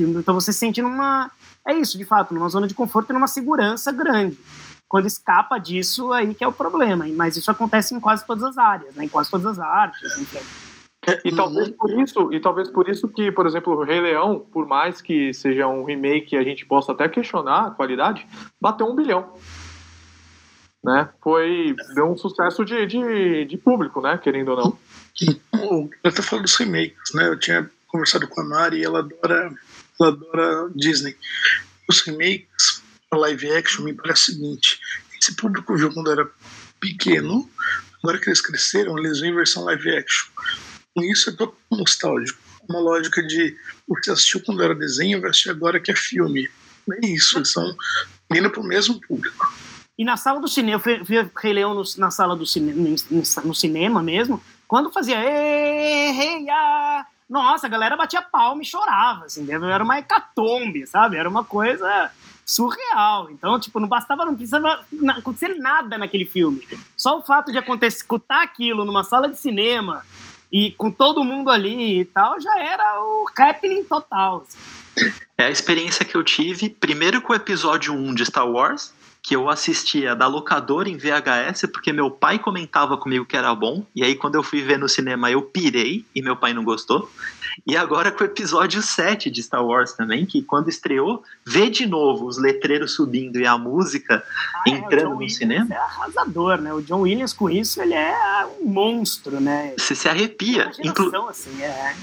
então 0.00 0.34
você 0.34 0.52
se 0.52 0.58
sente 0.58 0.82
numa. 0.82 1.30
É 1.66 1.74
isso, 1.74 1.98
de 1.98 2.04
fato, 2.04 2.32
numa 2.32 2.48
zona 2.48 2.66
de 2.66 2.74
conforto 2.74 3.10
e 3.10 3.12
numa 3.12 3.26
segurança 3.26 3.92
grande. 3.92 4.38
Quando 4.88 5.06
escapa 5.06 5.58
disso, 5.58 6.12
aí 6.12 6.34
que 6.34 6.42
é 6.42 6.48
o 6.48 6.52
problema. 6.52 7.06
Mas 7.14 7.36
isso 7.36 7.50
acontece 7.50 7.94
em 7.94 8.00
quase 8.00 8.26
todas 8.26 8.42
as 8.42 8.56
áreas, 8.56 8.94
né? 8.94 9.04
em 9.04 9.08
quase 9.08 9.30
todas 9.30 9.46
as 9.46 9.58
artes. 9.58 10.18
Enfim. 10.18 10.38
E 11.24 11.34
talvez 11.34 11.70
por 11.70 11.90
isso, 11.90 12.32
e 12.32 12.40
talvez 12.40 12.70
por 12.70 12.88
isso 12.88 13.08
que, 13.08 13.30
por 13.32 13.46
exemplo, 13.46 13.74
o 13.74 13.82
Rei 13.82 14.00
Leão, 14.00 14.40
por 14.40 14.66
mais 14.66 15.00
que 15.00 15.32
seja 15.32 15.66
um 15.66 15.84
remake 15.84 16.36
a 16.36 16.42
gente 16.42 16.66
possa 16.66 16.92
até 16.92 17.08
questionar 17.08 17.66
a 17.66 17.70
qualidade, 17.70 18.26
bateu 18.60 18.86
um 18.86 18.94
bilhão. 18.94 19.32
Né? 20.82 21.08
Foi 21.22 21.74
deu 21.94 22.10
um 22.10 22.16
sucesso 22.16 22.64
de, 22.64 22.86
de, 22.86 23.44
de 23.44 23.56
público, 23.56 24.00
né? 24.00 24.18
Querendo 24.18 24.50
ou 24.50 24.56
não. 24.56 24.78
Eu 25.20 25.90
até 26.04 26.22
falo 26.22 26.42
dos 26.42 26.56
remakes, 26.56 27.12
né? 27.14 27.28
Eu 27.28 27.38
tinha 27.38 27.70
conversado 27.88 28.28
com 28.28 28.40
a 28.40 28.44
Mari 28.44 28.78
e 28.78 28.84
ela 28.84 29.00
adora, 29.00 29.52
ela 30.00 30.10
adora 30.10 30.70
Disney. 30.74 31.16
Os 31.88 32.00
remakes, 32.00 32.82
a 33.10 33.16
live 33.16 33.52
action, 33.52 33.84
me 33.84 33.92
parece 33.94 34.30
o 34.30 34.34
seguinte: 34.34 34.78
esse 35.20 35.34
público 35.34 35.76
viu 35.76 35.92
quando 35.92 36.10
era 36.10 36.28
pequeno, 36.78 37.48
agora 38.02 38.18
que 38.18 38.28
eles 38.28 38.40
cresceram, 38.40 38.98
eles 38.98 39.20
veem 39.20 39.34
versão 39.34 39.64
live 39.64 39.96
action. 39.96 40.28
E 40.96 41.12
isso 41.12 41.30
é 41.30 41.32
todo 41.32 41.54
nostálgico. 41.70 42.38
Uma 42.68 42.80
lógica 42.80 43.22
de 43.22 43.56
você 43.86 44.10
assistiu 44.10 44.40
quando 44.44 44.62
era 44.62 44.74
desenho, 44.74 45.20
vai 45.20 45.30
assistir 45.30 45.50
agora 45.50 45.80
que 45.80 45.90
é 45.90 45.96
filme. 45.96 46.48
É 46.92 47.06
isso, 47.06 47.38
eles 47.38 47.48
estão 47.48 47.76
indo 48.32 48.50
para 48.50 48.60
o 48.60 48.66
mesmo 48.66 49.00
público. 49.00 49.52
E 49.96 50.04
na 50.04 50.16
sala 50.16 50.40
do 50.40 50.46
cinema, 50.46 50.80
eu 50.86 51.04
ver 51.04 51.30
Rei 51.36 51.52
Leão 51.52 51.74
no, 51.74 51.82
na 51.96 52.10
sala 52.10 52.36
do 52.36 52.46
cinema, 52.46 52.96
no 53.44 53.54
cinema 53.54 54.02
mesmo, 54.02 54.42
quando 54.68 54.92
fazia 54.92 55.18
rei, 55.18 56.46
nossa, 57.28 57.66
a 57.66 57.70
galera 57.70 57.96
batia 57.96 58.22
palma 58.22 58.62
e 58.62 58.66
chorava, 58.66 59.24
assim, 59.24 59.46
era 59.50 59.82
uma 59.82 59.98
hecatombe, 59.98 60.86
sabe? 60.86 61.16
Era 61.16 61.28
uma 61.28 61.42
coisa 61.42 62.10
surreal. 62.44 63.30
Então, 63.30 63.58
tipo, 63.58 63.80
não 63.80 63.88
bastava, 63.88 64.24
não 64.24 64.34
precisava 64.34 64.80
acontecer 65.16 65.54
nada 65.58 65.98
naquele 65.98 66.24
filme. 66.24 66.66
Só 66.96 67.18
o 67.18 67.22
fato 67.22 67.50
de 67.50 67.58
acontecer, 67.58 67.98
escutar 67.98 68.42
aquilo 68.42 68.84
numa 68.84 69.04
sala 69.04 69.28
de 69.28 69.38
cinema 69.38 70.04
e 70.50 70.70
com 70.72 70.90
todo 70.90 71.24
mundo 71.24 71.50
ali 71.50 72.00
e 72.00 72.04
tal, 72.06 72.40
já 72.40 72.58
era 72.58 73.02
o 73.02 73.26
happening 73.36 73.84
total. 73.84 74.46
Assim. 74.46 75.12
É 75.36 75.44
a 75.44 75.50
experiência 75.50 76.04
que 76.04 76.16
eu 76.16 76.24
tive, 76.24 76.70
primeiro 76.70 77.20
com 77.20 77.34
o 77.34 77.36
episódio 77.36 77.92
1 77.92 78.14
de 78.14 78.24
Star 78.24 78.48
Wars, 78.48 78.94
que 79.28 79.36
eu 79.36 79.50
assistia 79.50 80.16
da 80.16 80.26
locadora 80.26 80.88
em 80.88 80.96
VHS 80.96 81.66
porque 81.70 81.92
meu 81.92 82.10
pai 82.10 82.38
comentava 82.38 82.96
comigo 82.96 83.26
que 83.26 83.36
era 83.36 83.54
bom, 83.54 83.84
e 83.94 84.02
aí 84.02 84.14
quando 84.14 84.36
eu 84.36 84.42
fui 84.42 84.62
ver 84.62 84.78
no 84.78 84.88
cinema 84.88 85.30
eu 85.30 85.42
pirei 85.42 86.02
e 86.14 86.22
meu 86.22 86.34
pai 86.34 86.54
não 86.54 86.64
gostou. 86.64 87.10
E 87.66 87.76
agora 87.76 88.10
com 88.10 88.24
o 88.24 88.26
episódio 88.26 88.80
7 88.80 89.30
de 89.30 89.42
Star 89.42 89.62
Wars 89.62 89.92
também, 89.92 90.24
que 90.24 90.40
quando 90.40 90.70
estreou, 90.70 91.22
vê 91.44 91.68
de 91.68 91.84
novo 91.86 92.24
os 92.24 92.38
letreiros 92.38 92.94
subindo 92.94 93.38
e 93.38 93.46
a 93.46 93.58
música 93.58 94.24
Ah, 94.54 94.62
é, 94.66 94.70
entrando 94.70 95.02
John 95.02 95.08
no 95.10 95.16
Williams 95.18 95.36
cinema, 95.36 95.74
É 95.74 95.76
arrasador, 95.76 96.56
né? 96.58 96.72
O 96.72 96.80
John 96.80 97.00
Williams 97.02 97.34
com 97.34 97.50
isso, 97.50 97.82
ele 97.82 97.92
é 97.92 98.46
um 98.62 98.66
monstro, 98.66 99.38
né? 99.40 99.74
você 99.76 99.94
se 99.94 100.08
É 100.08 100.10
arrepia. 100.10 100.72
uma 100.78 100.86
Inclu- 100.90 101.04
geração, 101.10 101.28
assim, 101.28 101.62
é. 101.62 101.94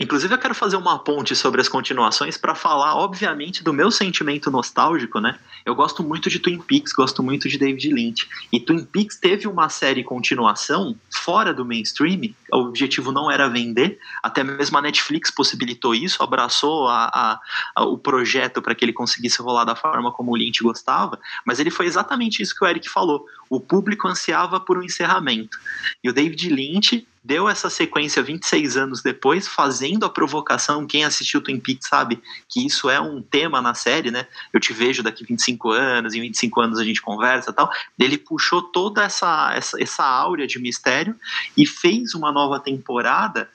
Inclusive, 0.00 0.34
eu 0.34 0.38
quero 0.38 0.54
fazer 0.54 0.76
uma 0.76 0.98
ponte 0.98 1.36
sobre 1.36 1.60
as 1.60 1.68
continuações 1.68 2.36
para 2.36 2.56
falar, 2.56 2.96
obviamente, 2.96 3.62
do 3.62 3.72
meu 3.72 3.88
sentimento 3.88 4.50
nostálgico, 4.50 5.20
né? 5.20 5.38
Eu 5.64 5.76
gosto 5.76 6.02
muito 6.02 6.28
de 6.28 6.40
Twin 6.40 6.58
Peaks, 6.58 6.92
gosto 6.92 7.22
muito 7.22 7.48
de 7.48 7.56
David 7.56 7.92
Lynch. 7.92 8.28
E 8.52 8.58
Twin 8.58 8.84
Peaks 8.84 9.16
teve 9.16 9.46
uma 9.46 9.68
série 9.68 10.02
continuação 10.02 10.96
fora 11.08 11.54
do 11.54 11.64
mainstream. 11.64 12.34
O 12.52 12.58
objetivo 12.62 13.12
não 13.12 13.30
era 13.30 13.48
vender, 13.48 14.00
até 14.22 14.42
mesmo 14.42 14.76
a 14.76 14.82
Netflix 14.82 15.30
possibilitou 15.30 15.94
isso, 15.94 16.20
abraçou 16.20 16.88
a- 16.88 17.04
a- 17.14 17.40
a- 17.76 17.84
o 17.84 17.96
projeto 17.96 18.60
para 18.60 18.74
que 18.74 18.84
ele 18.84 18.92
conseguisse 18.92 19.40
rolar 19.40 19.64
da 19.64 19.76
forma 19.76 20.10
como 20.10 20.32
o 20.32 20.36
Lynch 20.36 20.64
gostava. 20.64 21.16
Mas 21.46 21.60
ele 21.60 21.70
foi 21.70 21.86
exatamente 21.86 22.42
isso 22.42 22.56
que 22.56 22.64
o 22.64 22.66
Eric 22.66 22.88
falou. 22.88 23.24
O 23.48 23.60
público 23.60 24.08
ansiava 24.08 24.58
por 24.58 24.78
um 24.78 24.82
encerramento. 24.82 25.56
E 26.02 26.10
o 26.10 26.12
David 26.12 26.48
Lynch 26.48 27.06
deu 27.24 27.48
essa 27.48 27.70
sequência 27.70 28.22
26 28.22 28.76
anos 28.76 29.02
depois, 29.02 29.46
fazendo 29.46 30.04
a 30.04 30.10
provocação. 30.10 30.86
Quem 30.86 31.04
assistiu 31.04 31.40
Twin 31.40 31.60
Peaks 31.60 31.88
sabe 31.88 32.20
que 32.48 32.66
isso 32.66 32.90
é 32.90 33.00
um 33.00 33.22
tema 33.22 33.60
na 33.60 33.74
série, 33.74 34.10
né? 34.10 34.26
Eu 34.52 34.58
te 34.58 34.72
vejo 34.72 35.02
daqui 35.02 35.24
25 35.24 35.70
anos, 35.70 36.14
em 36.14 36.20
25 36.20 36.60
anos 36.60 36.78
a 36.78 36.84
gente 36.84 37.00
conversa 37.00 37.52
tal. 37.52 37.70
Ele 37.98 38.18
puxou 38.18 38.62
toda 38.62 39.04
essa, 39.04 39.52
essa, 39.54 39.80
essa 39.80 40.04
áurea 40.04 40.46
de 40.46 40.58
mistério 40.58 41.14
e 41.56 41.66
fez 41.66 42.14
uma 42.14 42.32
nova 42.32 42.58
temporada 42.58 43.48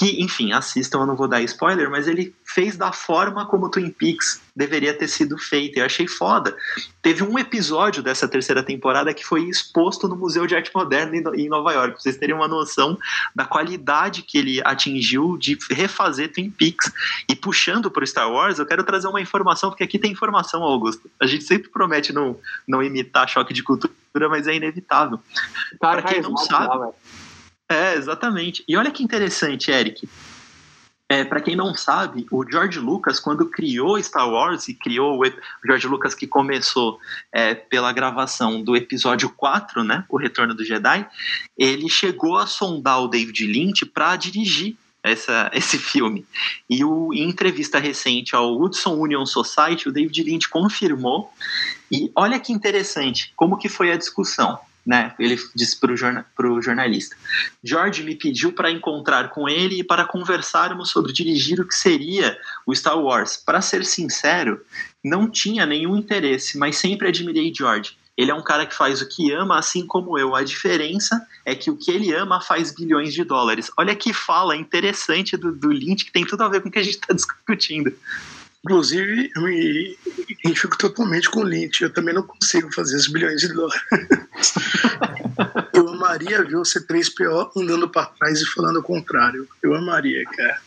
que, 0.00 0.22
enfim, 0.22 0.50
assistam, 0.50 1.00
eu 1.00 1.06
não 1.06 1.14
vou 1.14 1.28
dar 1.28 1.42
spoiler, 1.42 1.90
mas 1.90 2.08
ele 2.08 2.34
fez 2.42 2.74
da 2.74 2.90
forma 2.90 3.44
como 3.44 3.68
Twin 3.68 3.90
Peaks 3.90 4.40
deveria 4.56 4.94
ter 4.94 5.08
sido 5.08 5.36
feita. 5.36 5.78
Eu 5.78 5.84
achei 5.84 6.08
foda. 6.08 6.56
Teve 7.02 7.22
um 7.22 7.38
episódio 7.38 8.02
dessa 8.02 8.26
terceira 8.26 8.62
temporada 8.62 9.12
que 9.12 9.22
foi 9.22 9.42
exposto 9.44 10.08
no 10.08 10.16
Museu 10.16 10.46
de 10.46 10.56
Arte 10.56 10.70
Moderna 10.74 11.14
em 11.14 11.20
No- 11.22 11.34
em 11.34 11.48
Nova 11.50 11.72
York, 11.74 11.92
pra 11.92 12.00
vocês 12.00 12.16
terem 12.16 12.34
uma 12.34 12.48
noção 12.48 12.96
da 13.36 13.44
qualidade 13.44 14.22
que 14.22 14.38
ele 14.38 14.62
atingiu 14.64 15.36
de 15.36 15.58
refazer 15.70 16.32
Twin 16.32 16.50
Peaks. 16.50 16.90
E 17.28 17.36
puxando 17.36 17.90
pro 17.90 18.06
Star 18.06 18.30
Wars, 18.32 18.58
eu 18.58 18.64
quero 18.64 18.82
trazer 18.82 19.06
uma 19.06 19.20
informação, 19.20 19.68
porque 19.68 19.84
aqui 19.84 19.98
tem 19.98 20.12
informação, 20.12 20.62
Augusto. 20.62 21.10
A 21.20 21.26
gente 21.26 21.44
sempre 21.44 21.68
promete 21.68 22.10
não, 22.10 22.38
não 22.66 22.82
imitar 22.82 23.28
choque 23.28 23.52
de 23.52 23.62
cultura, 23.62 23.92
mas 24.30 24.46
é 24.46 24.54
inevitável. 24.54 25.20
Tá 25.78 25.92
Pra 25.92 26.02
quem 26.02 26.22
não 26.22 26.30
enraizado 26.30 26.48
sabe, 26.64 26.68
lá, 26.68 26.78
velho. 26.86 26.94
É, 27.70 27.94
exatamente. 27.94 28.64
E 28.66 28.76
olha 28.76 28.90
que 28.90 29.04
interessante, 29.04 29.70
Eric. 29.70 30.08
É, 31.08 31.24
para 31.24 31.40
quem 31.40 31.54
não 31.54 31.76
sabe, 31.76 32.26
o 32.30 32.44
George 32.48 32.80
Lucas, 32.80 33.20
quando 33.20 33.48
criou 33.48 34.00
Star 34.02 34.28
Wars 34.28 34.66
e 34.66 34.74
criou 34.74 35.16
o, 35.16 35.26
o 35.26 35.66
George 35.66 35.86
Lucas 35.86 36.12
que 36.12 36.26
começou 36.26 36.98
é, 37.32 37.54
pela 37.54 37.92
gravação 37.92 38.60
do 38.60 38.76
episódio 38.76 39.30
4, 39.30 39.84
né, 39.84 40.04
o 40.08 40.16
Retorno 40.16 40.54
do 40.54 40.64
Jedi, 40.64 41.06
ele 41.56 41.88
chegou 41.88 42.36
a 42.36 42.46
sondar 42.46 43.02
o 43.02 43.08
David 43.08 43.46
Lynch 43.46 43.86
para 43.86 44.16
dirigir 44.16 44.76
essa, 45.02 45.48
esse 45.54 45.78
filme. 45.78 46.26
E 46.68 46.84
o, 46.84 47.12
em 47.12 47.28
entrevista 47.28 47.78
recente 47.78 48.34
ao 48.34 48.60
Hudson 48.60 48.94
Union 48.94 49.26
Society, 49.26 49.88
o 49.88 49.92
David 49.92 50.24
Lynch 50.24 50.48
confirmou. 50.48 51.32
E 51.90 52.10
olha 52.16 52.38
que 52.40 52.52
interessante, 52.52 53.32
como 53.36 53.58
que 53.58 53.68
foi 53.68 53.92
a 53.92 53.96
discussão. 53.96 54.58
Né? 54.86 55.14
Ele 55.18 55.38
disse 55.54 55.78
para 55.78 55.92
o 55.92 55.96
jorna 55.96 56.26
jornalista: 56.62 57.14
George 57.62 58.02
me 58.02 58.14
pediu 58.14 58.52
para 58.52 58.70
encontrar 58.70 59.28
com 59.28 59.48
ele 59.48 59.80
e 59.80 59.84
para 59.84 60.06
conversarmos 60.06 60.90
sobre 60.90 61.12
dirigir 61.12 61.60
o 61.60 61.68
que 61.68 61.74
seria 61.74 62.38
o 62.66 62.74
Star 62.74 62.98
Wars. 62.98 63.36
Para 63.36 63.60
ser 63.60 63.84
sincero, 63.84 64.60
não 65.04 65.30
tinha 65.30 65.66
nenhum 65.66 65.96
interesse, 65.96 66.56
mas 66.56 66.76
sempre 66.76 67.08
admirei 67.08 67.52
George. 67.54 67.98
Ele 68.16 68.30
é 68.30 68.34
um 68.34 68.42
cara 68.42 68.66
que 68.66 68.74
faz 68.74 69.00
o 69.00 69.08
que 69.08 69.32
ama, 69.32 69.58
assim 69.58 69.86
como 69.86 70.18
eu. 70.18 70.34
A 70.34 70.42
diferença 70.42 71.26
é 71.44 71.54
que 71.54 71.70
o 71.70 71.76
que 71.76 71.90
ele 71.90 72.12
ama 72.12 72.40
faz 72.40 72.70
bilhões 72.74 73.14
de 73.14 73.24
dólares. 73.24 73.70
Olha 73.78 73.96
que 73.96 74.12
fala 74.12 74.56
interessante 74.56 75.38
do, 75.38 75.52
do 75.52 75.70
Lynch, 75.70 76.04
que 76.04 76.12
tem 76.12 76.26
tudo 76.26 76.44
a 76.44 76.48
ver 76.48 76.60
com 76.60 76.68
o 76.68 76.70
que 76.70 76.78
a 76.78 76.82
gente 76.82 76.98
está 76.98 77.14
discutindo. 77.14 77.90
Inclusive, 78.64 79.30
eu 79.34 79.42
me 79.42 79.96
identifico 80.28 80.76
totalmente 80.76 81.30
com 81.30 81.40
o 81.40 81.44
Lynch. 81.44 81.82
Eu 81.82 81.92
também 81.92 82.14
não 82.14 82.22
consigo 82.22 82.72
fazer 82.72 82.96
os 82.96 83.08
bilhões 83.08 83.40
de 83.40 83.52
dólares. 83.52 83.82
eu 85.72 85.88
amaria 85.88 86.44
ver 86.44 86.56
o 86.56 86.62
C3PO 86.62 87.50
andando 87.56 87.88
para 87.88 88.06
trás 88.06 88.40
e 88.40 88.46
falando 88.46 88.80
o 88.80 88.82
contrário. 88.82 89.48
Eu 89.62 89.74
amaria, 89.74 90.24
cara. 90.24 90.60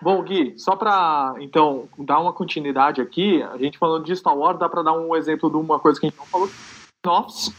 Bom, 0.00 0.22
Gui, 0.22 0.54
só 0.56 0.76
pra, 0.76 1.34
então, 1.40 1.88
dar 1.98 2.20
uma 2.20 2.32
continuidade 2.32 3.00
aqui, 3.00 3.42
a 3.42 3.56
gente 3.56 3.78
falando 3.78 4.04
de 4.04 4.14
Star 4.14 4.36
Wars, 4.36 4.58
dá 4.58 4.68
pra 4.68 4.82
dar 4.82 4.92
um 4.92 5.16
exemplo 5.16 5.50
de 5.50 5.56
uma 5.56 5.80
coisa 5.80 5.98
que 5.98 6.06
a 6.06 6.08
gente 6.10 6.18
não 6.18 6.26
falou, 6.26 6.46
spin-offs, 6.46 7.52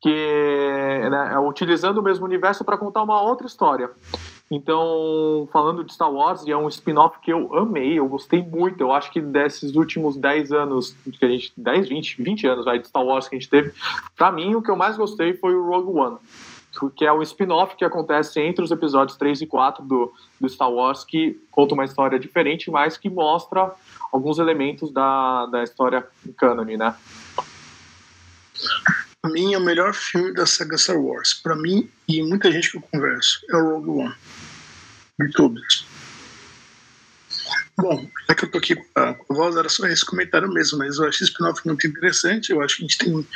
que 0.00 1.08
né, 1.10 1.30
é 1.32 1.38
utilizando 1.38 1.98
o 1.98 2.02
mesmo 2.02 2.26
universo 2.26 2.64
para 2.64 2.76
contar 2.76 3.02
uma 3.02 3.22
outra 3.22 3.46
história. 3.46 3.90
Então, 4.54 5.48
falando 5.50 5.82
de 5.82 5.94
Star 5.94 6.12
Wars, 6.12 6.46
é 6.46 6.54
um 6.54 6.68
spin-off 6.68 7.18
que 7.20 7.32
eu 7.32 7.56
amei, 7.56 7.98
eu 7.98 8.06
gostei 8.06 8.42
muito. 8.42 8.82
Eu 8.82 8.92
acho 8.92 9.10
que 9.10 9.18
desses 9.18 9.74
últimos 9.74 10.14
10 10.14 10.52
anos, 10.52 10.94
que 11.18 11.24
a 11.24 11.28
gente, 11.28 11.54
10, 11.56 11.88
20, 11.88 12.22
20 12.22 12.46
anos 12.48 12.64
vai, 12.66 12.78
de 12.78 12.86
Star 12.86 13.02
Wars 13.02 13.26
que 13.26 13.34
a 13.34 13.38
gente 13.38 13.48
teve, 13.48 13.72
pra 14.14 14.30
mim 14.30 14.54
o 14.54 14.60
que 14.60 14.70
eu 14.70 14.76
mais 14.76 14.94
gostei 14.98 15.32
foi 15.32 15.54
o 15.54 15.66
Rogue 15.66 15.98
One. 15.98 16.18
Que 16.94 17.06
é 17.06 17.12
um 17.14 17.22
spin-off 17.22 17.76
que 17.76 17.84
acontece 17.84 18.40
entre 18.42 18.62
os 18.62 18.70
episódios 18.70 19.16
3 19.16 19.40
e 19.40 19.46
4 19.46 19.82
do, 19.86 20.12
do 20.38 20.48
Star 20.50 20.70
Wars, 20.70 21.02
que 21.02 21.40
conta 21.50 21.72
uma 21.72 21.86
história 21.86 22.18
diferente, 22.18 22.70
mas 22.70 22.98
que 22.98 23.08
mostra 23.08 23.72
alguns 24.12 24.38
elementos 24.38 24.92
da, 24.92 25.46
da 25.46 25.62
história 25.62 26.06
cânone, 26.36 26.76
né? 26.76 26.94
Pra 29.22 29.30
mim, 29.30 29.54
é 29.54 29.58
o 29.58 29.64
melhor 29.64 29.94
filme 29.94 30.34
da 30.34 30.44
saga 30.44 30.76
Star 30.76 31.00
Wars. 31.00 31.32
Pra 31.32 31.56
mim, 31.56 31.88
e 32.06 32.22
muita 32.22 32.52
gente 32.52 32.70
que 32.70 32.76
eu 32.76 32.82
converso, 32.82 33.40
é 33.48 33.56
o 33.56 33.76
Rogue 33.76 33.90
One. 33.90 34.14
Todos. 35.34 35.86
Bom, 37.76 38.06
já 38.28 38.34
que 38.34 38.44
eu 38.44 38.50
tô 38.50 38.58
aqui 38.58 38.76
a, 38.94 39.16
voz, 39.28 39.56
era 39.56 39.68
só 39.68 39.86
esse 39.86 40.04
comentário 40.04 40.48
mesmo, 40.48 40.78
mas 40.78 40.98
eu 40.98 41.08
acho 41.08 41.16
esse 41.22 41.32
spin-off 41.32 41.64
muito 41.64 41.86
interessante. 41.86 42.50
Eu 42.50 42.60
acho 42.60 42.76
que 42.76 42.84
a 42.84 42.86
gente 42.86 42.98
tem 42.98 43.26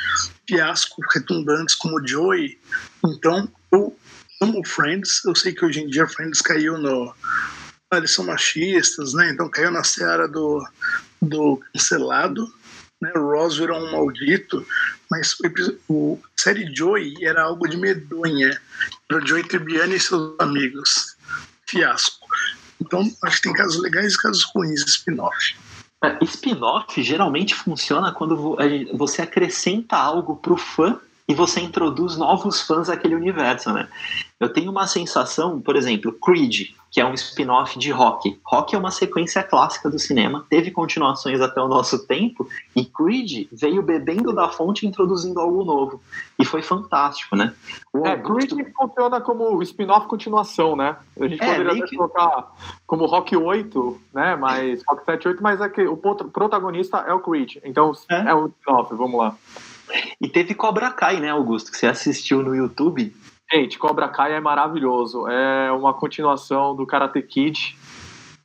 fiascos 0.47 1.05
redundantes 1.13 1.75
como 1.75 2.05
Joey. 2.07 2.57
Então, 3.03 3.51
eu 3.71 3.97
amo 4.41 4.65
Friends. 4.65 5.23
Eu 5.25 5.35
sei 5.35 5.53
que 5.53 5.65
hoje 5.65 5.81
em 5.81 5.87
dia 5.87 6.07
Friends 6.07 6.41
caiu 6.41 6.77
no. 6.77 7.13
Ah, 7.91 7.97
eles 7.97 8.11
são 8.11 8.25
machistas, 8.25 9.13
né? 9.13 9.31
Então 9.31 9.49
caiu 9.49 9.71
na 9.71 9.83
seara 9.83 10.27
do, 10.27 10.65
do 11.21 11.59
cancelado. 11.73 12.51
Né? 13.01 13.11
O 13.15 13.31
Ross 13.31 13.57
virou 13.57 13.79
um 13.79 13.91
maldito, 13.91 14.65
mas 15.09 15.35
o, 15.39 15.43
o 15.93 16.21
a 16.23 16.41
série 16.41 16.73
Joey 16.75 17.15
era 17.21 17.43
algo 17.43 17.67
de 17.67 17.77
medonha. 17.77 18.59
O 19.11 19.25
Joey 19.25 19.43
Tribbiani 19.43 19.95
e 19.95 19.99
seus 19.99 20.35
amigos. 20.39 21.16
Fiasco. 21.69 22.25
Então, 22.79 23.11
acho 23.23 23.37
que 23.37 23.43
tem 23.43 23.53
casos 23.53 23.81
legais 23.81 24.13
e 24.13 24.17
casos 24.17 24.43
ruins 24.53 24.81
spin-off. 24.87 25.55
É, 26.03 26.23
Spin-off 26.23 27.01
geralmente 27.01 27.55
funciona 27.55 28.11
quando 28.11 28.55
você 28.93 29.23
acrescenta 29.23 29.97
algo 29.97 30.35
pro 30.35 30.55
fã 30.55 30.99
e 31.27 31.33
você 31.33 31.59
introduz 31.59 32.15
novos 32.17 32.61
fãs 32.61 32.89
àquele 32.89 33.13
universo, 33.15 33.71
né? 33.73 33.87
Eu 34.39 34.47
tenho 34.53 34.71
uma 34.71 34.87
sensação, 34.87 35.59
por 35.59 35.75
exemplo, 35.75 36.13
Creed, 36.23 36.69
que 36.91 37.01
é 37.01 37.05
um 37.05 37.13
spin-off 37.15 37.77
de 37.77 37.91
Rock. 37.91 38.39
Rock 38.45 38.75
é 38.75 38.77
uma 38.77 38.91
sequência 38.91 39.43
clássica 39.43 39.89
do 39.89 39.99
cinema, 39.99 40.45
teve 40.49 40.71
continuações 40.71 41.41
até 41.41 41.59
o 41.61 41.67
nosso 41.67 42.05
tempo, 42.07 42.47
e 42.75 42.85
Creed 42.85 43.47
veio 43.51 43.81
bebendo 43.81 44.31
da 44.31 44.47
fonte 44.47 44.85
e 44.85 44.87
introduzindo 44.89 45.39
algo 45.41 45.65
novo. 45.65 46.01
E 46.39 46.45
foi 46.45 46.61
fantástico, 46.61 47.35
né? 47.35 47.53
O 47.91 48.05
É, 48.07 48.11
Augusto- 48.11 48.55
Creed 48.55 48.71
funciona 48.73 49.19
como 49.19 49.61
spin-off 49.63 50.07
continuação, 50.07 50.75
né? 50.75 50.95
A 51.19 51.27
gente 51.27 51.43
É, 51.43 51.47
poderia 51.55 51.71
até 51.73 51.87
que- 51.87 51.95
colocar 51.97 52.51
como 52.85 53.05
Rock 53.05 53.35
8, 53.35 53.99
né? 54.13 54.35
Mas 54.37 54.81
Rock 54.87 55.03
7 55.03 55.27
8, 55.27 55.43
mas 55.43 55.59
é 55.59 55.67
que 55.67 55.81
o 55.85 55.97
protagonista 55.97 56.99
é 56.99 57.11
o 57.13 57.19
Creed. 57.19 57.57
Então 57.65 57.91
É. 58.09 58.29
é, 58.29 58.35
um 58.35 58.45
spin-off, 58.47 58.93
vamos 58.95 59.19
lá. 59.19 59.35
E 60.21 60.27
teve 60.27 60.53
Cobra 60.53 60.91
Kai, 60.91 61.19
né, 61.19 61.29
Augusto? 61.29 61.71
Que 61.71 61.77
você 61.77 61.87
assistiu 61.87 62.41
no 62.41 62.55
YouTube. 62.55 63.15
Gente, 63.51 63.79
Cobra 63.79 64.09
Kai 64.09 64.33
é 64.33 64.39
maravilhoso. 64.39 65.27
É 65.27 65.71
uma 65.71 65.93
continuação 65.93 66.75
do 66.75 66.85
Karate 66.85 67.21
Kid, 67.21 67.77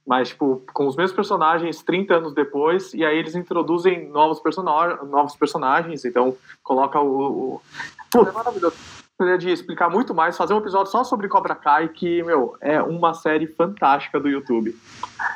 mas 0.07 0.28
tipo, 0.28 0.62
com 0.72 0.86
os 0.86 0.95
mesmos 0.95 1.14
personagens 1.14 1.82
30 1.82 2.14
anos 2.14 2.34
depois, 2.34 2.95
e 2.95 3.05
aí 3.05 3.18
eles 3.18 3.34
introduzem 3.34 4.09
novos, 4.09 4.40
persona 4.40 4.97
novos 5.05 5.34
personagens, 5.34 6.05
então 6.05 6.36
coloca 6.62 7.01
o. 7.01 7.57
o... 7.57 7.62
Pô, 8.11 8.22
é 8.22 8.32
maravilhoso. 8.32 8.76
De 9.39 9.51
explicar 9.51 9.89
muito 9.89 10.14
mais, 10.14 10.37
fazer 10.37 10.55
um 10.55 10.59
episódio 10.59 10.91
só 10.91 11.05
sobre 11.05 11.29
Cobra 11.29 11.55
Kai, 11.55 11.89
que, 11.89 12.23
meu, 12.23 12.57
é 12.61 12.83
uma 12.83 13.14
série 13.14 13.47
fantástica 13.47 14.18
do 14.20 14.29
YouTube. 14.29 14.77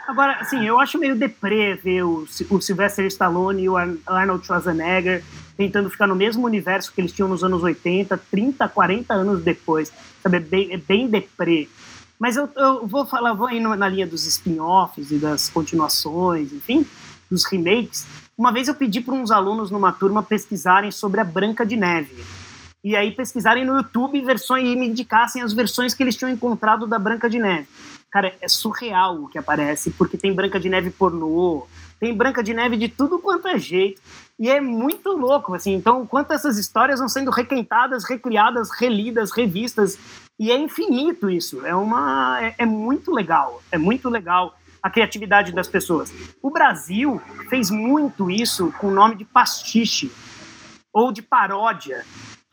Agora, 0.06 0.32
assim, 0.40 0.66
eu 0.66 0.78
acho 0.78 0.98
meio 0.98 1.16
deprê 1.16 1.74
ver 1.74 2.02
o, 2.02 2.26
o 2.50 2.60
Sylvester 2.60 3.06
Stallone 3.06 3.62
e 3.62 3.68
o 3.68 3.76
Arnold 3.76 4.44
Schwarzenegger 4.44 5.22
tentando 5.56 5.88
ficar 5.88 6.06
no 6.06 6.14
mesmo 6.14 6.44
universo 6.44 6.92
que 6.92 7.00
eles 7.00 7.12
tinham 7.12 7.28
nos 7.28 7.42
anos 7.42 7.62
80, 7.62 8.16
30, 8.30 8.68
40 8.68 9.14
anos 9.14 9.42
depois. 9.42 9.92
Sabe, 10.22 10.36
é 10.36 10.40
bem, 10.40 10.72
é 10.72 10.76
bem 10.76 11.08
deprê. 11.08 11.68
Mas 12.18 12.36
eu, 12.36 12.48
eu 12.56 12.86
vou 12.86 13.06
falar, 13.06 13.32
vou 13.32 13.50
ir 13.50 13.60
na 13.60 13.88
linha 13.88 14.06
dos 14.06 14.26
spin-offs 14.26 15.10
e 15.10 15.18
das 15.18 15.48
continuações, 15.48 16.52
enfim, 16.52 16.86
dos 17.30 17.44
remakes. 17.44 18.06
Uma 18.36 18.52
vez 18.52 18.68
eu 18.68 18.74
pedi 18.74 19.00
para 19.00 19.14
uns 19.14 19.30
alunos 19.30 19.70
numa 19.70 19.92
turma 19.92 20.22
pesquisarem 20.22 20.90
sobre 20.90 21.20
a 21.20 21.24
Branca 21.24 21.64
de 21.64 21.76
Neve 21.76 22.45
e 22.86 22.94
aí 22.94 23.10
pesquisarem 23.10 23.64
no 23.64 23.78
YouTube 23.78 24.20
versões 24.20 24.64
e 24.64 24.76
me 24.76 24.86
indicassem 24.86 25.42
as 25.42 25.52
versões 25.52 25.92
que 25.92 26.04
eles 26.04 26.14
tinham 26.14 26.30
encontrado 26.30 26.86
da 26.86 27.00
Branca 27.00 27.28
de 27.28 27.36
Neve. 27.36 27.66
Cara, 28.12 28.32
é 28.40 28.48
surreal 28.48 29.24
o 29.24 29.28
que 29.28 29.36
aparece, 29.36 29.90
porque 29.90 30.16
tem 30.16 30.32
Branca 30.32 30.60
de 30.60 30.68
Neve 30.68 30.90
pornô, 30.90 31.66
tem 31.98 32.14
Branca 32.14 32.44
de 32.44 32.54
Neve 32.54 32.76
de 32.76 32.86
tudo 32.88 33.18
quanto 33.18 33.48
é 33.48 33.58
jeito. 33.58 34.00
E 34.38 34.48
é 34.48 34.60
muito 34.60 35.10
louco, 35.10 35.52
assim. 35.52 35.74
Então, 35.74 36.06
quanto 36.06 36.32
essas 36.32 36.58
histórias 36.58 37.00
vão 37.00 37.08
sendo 37.08 37.32
requentadas, 37.32 38.04
recriadas, 38.08 38.70
relidas, 38.70 39.32
revistas. 39.32 39.98
E 40.38 40.52
é 40.52 40.56
infinito 40.56 41.28
isso. 41.28 41.66
É 41.66 41.74
uma. 41.74 42.38
É, 42.40 42.54
é 42.58 42.66
muito 42.66 43.10
legal. 43.10 43.60
É 43.72 43.78
muito 43.78 44.08
legal 44.08 44.56
a 44.80 44.88
criatividade 44.88 45.50
das 45.50 45.66
pessoas. 45.66 46.14
O 46.40 46.52
Brasil 46.52 47.20
fez 47.50 47.68
muito 47.68 48.30
isso 48.30 48.72
com 48.78 48.86
o 48.86 48.94
nome 48.94 49.16
de 49.16 49.24
pastiche 49.24 50.08
ou 50.92 51.10
de 51.10 51.20
paródia 51.20 52.04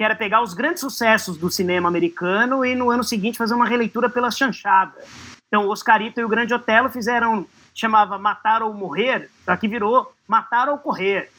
que 0.03 0.05
era 0.05 0.15
pegar 0.17 0.43
os 0.43 0.53
grandes 0.53 0.81
sucessos 0.81 1.37
do 1.37 1.49
cinema 1.49 1.87
americano 1.87 2.65
e 2.65 2.75
no 2.75 2.89
ano 2.89 3.05
seguinte 3.05 3.37
fazer 3.37 3.53
uma 3.53 3.65
releitura 3.65 4.09
pela 4.09 4.29
chanchada. 4.29 5.01
Então, 5.47 5.69
Oscarito 5.69 6.19
e 6.19 6.25
o 6.25 6.27
Grande 6.27 6.53
Otelo 6.53 6.89
fizeram, 6.89 7.47
chamava 7.73 8.17
Matar 8.17 8.61
ou 8.63 8.73
Morrer, 8.73 9.29
que 9.61 9.65
virou 9.65 10.13
Matar 10.27 10.67
ou 10.67 10.77
Correr. 10.77 11.31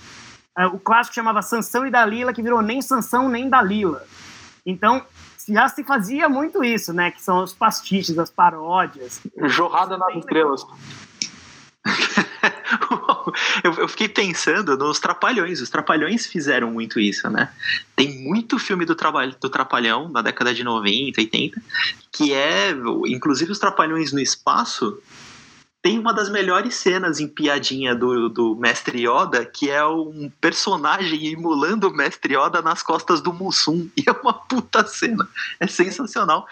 É, 0.56 0.64
o 0.66 0.78
clássico 0.78 1.14
chamava 1.14 1.42
Sansão 1.42 1.86
e 1.86 1.90
Dalila, 1.90 2.32
que 2.32 2.40
virou 2.40 2.62
Nem 2.62 2.80
Sansão 2.80 3.28
nem 3.28 3.50
Dalila. 3.50 4.02
Então, 4.64 5.04
já 5.46 5.68
se 5.68 5.84
fazia 5.84 6.26
muito 6.26 6.64
isso, 6.64 6.94
né? 6.94 7.10
Que 7.10 7.22
são 7.22 7.44
os 7.44 7.52
pastiches, 7.52 8.18
as 8.18 8.30
paródias. 8.30 9.20
Jorrada 9.42 9.98
nas 9.98 10.16
estrelas. 10.16 10.64
eu, 13.62 13.88
fiquei 13.88 14.08
pensando 14.08 14.76
nos 14.76 14.98
Trapalhões. 14.98 15.60
Os 15.60 15.68
Trapalhões 15.68 16.26
fizeram 16.26 16.70
muito 16.70 16.98
isso, 16.98 17.28
né? 17.28 17.50
Tem 17.94 18.22
muito 18.22 18.58
filme 18.58 18.84
do, 18.84 18.94
trabalho, 18.94 19.34
do 19.40 19.50
Trapalhão 19.50 20.08
na 20.08 20.22
década 20.22 20.54
de 20.54 20.64
90, 20.64 21.20
80, 21.20 21.62
que 22.10 22.32
é, 22.32 22.70
inclusive, 23.06 23.52
os 23.52 23.58
Trapalhões 23.58 24.12
no 24.12 24.20
espaço 24.20 24.98
tem 25.84 25.98
uma 25.98 26.14
das 26.14 26.30
melhores 26.30 26.76
cenas 26.76 27.20
em 27.20 27.28
piadinha 27.28 27.94
do, 27.94 28.30
do 28.30 28.56
Mestre 28.56 29.06
Yoda, 29.06 29.44
que 29.44 29.68
é 29.68 29.84
um 29.84 30.32
personagem 30.40 31.26
emulando 31.26 31.88
o 31.88 31.92
Mestre 31.94 32.34
Yoda 32.34 32.62
nas 32.62 32.82
costas 32.82 33.20
do 33.20 33.34
Mussum. 33.34 33.86
E 33.94 34.08
é 34.08 34.12
uma 34.12 34.32
puta 34.32 34.86
cena. 34.86 35.28
É 35.60 35.66
sensacional. 35.66 36.46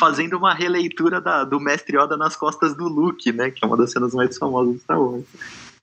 Fazendo 0.00 0.36
uma 0.36 0.52
releitura 0.52 1.20
da, 1.20 1.44
do 1.44 1.60
Mestre 1.60 1.96
Yoda 1.96 2.16
nas 2.16 2.34
costas 2.34 2.76
do 2.76 2.88
Luke, 2.88 3.30
né? 3.30 3.52
Que 3.52 3.64
é 3.64 3.68
uma 3.68 3.76
das 3.76 3.92
cenas 3.92 4.12
mais 4.14 4.36
famosas 4.36 4.74
do 4.74 4.80
Star 4.80 5.00
Wars 5.00 5.24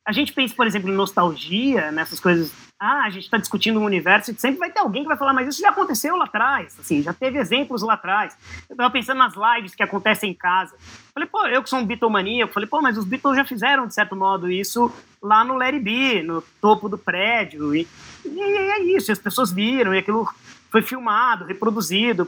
a 0.10 0.12
gente 0.12 0.34
pensa, 0.34 0.56
por 0.56 0.66
exemplo, 0.66 0.90
em 0.90 0.96
nostalgia, 0.96 1.92
nessas 1.92 2.20
coisas. 2.20 2.52
Ah, 2.80 3.04
a 3.04 3.12
gente 3.12 3.26
está 3.26 3.38
discutindo 3.38 3.80
um 3.80 3.86
universo 3.86 4.32
e 4.32 4.34
sempre 4.40 4.58
vai 4.58 4.72
ter 4.72 4.80
alguém 4.80 5.04
que 5.04 5.08
vai 5.08 5.16
falar, 5.16 5.34
mas 5.34 5.48
isso 5.48 5.62
já 5.62 5.70
aconteceu 5.70 6.16
lá 6.16 6.26
atrás, 6.26 6.76
assim, 6.80 7.04
já 7.04 7.14
teve 7.14 7.38
exemplos 7.38 7.84
lá 7.84 7.94
atrás. 7.94 8.36
Eu 8.68 8.74
estava 8.74 8.90
pensando 8.90 9.20
nas 9.20 9.36
lives 9.36 9.76
que 9.76 9.84
acontecem 9.84 10.32
em 10.32 10.34
casa. 10.34 10.76
Falei, 11.14 11.30
pô, 11.30 11.46
eu 11.46 11.62
que 11.62 11.70
sou 11.70 11.78
um 11.78 11.86
Beatlemaníaco, 11.86 12.52
falei, 12.52 12.68
pô, 12.68 12.82
mas 12.82 12.98
os 12.98 13.06
Beatles 13.06 13.36
já 13.36 13.46
fizeram, 13.46 13.86
de 13.86 13.94
certo 13.94 14.16
modo, 14.16 14.50
isso 14.50 14.92
lá 15.22 15.44
no 15.44 15.56
Larry 15.56 15.80
B, 15.80 16.24
no 16.24 16.42
topo 16.60 16.90
do 16.90 16.98
prédio. 16.98 17.76
E, 17.76 17.88
e 18.26 18.42
é 18.42 18.80
isso, 18.96 19.12
as 19.12 19.20
pessoas 19.20 19.52
viram, 19.52 19.94
e 19.94 20.00
aquilo 20.00 20.28
foi 20.72 20.82
filmado, 20.82 21.46
reproduzido. 21.46 22.28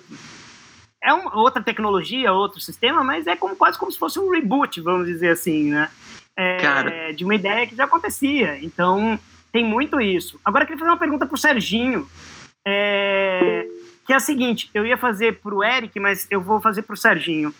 É 1.01 1.11
uma, 1.11 1.35
outra 1.35 1.63
tecnologia, 1.63 2.31
outro 2.31 2.59
sistema, 2.59 3.03
mas 3.03 3.25
é 3.25 3.35
como, 3.35 3.55
quase 3.55 3.79
como 3.79 3.91
se 3.91 3.97
fosse 3.97 4.19
um 4.19 4.29
reboot, 4.29 4.79
vamos 4.81 5.07
dizer 5.07 5.29
assim, 5.29 5.71
né? 5.71 5.89
É, 6.37 7.11
de 7.13 7.23
uma 7.23 7.35
ideia 7.35 7.67
que 7.67 7.75
já 7.75 7.85
acontecia. 7.85 8.57
Então, 8.63 9.19
tem 9.51 9.65
muito 9.65 9.99
isso. 9.99 10.39
Agora, 10.43 10.63
eu 10.63 10.67
queria 10.67 10.79
fazer 10.79 10.91
uma 10.91 10.99
pergunta 10.99 11.25
para 11.25 11.35
o 11.35 11.37
Serginho, 11.37 12.07
é, 12.65 13.65
que 14.05 14.13
é 14.13 14.15
a 14.15 14.19
seguinte: 14.19 14.69
eu 14.73 14.85
ia 14.85 14.97
fazer 14.97 15.39
para 15.39 15.53
o 15.55 15.63
Eric, 15.63 15.99
mas 15.99 16.27
eu 16.29 16.41
vou 16.41 16.61
fazer 16.61 16.83
para 16.83 16.93
o 16.93 16.97
Serginho 16.97 17.53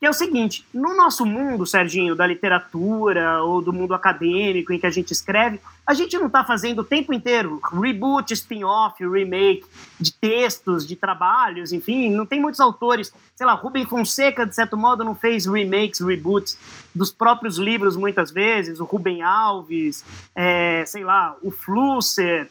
que 0.00 0.06
é 0.06 0.10
o 0.10 0.14
seguinte: 0.14 0.66
no 0.72 0.96
nosso 0.96 1.26
mundo, 1.26 1.66
Serginho, 1.66 2.16
da 2.16 2.26
literatura 2.26 3.42
ou 3.42 3.60
do 3.60 3.70
mundo 3.70 3.92
acadêmico 3.92 4.72
em 4.72 4.78
que 4.78 4.86
a 4.86 4.90
gente 4.90 5.12
escreve, 5.12 5.60
a 5.86 5.92
gente 5.92 6.16
não 6.16 6.26
está 6.26 6.42
fazendo 6.42 6.78
o 6.80 6.84
tempo 6.84 7.12
inteiro 7.12 7.60
reboot, 7.62 8.32
spin-off, 8.32 9.06
remake 9.06 9.64
de 10.00 10.12
textos, 10.14 10.88
de 10.88 10.96
trabalhos, 10.96 11.70
enfim, 11.70 12.08
não 12.10 12.24
tem 12.24 12.40
muitos 12.40 12.60
autores. 12.60 13.12
Sei 13.36 13.46
lá, 13.46 13.52
Rubem 13.52 13.84
Fonseca, 13.84 14.46
de 14.46 14.54
certo 14.54 14.76
modo, 14.76 15.04
não 15.04 15.14
fez 15.14 15.44
remakes, 15.44 16.00
reboots 16.00 16.58
dos 16.94 17.12
próprios 17.12 17.58
livros 17.58 17.94
muitas 17.94 18.30
vezes, 18.30 18.80
o 18.80 18.84
Rubem 18.84 19.20
Alves, 19.22 20.02
é, 20.34 20.82
sei 20.86 21.04
lá, 21.04 21.36
o 21.42 21.50
Flusser. 21.50 22.48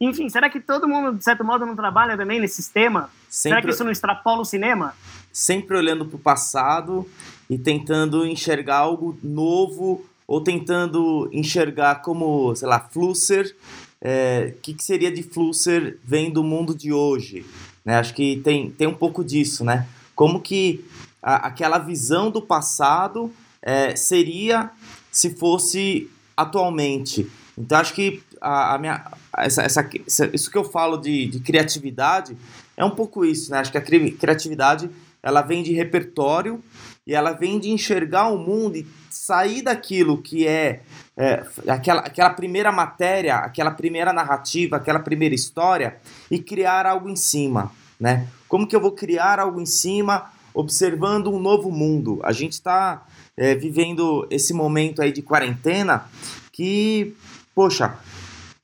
Enfim, 0.00 0.28
será 0.28 0.50
que 0.50 0.60
todo 0.60 0.88
mundo, 0.88 1.16
de 1.16 1.22
certo 1.22 1.44
modo, 1.44 1.64
não 1.66 1.76
trabalha 1.76 2.16
também 2.16 2.40
nesse 2.40 2.56
sistema? 2.56 3.08
Sempre... 3.28 3.56
Será 3.56 3.62
que 3.62 3.70
isso 3.70 3.84
não 3.84 3.90
extrapola 3.90 4.42
o 4.42 4.44
cinema? 4.44 4.94
Sempre 5.32 5.76
olhando 5.76 6.04
para 6.04 6.16
o 6.16 6.20
passado 6.20 7.08
e 7.48 7.56
tentando 7.58 8.26
enxergar 8.26 8.78
algo 8.78 9.18
novo 9.22 10.04
ou 10.26 10.40
tentando 10.40 11.28
enxergar 11.32 11.96
como, 11.96 12.54
sei 12.54 12.68
lá, 12.68 12.80
Flusser, 12.80 13.54
o 13.54 13.56
é, 14.00 14.54
que, 14.62 14.74
que 14.74 14.82
seria 14.82 15.10
de 15.10 15.22
Flusser 15.22 15.98
vem 16.04 16.30
do 16.30 16.42
mundo 16.42 16.74
de 16.74 16.92
hoje? 16.92 17.44
Né? 17.84 17.96
Acho 17.96 18.14
que 18.14 18.36
tem, 18.38 18.70
tem 18.70 18.86
um 18.86 18.94
pouco 18.94 19.24
disso, 19.24 19.64
né? 19.64 19.86
Como 20.14 20.40
que 20.40 20.84
a, 21.22 21.48
aquela 21.48 21.78
visão 21.78 22.30
do 22.30 22.40
passado 22.40 23.32
é, 23.60 23.94
seria 23.94 24.70
se 25.10 25.34
fosse 25.34 26.10
atualmente. 26.36 27.30
Então 27.56 27.78
acho 27.78 27.94
que 27.94 28.22
a, 28.40 28.74
a 28.74 28.78
minha, 28.78 29.04
essa, 29.36 29.62
essa, 29.62 29.88
isso 30.32 30.50
que 30.50 30.58
eu 30.58 30.64
falo 30.64 30.96
de, 30.96 31.26
de 31.26 31.40
criatividade 31.40 32.36
é 32.76 32.84
um 32.84 32.90
pouco 32.90 33.24
isso, 33.24 33.50
né? 33.50 33.58
Acho 33.58 33.70
que 33.70 33.78
a 33.78 33.82
criatividade 33.82 34.90
ela 35.22 35.42
vem 35.42 35.62
de 35.62 35.72
repertório 35.72 36.62
e 37.06 37.14
ela 37.14 37.32
vem 37.32 37.58
de 37.58 37.70
enxergar 37.70 38.28
o 38.28 38.38
mundo 38.38 38.76
e 38.76 38.86
sair 39.10 39.62
daquilo 39.62 40.20
que 40.20 40.46
é, 40.46 40.82
é, 41.16 41.44
aquela, 41.68 42.00
aquela 42.00 42.30
primeira 42.30 42.72
matéria, 42.72 43.36
aquela 43.36 43.70
primeira 43.70 44.12
narrativa, 44.12 44.76
aquela 44.76 44.98
primeira 44.98 45.34
história 45.34 45.96
e 46.30 46.38
criar 46.38 46.86
algo 46.86 47.08
em 47.08 47.16
cima, 47.16 47.70
né? 47.98 48.26
Como 48.48 48.66
que 48.66 48.74
eu 48.74 48.80
vou 48.80 48.92
criar 48.92 49.38
algo 49.38 49.60
em 49.60 49.66
cima 49.66 50.30
observando 50.54 51.32
um 51.32 51.40
novo 51.40 51.70
mundo? 51.70 52.20
A 52.22 52.32
gente 52.32 52.52
está 52.52 53.02
é, 53.36 53.54
vivendo 53.54 54.26
esse 54.30 54.52
momento 54.52 55.02
aí 55.02 55.12
de 55.12 55.22
quarentena 55.22 56.04
que, 56.52 57.14
poxa, 57.54 57.96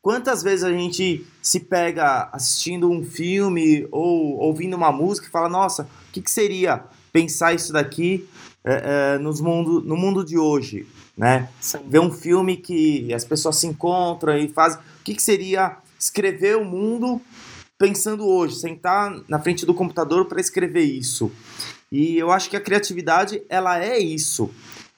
quantas 0.02 0.42
vezes 0.42 0.64
a 0.64 0.72
gente 0.72 1.26
se 1.42 1.60
pega 1.60 2.28
assistindo 2.32 2.90
um 2.90 3.04
filme 3.04 3.86
ou 3.90 4.38
ouvindo 4.38 4.74
uma 4.74 4.92
música 4.92 5.26
e 5.26 5.30
fala, 5.30 5.48
nossa, 5.48 5.82
o 5.82 6.12
que, 6.12 6.22
que 6.22 6.30
seria 6.30 6.84
pensar 7.12 7.54
isso 7.54 7.72
daqui 7.72 8.28
é, 8.64 9.14
é, 9.14 9.18
nos 9.18 9.40
mundo, 9.40 9.80
no 9.80 9.96
mundo 9.96 10.24
de 10.24 10.36
hoje, 10.36 10.86
né? 11.16 11.48
Sim. 11.60 11.78
Ver 11.88 12.00
um 12.00 12.12
filme 12.12 12.56
que 12.56 13.12
as 13.14 13.24
pessoas 13.24 13.56
se 13.56 13.66
encontram 13.66 14.36
e 14.36 14.48
fazem. 14.48 14.78
O 14.78 15.04
que, 15.04 15.14
que 15.14 15.22
seria 15.22 15.76
escrever 15.98 16.56
o 16.56 16.64
mundo 16.64 17.20
pensando 17.78 18.26
hoje, 18.26 18.56
sentar 18.56 19.14
na 19.28 19.38
frente 19.38 19.64
do 19.64 19.72
computador 19.72 20.26
para 20.26 20.40
escrever 20.40 20.82
isso? 20.82 21.32
E 21.90 22.18
eu 22.18 22.30
acho 22.30 22.50
que 22.50 22.56
a 22.56 22.60
criatividade 22.60 23.42
ela 23.48 23.82
é 23.82 23.98
isso. 23.98 24.50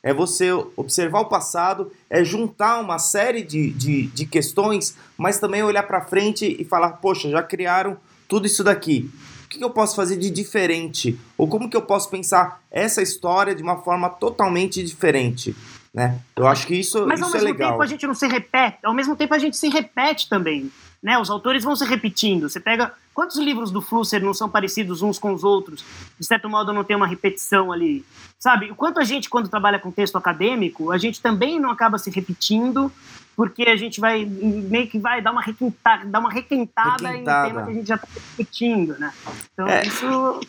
É 0.03 0.14
você 0.14 0.51
observar 0.76 1.20
o 1.20 1.28
passado, 1.28 1.92
é 2.09 2.24
juntar 2.24 2.80
uma 2.80 2.98
série 2.98 3.42
de, 3.42 3.70
de, 3.70 4.07
de 4.07 4.26
questões, 4.26 4.96
mas 5.16 5.38
também 5.38 5.62
olhar 5.62 5.82
para 5.82 6.01
frente 6.01 6.57
e 6.59 6.64
falar: 6.64 6.92
poxa, 6.94 7.28
já 7.28 7.42
criaram 7.42 7.96
tudo 8.26 8.46
isso 8.46 8.64
daqui 8.64 9.11
que 9.59 9.64
eu 9.64 9.70
posso 9.70 9.94
fazer 9.94 10.16
de 10.16 10.30
diferente? 10.30 11.18
Ou 11.36 11.46
como 11.46 11.68
que 11.68 11.76
eu 11.76 11.82
posso 11.82 12.09
pensar 12.09 12.62
essa 12.70 13.03
história 13.03 13.55
de 13.55 13.62
uma 13.62 13.76
forma 13.82 14.09
totalmente 14.09 14.82
diferente? 14.82 15.55
Né? 15.92 16.18
Eu 16.36 16.46
acho 16.46 16.66
que 16.66 16.74
isso, 16.74 17.07
Mas 17.07 17.20
isso 17.20 17.28
ao 17.28 17.30
é 17.30 17.34
mesmo 17.34 17.53
legal. 17.53 17.70
tempo 17.72 17.82
a 17.82 17.86
gente 17.86 18.07
não 18.07 18.14
se 18.14 18.26
repete, 18.26 18.78
ao 18.84 18.94
mesmo 18.94 19.16
tempo 19.16 19.34
a 19.34 19.38
gente 19.38 19.57
se 19.57 19.68
repete 19.68 20.28
também. 20.28 20.70
Né? 21.03 21.18
Os 21.18 21.30
autores 21.30 21.64
vão 21.64 21.74
se 21.76 21.84
repetindo. 21.84 22.48
Você 22.48 22.61
pega 22.61 22.92
quantos 23.14 23.36
livros 23.38 23.70
do 23.70 23.80
Flusser 23.80 24.22
não 24.22 24.34
são 24.34 24.48
parecidos 24.48 25.03
uns 25.03 25.18
com 25.18 25.32
os 25.32 25.42
outros? 25.44 25.84
De 26.18 26.26
certo 26.26 26.48
modo, 26.48 26.72
não 26.72 26.84
tem 26.84 26.96
uma 26.96 27.07
repetição 27.07 27.72
ali, 27.72 28.05
sabe? 28.38 28.70
O 28.70 28.74
quanto 28.74 29.01
a 29.01 29.05
gente, 29.05 29.28
quando 29.28 29.48
trabalha 29.48 29.78
com 29.78 29.90
texto 29.90 30.16
acadêmico, 30.16 30.90
a 30.92 30.98
gente 30.98 31.20
também 31.20 31.59
não 31.59 31.70
acaba 31.70 31.96
se 31.98 32.11
repetindo, 32.11 32.92
porque 33.36 33.62
a 33.62 33.76
gente 33.76 34.01
vai 34.01 34.24
meio 34.26 34.86
que 34.88 34.98
vai 34.98 35.22
dar 35.22 35.32
uma 35.32 35.40
requentada, 35.40 36.05
dar 36.05 36.18
uma 36.20 36.30
requentada, 36.30 37.09
Requentada. 37.09 37.48
em 37.48 37.53
tema 37.53 37.64
que 37.64 37.70
a 37.70 37.74
gente 37.74 37.88
já 37.88 37.94
está 37.94 38.09
repetindo, 38.36 38.98
né? 38.98 39.12
Então 39.55 39.66
É. 39.66 39.82
isso 39.86 40.40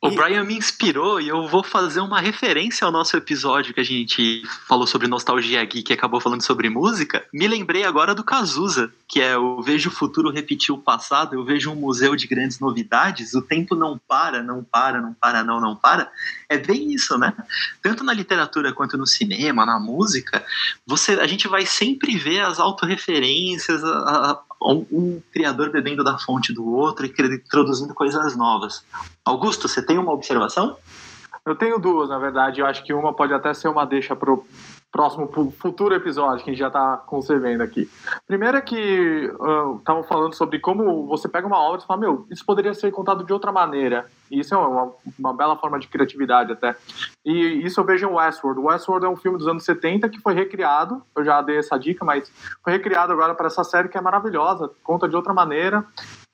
O 0.00 0.08
E- 0.08 0.14
Brian 0.14 0.44
me 0.44 0.56
inspirou 0.56 1.20
e 1.20 1.28
eu 1.28 1.48
vou 1.48 1.64
fazer 1.64 1.98
uma 2.00 2.20
referência 2.20 2.84
ao 2.84 2.92
nosso 2.92 3.16
episódio 3.16 3.74
que 3.74 3.80
a 3.80 3.84
gente 3.84 4.42
falou 4.68 4.86
sobre 4.86 5.08
nostalgia 5.08 5.64
geek 5.64 5.90
e 5.90 5.92
acabou 5.92 6.20
falando 6.20 6.42
sobre 6.42 6.70
música. 6.70 7.26
Me 7.32 7.48
lembrei 7.48 7.82
agora 7.82 8.14
do 8.14 8.22
Cazuza, 8.22 8.92
que 9.08 9.20
é 9.20 9.36
o 9.36 9.60
Vejo 9.60 9.90
o 9.90 9.92
futuro 9.92 10.30
repetir 10.30 10.72
o 10.72 10.78
passado, 10.78 11.34
eu 11.34 11.44
vejo 11.44 11.72
um 11.72 11.74
museu 11.74 12.14
de 12.14 12.28
grandes 12.28 12.60
novidades, 12.60 13.34
o 13.34 13.42
tempo 13.42 13.74
não 13.74 13.98
para, 13.98 14.40
não 14.40 14.62
para, 14.62 15.00
não 15.00 15.14
para, 15.14 15.42
não, 15.42 15.60
não 15.60 15.74
para. 15.74 16.08
É 16.48 16.56
bem 16.56 16.92
isso, 16.92 17.18
né? 17.18 17.32
Tanto 17.82 18.04
na 18.04 18.12
literatura 18.12 18.72
quanto 18.72 18.96
no 18.96 19.06
cinema, 19.06 19.66
na 19.66 19.80
música, 19.80 20.44
você, 20.86 21.14
a 21.14 21.26
gente 21.26 21.48
vai 21.48 21.66
sempre 21.66 22.16
ver 22.16 22.40
as 22.42 22.60
autorreferências, 22.60 23.82
a, 23.82 23.88
a, 24.30 24.40
um, 24.62 24.86
um 24.90 25.22
criador 25.32 25.70
bebendo 25.70 26.02
da 26.02 26.18
fonte 26.18 26.52
do 26.52 26.66
outro 26.66 27.06
e 27.06 27.10
introduzindo 27.10 27.94
coisas 27.94 28.36
novas. 28.36 28.84
Augusto, 29.24 29.68
você 29.68 29.84
tem 29.84 29.98
uma 29.98 30.12
observação? 30.12 30.76
Eu 31.44 31.54
tenho 31.54 31.78
duas, 31.78 32.08
na 32.08 32.18
verdade. 32.18 32.60
Eu 32.60 32.66
acho 32.66 32.84
que 32.84 32.92
uma 32.92 33.12
pode 33.12 33.32
até 33.32 33.54
ser 33.54 33.68
uma 33.68 33.86
deixa 33.86 34.14
pro 34.14 34.44
próximo, 34.90 35.28
futuro 35.52 35.94
episódio 35.94 36.44
que 36.44 36.50
a 36.50 36.52
gente 36.52 36.60
já 36.60 36.70
tá 36.70 36.96
concebendo 36.96 37.62
aqui. 37.62 37.88
Primeiro 38.26 38.56
é 38.56 38.60
que 38.60 39.30
estavam 39.78 40.02
falando 40.02 40.34
sobre 40.34 40.58
como 40.58 41.06
você 41.06 41.28
pega 41.28 41.46
uma 41.46 41.58
obra 41.58 41.82
e 41.82 41.86
fala, 41.86 42.00
meu, 42.00 42.26
isso 42.30 42.44
poderia 42.44 42.72
ser 42.72 42.90
contado 42.90 43.24
de 43.24 43.32
outra 43.32 43.52
maneira. 43.52 44.06
E 44.30 44.40
isso 44.40 44.54
é 44.54 44.58
uma, 44.58 44.92
uma 45.18 45.34
bela 45.34 45.56
forma 45.56 45.78
de 45.78 45.88
criatividade 45.88 46.52
até. 46.52 46.74
E 47.24 47.32
isso 47.64 47.80
eu 47.80 47.84
vejo 47.84 48.08
em 48.08 48.12
Westworld. 48.12 48.60
Westworld 48.60 49.06
é 49.06 49.08
um 49.08 49.16
filme 49.16 49.38
dos 49.38 49.46
anos 49.46 49.64
70 49.64 50.08
que 50.08 50.20
foi 50.20 50.34
recriado, 50.34 51.02
eu 51.14 51.24
já 51.24 51.40
dei 51.42 51.58
essa 51.58 51.78
dica, 51.78 52.04
mas 52.04 52.30
foi 52.62 52.72
recriado 52.72 53.12
agora 53.12 53.34
para 53.34 53.46
essa 53.46 53.64
série 53.64 53.88
que 53.88 53.98
é 53.98 54.00
maravilhosa, 54.00 54.70
conta 54.82 55.08
de 55.08 55.16
outra 55.16 55.34
maneira. 55.34 55.84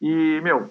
E, 0.01 0.41
meu, 0.43 0.71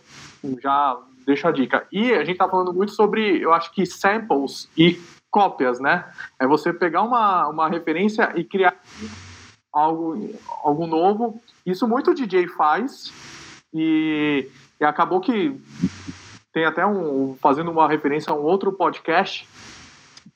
já 0.61 0.97
deixo 1.25 1.47
a 1.47 1.51
dica. 1.51 1.85
E 1.91 2.13
a 2.13 2.23
gente 2.23 2.37
tá 2.37 2.47
falando 2.47 2.73
muito 2.73 2.93
sobre, 2.93 3.41
eu 3.41 3.53
acho 3.53 3.71
que 3.73 3.85
samples 3.85 4.69
e 4.77 5.01
cópias, 5.33 5.79
né? 5.79 6.05
É 6.37 6.45
você 6.45 6.71
pegar 6.71 7.01
uma, 7.01 7.47
uma 7.47 7.67
referência 7.67 8.31
e 8.35 8.43
criar 8.43 8.75
algo, 9.73 10.29
algo 10.63 10.85
novo. 10.85 11.41
Isso 11.65 11.87
muito 11.87 12.13
DJ 12.13 12.47
faz. 12.49 13.11
E, 13.73 14.47
e 14.79 14.85
acabou 14.85 15.19
que 15.19 15.59
tem 16.53 16.65
até 16.65 16.85
um. 16.85 17.35
Fazendo 17.41 17.71
uma 17.71 17.87
referência 17.87 18.31
a 18.31 18.35
um 18.35 18.43
outro 18.43 18.71
podcast, 18.71 19.49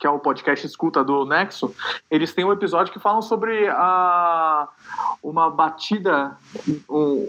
que 0.00 0.04
é 0.04 0.10
o 0.10 0.18
podcast 0.18 0.66
Escuta 0.66 1.04
do 1.04 1.24
Nexo, 1.24 1.72
eles 2.10 2.34
têm 2.34 2.44
um 2.44 2.52
episódio 2.52 2.92
que 2.92 2.98
falam 2.98 3.22
sobre 3.22 3.68
a, 3.68 4.68
uma 5.22 5.48
batida. 5.48 6.36
Um, 6.90 7.24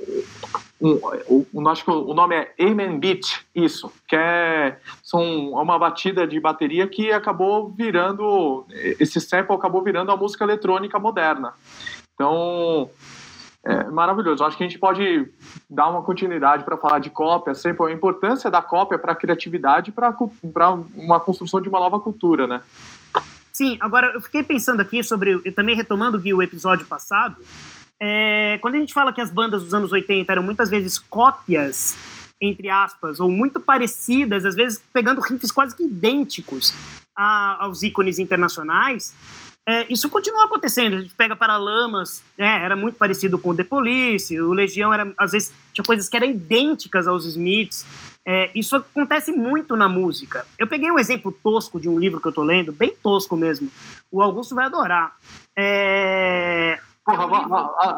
um, 0.81 1.45
um, 1.53 1.67
acho 1.67 1.83
que 1.83 1.91
o 1.91 2.13
nome 2.13 2.35
é 2.35 2.53
Amen 2.59 2.99
Beat, 2.99 3.45
isso, 3.53 3.91
que 4.07 4.15
é 4.15 4.77
são 5.03 5.21
é 5.21 5.61
uma 5.61 5.77
batida 5.77 6.25
de 6.25 6.39
bateria 6.39 6.87
que 6.87 7.11
acabou 7.11 7.69
virando 7.69 8.65
esse 8.71 9.19
sample 9.19 9.55
acabou 9.55 9.83
virando 9.83 10.11
a 10.11 10.17
música 10.17 10.43
eletrônica 10.43 10.97
moderna. 10.97 11.53
Então, 12.13 12.89
é 13.63 13.83
maravilhoso. 13.85 14.43
Acho 14.43 14.57
que 14.57 14.63
a 14.63 14.67
gente 14.67 14.79
pode 14.79 15.27
dar 15.69 15.89
uma 15.89 16.01
continuidade 16.01 16.63
para 16.63 16.77
falar 16.77 16.99
de 16.99 17.09
cópia, 17.09 17.53
sempre 17.53 17.85
a 17.85 17.91
importância 17.91 18.49
da 18.49 18.61
cópia 18.61 18.97
para 18.97 19.11
a 19.11 19.15
criatividade, 19.15 19.91
para 19.91 20.15
uma 20.95 21.19
construção 21.19 21.61
de 21.61 21.67
uma 21.67 21.79
nova 21.79 21.99
cultura, 21.99 22.47
né? 22.47 22.61
Sim, 23.51 23.77
agora 23.81 24.13
eu 24.13 24.21
fiquei 24.21 24.41
pensando 24.41 24.81
aqui 24.81 25.03
sobre, 25.03 25.33
eu 25.33 25.53
também 25.53 25.75
retomando 25.75 26.17
Gui, 26.17 26.33
o 26.33 26.41
episódio 26.41 26.85
passado, 26.85 27.35
é, 28.01 28.57
quando 28.61 28.75
a 28.75 28.79
gente 28.79 28.93
fala 28.93 29.11
que 29.11 29.21
as 29.21 29.31
bandas 29.31 29.63
dos 29.63 29.73
anos 29.73 29.91
80 29.91 30.31
eram 30.31 30.43
muitas 30.43 30.69
vezes 30.69 30.97
cópias, 30.97 31.97
entre 32.41 32.69
aspas, 32.69 33.19
ou 33.19 33.29
muito 33.29 33.59
parecidas, 33.59 34.45
às 34.45 34.55
vezes 34.55 34.81
pegando 34.93 35.19
riffs 35.19 35.51
quase 35.51 35.75
que 35.75 35.83
idênticos 35.83 36.73
a, 37.15 37.63
aos 37.65 37.83
ícones 37.83 38.17
internacionais, 38.17 39.13
é, 39.67 39.85
isso 39.91 40.09
continua 40.09 40.45
acontecendo. 40.45 40.95
A 40.95 41.01
gente 41.01 41.13
pega 41.13 41.35
Paralamas, 41.35 42.23
né, 42.37 42.63
era 42.63 42.75
muito 42.75 42.95
parecido 42.95 43.37
com 43.37 43.49
o 43.49 43.55
The 43.55 43.63
Police, 43.63 44.39
o 44.39 44.53
Legião 44.53 44.93
era, 44.93 45.13
às 45.17 45.33
vezes 45.33 45.53
tinha 45.73 45.83
coisas 45.83 46.07
que 46.07 46.17
eram 46.17 46.27
idênticas 46.27 47.07
aos 47.07 47.25
Smiths. 47.25 47.85
É, 48.25 48.49
isso 48.55 48.75
acontece 48.75 49.31
muito 49.31 49.75
na 49.75 49.89
música. 49.89 50.45
Eu 50.57 50.67
peguei 50.67 50.89
um 50.89 50.99
exemplo 50.99 51.31
tosco 51.31 51.79
de 51.79 51.89
um 51.89 51.99
livro 51.99 52.19
que 52.21 52.27
eu 52.27 52.31
tô 52.31 52.43
lendo, 52.43 52.71
bem 52.71 52.93
tosco 53.01 53.35
mesmo. 53.35 53.69
O 54.11 54.21
Augusto 54.21 54.55
vai 54.55 54.65
adorar. 54.65 55.15
É, 55.57 56.79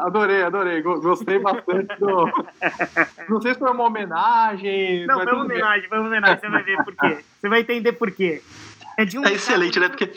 Adorei, 0.06 0.42
adorei. 0.42 0.82
Gostei 0.82 1.38
bastante 1.38 1.98
do. 1.98 2.30
Não 3.28 3.40
sei 3.40 3.54
se 3.54 3.58
foi 3.58 3.70
uma 3.70 3.84
homenagem. 3.84 5.06
Não, 5.06 5.20
foi 5.22 5.32
uma 5.32 5.44
homenagem, 5.44 5.88
foi 5.88 5.98
uma 5.98 6.06
homenagem. 6.08 6.38
Você 6.40 6.48
vai 6.48 6.62
ver 6.62 6.84
por 6.84 6.96
quê. 6.96 7.18
Você 7.40 7.48
vai 7.48 7.60
entender 7.60 7.92
por 7.92 8.10
quê. 8.10 8.42
É, 8.98 9.04
de 9.04 9.18
um 9.18 9.24
é 9.24 9.32
excelente, 9.32 9.80
né? 9.80 9.88
Porque 9.88 10.12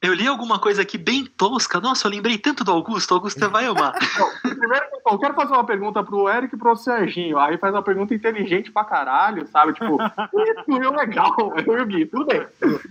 eu 0.00 0.14
li 0.14 0.28
alguma 0.28 0.60
coisa 0.60 0.82
aqui 0.82 0.96
bem 0.96 1.24
tosca. 1.24 1.80
Nossa, 1.80 2.06
eu 2.06 2.12
lembrei 2.12 2.38
tanto 2.38 2.62
do 2.62 2.70
Augusto. 2.70 3.14
Augusto, 3.14 3.40
você 3.40 3.48
vai 3.48 3.66
amar. 3.66 3.92
Não, 4.44 4.56
primeiro, 4.56 4.86
eu 5.04 5.18
quero 5.18 5.34
fazer 5.34 5.52
uma 5.52 5.64
pergunta 5.64 6.04
pro 6.04 6.28
Eric 6.28 6.54
e 6.54 6.58
pro 6.58 6.76
Serginho. 6.76 7.36
Aí 7.36 7.58
faz 7.58 7.74
uma 7.74 7.82
pergunta 7.82 8.14
inteligente 8.14 8.70
pra 8.70 8.84
caralho, 8.84 9.44
sabe? 9.48 9.72
Tipo, 9.72 9.98
isso 10.00 10.82
é 10.82 10.96
legal. 10.96 11.34
Eu 11.66 11.78
e 11.78 11.82
o 11.82 11.86
Gui, 11.86 12.06
tudo 12.06 12.26
bem. 12.26 12.46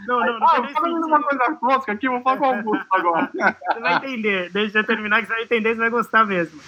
Não, 0.05 0.19
não, 0.19 0.39
não. 0.39 0.49
Ah, 0.49 0.57
eu 0.57 0.95
uma 0.95 1.23
coisa 1.23 1.57
tosca 1.59 1.91
aqui, 1.93 2.09
vou 2.09 2.21
falar 2.21 2.37
com 2.37 2.45
o 2.45 2.55
Augusto 2.55 2.87
agora. 2.91 3.31
Você 3.33 3.79
vai 3.79 3.95
entender. 3.95 4.49
Deixa 4.51 4.79
eu 4.79 4.83
terminar 4.83 5.21
que 5.21 5.27
você 5.27 5.33
vai 5.33 5.43
entender, 5.43 5.69
você 5.69 5.79
vai 5.79 5.89
gostar 5.89 6.25
mesmo. 6.25 6.59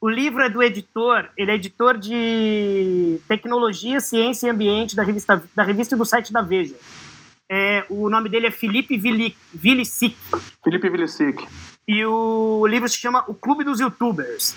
O 0.00 0.08
livro 0.08 0.42
é 0.42 0.48
do 0.48 0.62
editor, 0.62 1.28
ele 1.36 1.50
é 1.50 1.54
editor 1.54 1.96
de 1.96 3.18
tecnologia, 3.28 4.00
ciência 4.00 4.46
e 4.46 4.50
ambiente 4.50 4.96
da 4.96 5.02
revista, 5.02 5.42
da 5.54 5.62
revista 5.62 5.94
e 5.94 5.98
do 5.98 6.04
site 6.04 6.32
da 6.32 6.42
Veja. 6.42 6.74
É, 7.50 7.84
o 7.90 8.08
nome 8.08 8.28
dele 8.28 8.46
é 8.46 8.50
Felipe 8.50 8.96
Vilicic. 8.96 10.16
Felipe 10.62 10.88
Vilicic. 10.88 11.46
E 11.86 12.04
o 12.04 12.66
livro 12.66 12.88
se 12.88 12.96
chama 12.96 13.24
O 13.28 13.34
Clube 13.34 13.64
dos 13.64 13.80
Youtubers. 13.80 14.54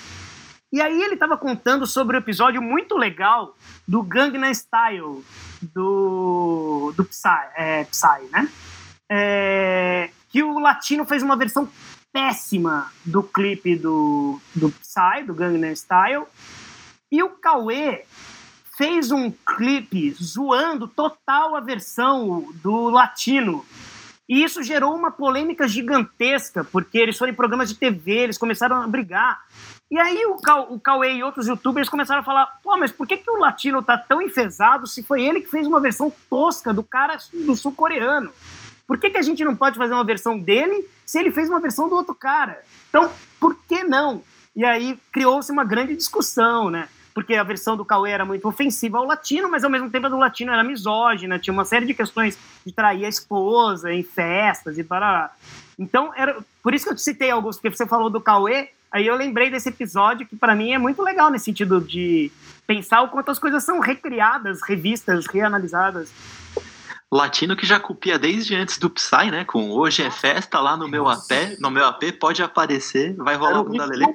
E 0.72 0.82
aí 0.82 1.02
ele 1.02 1.14
estava 1.14 1.38
contando 1.38 1.86
sobre 1.88 2.16
um 2.16 2.20
episódio 2.20 2.62
muito 2.62 2.98
legal 2.98 3.56
do 3.88 4.04
Gangnam 4.04 4.54
Style, 4.54 5.24
do, 5.62 6.94
do 6.96 7.06
Psy, 7.06 7.30
é, 7.56 7.84
Psy 7.86 8.30
né? 8.32 8.50
É, 9.10 10.10
que 10.30 10.44
o 10.44 10.60
Latino 10.60 11.06
fez 11.06 11.24
uma 11.24 11.38
versão 11.38 11.70
péssima 12.12 12.92
do 13.06 13.24
clipe 13.24 13.76
do, 13.76 14.42
do 14.54 14.70
Psy, 14.70 15.24
do 15.26 15.34
Gangnam 15.34 15.74
Style. 15.74 16.26
E 17.10 17.24
o 17.24 17.30
Cauê 17.30 18.04
fez 18.78 19.12
um 19.12 19.32
clipe 19.32 20.12
zoando 20.22 20.88
total 20.88 21.56
a 21.56 21.60
versão 21.60 22.48
do 22.64 22.90
latino. 22.90 23.66
E 24.30 24.44
isso 24.44 24.62
gerou 24.62 24.94
uma 24.94 25.10
polêmica 25.10 25.68
gigantesca, 25.68 26.64
porque 26.64 26.98
eles 26.98 27.18
foram 27.18 27.32
em 27.32 27.36
programas 27.36 27.70
de 27.70 27.76
TV, 27.76 28.12
eles 28.12 28.38
começaram 28.38 28.82
a 28.82 28.88
brigar. 28.88 29.42
E 29.90 29.98
aí 29.98 30.26
o, 30.26 30.36
Cal, 30.36 30.68
o 30.72 30.80
Cauê 30.80 31.16
e 31.16 31.24
outros 31.24 31.48
youtubers 31.48 31.90
começaram 31.90 32.22
a 32.22 32.24
falar: 32.24 32.60
pô, 32.62 32.78
mas 32.78 32.92
por 32.92 33.08
que, 33.08 33.18
que 33.18 33.32
o 33.32 33.40
latino 33.40 33.82
tá 33.82 33.98
tão 33.98 34.22
enfesado 34.22 34.86
se 34.86 35.02
foi 35.02 35.24
ele 35.24 35.42
que 35.42 35.50
fez 35.50 35.66
uma 35.66 35.80
versão 35.80 36.14
tosca 36.30 36.74
do 36.74 36.84
cara 36.84 37.18
do 37.34 37.56
sul-coreano? 37.56 38.32
Por 38.86 39.00
que, 39.00 39.10
que 39.10 39.18
a 39.18 39.22
gente 39.22 39.44
não 39.44 39.56
pode 39.56 39.78
fazer 39.78 39.94
uma 39.94 40.04
versão 40.04 40.38
dele 40.38 40.88
se 41.06 41.18
ele 41.20 41.32
fez 41.32 41.50
uma 41.50 41.60
versão 41.60 41.90
do 41.90 41.96
outro 41.96 42.14
cara? 42.14 42.62
Então, 42.90 43.10
por 43.40 43.56
que 43.68 43.84
não? 43.84 44.22
E 44.56 44.64
aí 44.64 45.00
criou-se 45.12 45.52
uma 45.52 45.64
grande 45.64 45.96
discussão, 45.96 46.70
né? 46.70 46.90
Porque 47.18 47.34
a 47.34 47.42
versão 47.42 47.76
do 47.76 47.84
Cauê 47.84 48.12
era 48.12 48.24
muito 48.24 48.48
ofensiva 48.48 49.00
ao 49.00 49.04
latino, 49.04 49.50
mas 49.50 49.64
ao 49.64 49.72
mesmo 49.72 49.90
tempo 49.90 50.06
a 50.06 50.10
do 50.10 50.20
latino 50.20 50.52
era 50.52 50.64
misógina, 50.64 51.40
tinha 51.40 51.52
uma 51.52 51.66
série 51.66 51.84
de 51.84 51.96
questões 51.96 52.38
de 52.64 52.72
trair 52.72 53.06
a 53.06 53.10
esposa 53.10 53.92
em 53.92 54.04
festas 54.04 54.78
e 54.78 54.84
para 54.84 55.32
Então, 55.80 56.14
era 56.16 56.38
por 56.62 56.76
isso 56.76 56.86
que 56.86 56.92
eu 56.92 56.96
te 56.96 57.02
citei, 57.02 57.32
Augusto, 57.32 57.60
porque 57.60 57.76
você 57.76 57.88
falou 57.88 58.12
do 58.12 58.22
Cauê, 58.22 58.70
aí 58.92 59.08
eu 59.08 59.16
lembrei 59.16 59.50
desse 59.50 59.68
episódio 59.68 60.28
que 60.28 60.36
para 60.36 60.54
mim 60.54 60.74
é 60.74 60.78
muito 60.78 61.02
legal 61.02 61.32
nesse 61.32 61.46
sentido 61.46 61.82
de 61.82 62.32
pensar 62.68 63.02
o 63.02 63.08
quanto 63.08 63.32
as 63.32 63.40
coisas 63.40 63.64
são 63.64 63.80
recriadas, 63.80 64.62
revistas, 64.62 65.26
reanalisadas. 65.26 66.12
Latino 67.12 67.56
que 67.56 67.66
já 67.66 67.80
copia 67.80 68.20
desde 68.20 68.54
antes 68.54 68.78
do 68.78 68.92
Psy, 68.92 69.32
né? 69.32 69.44
Com 69.44 69.72
hoje 69.72 70.04
é 70.04 70.12
festa 70.12 70.60
lá 70.60 70.78
no 70.78 70.88
meu 70.88 71.10
AP, 71.10 71.58
no 71.60 71.72
meu 71.72 71.84
AP 71.88 72.12
pode 72.20 72.44
aparecer, 72.44 73.16
vai 73.16 73.36
rolar 73.36 73.62
o 73.62 73.76
da 73.76 73.86
Lele 73.86 74.06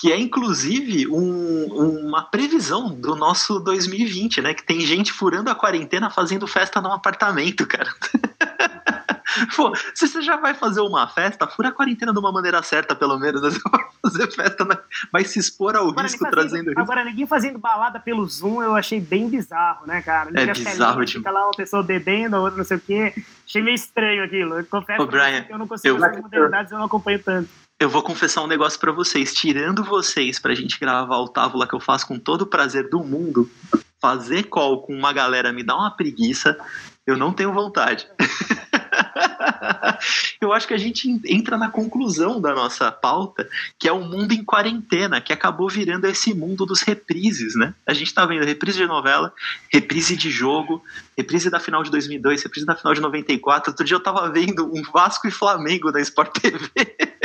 que 0.00 0.10
é 0.10 0.18
inclusive 0.18 1.06
um, 1.08 2.06
uma 2.06 2.22
previsão 2.22 2.88
do 2.88 3.14
nosso 3.14 3.60
2020, 3.60 4.40
né? 4.40 4.54
Que 4.54 4.62
tem 4.62 4.80
gente 4.80 5.12
furando 5.12 5.50
a 5.50 5.54
quarentena 5.54 6.08
fazendo 6.08 6.46
festa 6.46 6.80
num 6.80 6.90
apartamento, 6.92 7.66
cara. 7.66 7.90
Pô, 9.54 9.72
se 9.94 10.08
você 10.08 10.22
já 10.22 10.36
vai 10.36 10.54
fazer 10.54 10.80
uma 10.80 11.06
festa, 11.06 11.46
fura 11.46 11.68
a 11.68 11.72
quarentena 11.72 12.12
de 12.12 12.18
uma 12.18 12.32
maneira 12.32 12.62
certa, 12.62 12.96
pelo 12.96 13.18
menos. 13.18 13.40
Né? 13.42 13.50
fazer 14.02 14.30
festa, 14.32 14.64
na... 14.64 14.78
vai 15.12 15.22
se 15.24 15.38
expor 15.38 15.76
ao 15.76 15.88
Agora, 15.88 16.02
risco 16.02 16.18
fazendo, 16.24 16.32
trazendo 16.34 16.66
risco. 16.68 16.80
agora, 16.80 17.04
ninguém 17.04 17.26
fazendo 17.26 17.58
balada 17.58 18.00
pelo 18.00 18.26
Zoom, 18.26 18.62
eu 18.62 18.74
achei 18.74 18.98
bem 19.00 19.28
bizarro, 19.28 19.86
né, 19.86 20.00
cara? 20.02 20.30
É 20.30 20.40
Liga 20.40 20.52
a 20.52 20.54
bizarro, 20.54 21.04
tipo- 21.04 21.18
Fica 21.20 21.30
lá 21.30 21.44
uma 21.44 21.52
pessoa 21.52 21.82
bebendo, 21.82 22.36
a 22.36 22.40
outra 22.40 22.56
não 22.58 22.64
sei 22.64 22.78
o 22.78 22.80
quê. 22.80 23.14
Achei 23.46 23.62
meio 23.62 23.74
estranho 23.74 24.24
aquilo. 24.24 24.54
Eu 24.58 24.64
confesso 24.64 25.02
Ô, 25.02 25.04
você 25.06 25.10
Brian, 25.12 25.42
que 25.44 25.52
eu 25.52 25.58
não 25.58 25.68
consigo 25.68 25.96
eu- 25.98 26.04
essas 26.04 26.20
modernidades, 26.22 26.72
eu 26.72 26.78
não 26.78 26.86
acompanho 26.86 27.22
tanto. 27.22 27.48
Eu 27.80 27.88
vou 27.88 28.02
confessar 28.02 28.42
um 28.42 28.46
negócio 28.46 28.78
pra 28.78 28.92
vocês. 28.92 29.32
Tirando 29.32 29.82
vocês 29.82 30.38
pra 30.38 30.54
gente 30.54 30.78
gravar 30.78 31.16
o 31.16 31.28
Távola 31.28 31.66
que 31.66 31.74
eu 31.74 31.80
faço 31.80 32.06
com 32.06 32.18
todo 32.18 32.42
o 32.42 32.46
prazer 32.46 32.90
do 32.90 33.02
mundo, 33.02 33.50
fazer 33.98 34.42
call 34.44 34.82
com 34.82 34.94
uma 34.94 35.14
galera 35.14 35.50
me 35.50 35.62
dá 35.62 35.74
uma 35.74 35.90
preguiça. 35.90 36.58
Eu 37.06 37.16
não 37.16 37.32
tenho 37.32 37.54
vontade. 37.54 38.06
eu 40.42 40.52
acho 40.52 40.68
que 40.68 40.74
a 40.74 40.78
gente 40.78 41.22
entra 41.24 41.56
na 41.56 41.70
conclusão 41.70 42.38
da 42.38 42.54
nossa 42.54 42.92
pauta, 42.92 43.48
que 43.78 43.88
é 43.88 43.92
o 43.92 44.04
mundo 44.04 44.32
em 44.32 44.44
quarentena, 44.44 45.18
que 45.18 45.32
acabou 45.32 45.70
virando 45.70 46.04
esse 46.04 46.34
mundo 46.34 46.66
dos 46.66 46.82
reprises, 46.82 47.56
né? 47.56 47.74
A 47.86 47.94
gente 47.94 48.12
tá 48.12 48.26
vendo 48.26 48.44
reprise 48.44 48.76
de 48.76 48.86
novela, 48.86 49.32
reprise 49.72 50.18
de 50.18 50.30
jogo, 50.30 50.84
reprise 51.16 51.48
da 51.48 51.58
final 51.58 51.82
de 51.82 51.90
2002, 51.90 52.42
reprise 52.42 52.66
da 52.66 52.76
final 52.76 52.92
de 52.92 53.00
94. 53.00 53.70
Outro 53.70 53.86
dia 53.86 53.96
eu 53.96 54.02
tava 54.02 54.30
vendo 54.30 54.70
um 54.70 54.82
Vasco 54.92 55.26
e 55.26 55.30
Flamengo 55.30 55.90
da 55.90 56.02
Sport 56.02 56.38
TV. 56.38 56.68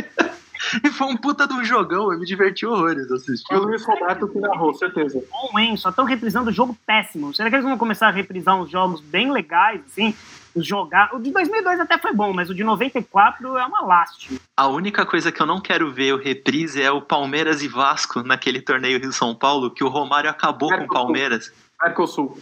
E 0.83 0.89
foi 0.89 1.07
um 1.07 1.17
puta 1.17 1.47
de 1.47 1.53
um 1.53 1.63
jogão, 1.63 2.11
eu 2.11 2.19
me 2.19 2.25
diverti 2.25 2.65
horrores 2.65 3.07
Foi 3.07 3.15
o 3.15 3.19
assistindo. 3.19 3.63
Luiz 3.63 3.85
Roberto 3.85 4.27
que 4.27 4.39
narrou, 4.39 4.73
certeza. 4.73 5.23
Bom, 5.31 5.59
hein? 5.59 5.77
Só 5.77 5.89
estão 5.89 6.05
reprisando 6.05 6.51
jogo 6.51 6.77
péssimo. 6.85 7.33
Será 7.33 7.49
que 7.49 7.55
eles 7.55 7.65
vão 7.65 7.77
começar 7.77 8.07
a 8.07 8.11
reprisar 8.11 8.55
uns 8.55 8.69
jogos 8.69 9.01
bem 9.01 9.31
legais, 9.31 9.81
assim? 9.87 10.15
Jogar. 10.55 11.13
O 11.13 11.19
de 11.19 11.31
2002 11.31 11.81
até 11.81 11.97
foi 11.97 12.13
bom, 12.13 12.31
mas 12.31 12.49
o 12.49 12.55
de 12.55 12.63
94 12.63 13.57
é 13.57 13.65
uma 13.65 13.81
lástima. 13.81 14.39
A 14.55 14.67
única 14.67 15.05
coisa 15.05 15.31
que 15.31 15.41
eu 15.41 15.45
não 15.45 15.59
quero 15.59 15.91
ver 15.91 16.13
o 16.13 16.17
reprise 16.17 16.81
é 16.81 16.89
o 16.89 17.01
Palmeiras 17.01 17.61
e 17.61 17.67
Vasco 17.67 18.23
naquele 18.23 18.61
torneio 18.61 18.99
Rio-São 18.99 19.35
Paulo, 19.35 19.69
que 19.69 19.83
o 19.83 19.89
Romário 19.89 20.29
acabou 20.29 20.69
com 20.69 20.85
o 20.85 20.87
Palmeiras. 20.87 21.51
Mercosul. 21.83 22.39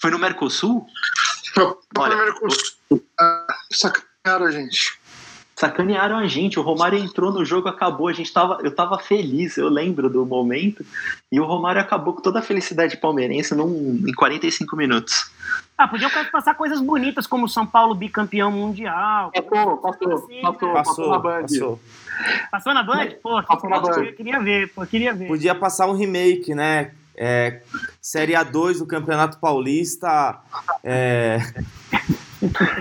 Foi 0.00 0.10
no 0.10 0.18
Mercosul? 0.18 0.86
Foi 1.54 1.64
o 1.64 1.78
Olha, 1.98 2.32
curso. 2.34 2.78
Ah, 3.20 3.46
sacanearam 3.72 4.46
a 4.46 4.50
gente. 4.50 4.98
Sacanearam 5.56 6.16
a 6.18 6.26
gente, 6.26 6.58
o 6.58 6.62
Romário 6.62 6.98
entrou 6.98 7.32
no 7.32 7.44
jogo, 7.44 7.68
acabou, 7.68 8.08
a 8.08 8.12
gente 8.12 8.32
tava, 8.32 8.58
eu 8.62 8.74
tava 8.74 8.98
feliz, 8.98 9.56
eu 9.56 9.68
lembro 9.68 10.10
do 10.10 10.26
momento, 10.26 10.84
e 11.30 11.38
o 11.38 11.44
Romário 11.44 11.80
acabou 11.80 12.12
com 12.14 12.20
toda 12.20 12.40
a 12.40 12.42
felicidade 12.42 12.96
palmeirense 12.96 13.54
num, 13.54 14.02
em 14.06 14.12
45 14.14 14.76
minutos. 14.76 15.30
Ah, 15.78 15.86
podiam 15.86 16.10
passar 16.32 16.54
coisas 16.54 16.80
bonitas 16.80 17.26
como 17.26 17.46
o 17.46 17.48
São 17.48 17.64
Paulo 17.66 17.94
bicampeão 17.94 18.50
mundial. 18.50 19.30
Passou, 19.32 19.76
passou, 19.78 20.12
Assim, 20.14 20.40
passou, 20.42 20.68
né? 20.68 20.74
passou 20.74 21.08
na 21.08 21.18
Passou, 21.18 21.20
Band. 21.20 21.40
passou. 21.42 21.80
Passou 22.50 22.74
na 22.74 22.82
Band? 22.82 23.08
Pô, 23.22 23.42
Passou 23.42 23.70
na 23.70 23.80
Band. 23.80 24.04
eu 24.04 24.12
queria 24.14 24.40
ver, 24.40 24.72
pô, 24.72 24.86
queria 24.86 25.14
ver. 25.14 25.26
Podia 25.28 25.54
passar 25.54 25.86
um 25.88 25.94
remake, 25.96 26.54
né? 26.54 26.92
É, 27.16 27.60
Série 28.00 28.32
A2 28.32 28.78
do 28.78 28.86
Campeonato 28.86 29.38
Paulista. 29.38 30.40
É, 30.82 31.38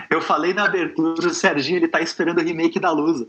Eu 0.09 0.21
falei 0.21 0.53
na 0.53 0.65
abertura, 0.65 1.27
o 1.27 1.33
Serginho 1.33 1.77
ele 1.77 1.87
tá 1.87 2.01
esperando 2.01 2.39
o 2.39 2.43
remake 2.43 2.79
da 2.79 2.91
Lusa. 2.91 3.27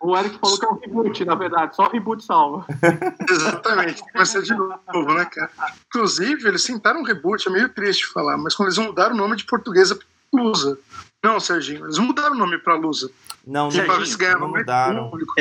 O 0.00 0.16
Eric 0.16 0.38
falou 0.38 0.58
que 0.58 0.64
é 0.64 0.68
um 0.68 0.78
reboot, 0.78 1.24
na 1.24 1.34
verdade. 1.34 1.74
Só 1.74 1.88
reboot 1.88 2.22
salva. 2.24 2.64
Exatamente. 3.28 4.02
Começar 4.12 4.42
de 4.42 4.54
novo, 4.54 5.14
né, 5.14 5.24
cara? 5.24 5.50
Inclusive, 5.88 6.46
eles 6.48 6.64
tentaram 6.64 7.00
um 7.00 7.04
reboot, 7.04 7.48
é 7.48 7.50
meio 7.50 7.68
triste 7.68 8.06
falar, 8.06 8.36
mas 8.36 8.54
quando 8.54 8.68
eles 8.68 8.78
mudaram 8.78 9.14
o 9.14 9.18
nome 9.18 9.36
de 9.36 9.44
portuguesa 9.44 9.96
pra 9.96 10.42
Lusa. 10.42 10.78
Não, 11.22 11.40
Serginho, 11.40 11.84
eles 11.84 11.98
mudaram 11.98 12.34
o 12.34 12.38
nome 12.38 12.58
pra 12.58 12.76
Lusa. 12.76 13.10
não, 13.44 13.64
não, 13.64 13.70
Serginho, 13.72 13.96
Pra 13.96 14.16
ganhava 14.18 14.40
não 14.40 14.48
mudaram. 14.48 15.10
público 15.10 15.34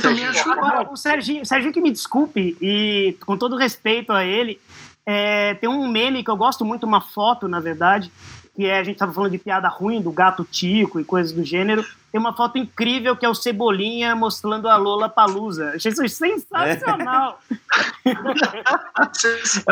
também 0.00 0.32
Serginho, 0.32 0.52
Agora, 0.52 0.88
o 0.90 0.96
Serginho, 0.96 1.46
Serginho 1.46 1.72
que 1.72 1.80
me 1.80 1.90
desculpe, 1.90 2.56
e 2.60 3.16
com 3.26 3.36
todo 3.36 3.56
respeito 3.56 4.10
a 4.10 4.24
ele, 4.24 4.58
é, 5.04 5.54
tem 5.54 5.68
um 5.68 5.86
meme 5.86 6.24
que 6.24 6.30
eu 6.30 6.36
gosto 6.36 6.64
muito, 6.64 6.86
uma 6.86 7.00
foto, 7.00 7.46
na 7.46 7.60
verdade, 7.60 8.10
que 8.54 8.66
é, 8.66 8.78
a 8.78 8.84
gente 8.84 8.98
tava 8.98 9.12
falando 9.12 9.32
de 9.32 9.38
piada 9.38 9.68
ruim, 9.68 10.00
do 10.00 10.12
gato 10.12 10.44
tico 10.44 11.00
e 11.00 11.04
coisas 11.04 11.32
do 11.32 11.44
gênero. 11.44 11.84
Tem 12.10 12.20
uma 12.20 12.34
foto 12.34 12.58
incrível 12.58 13.16
que 13.16 13.24
é 13.24 13.28
o 13.28 13.34
Cebolinha 13.34 14.14
mostrando 14.14 14.68
a 14.68 14.76
Lola 14.76 15.08
Palusa. 15.08 15.72
Achei 15.74 15.92
isso 15.92 16.06
sensacional. 16.08 17.40
Vocês 19.12 19.64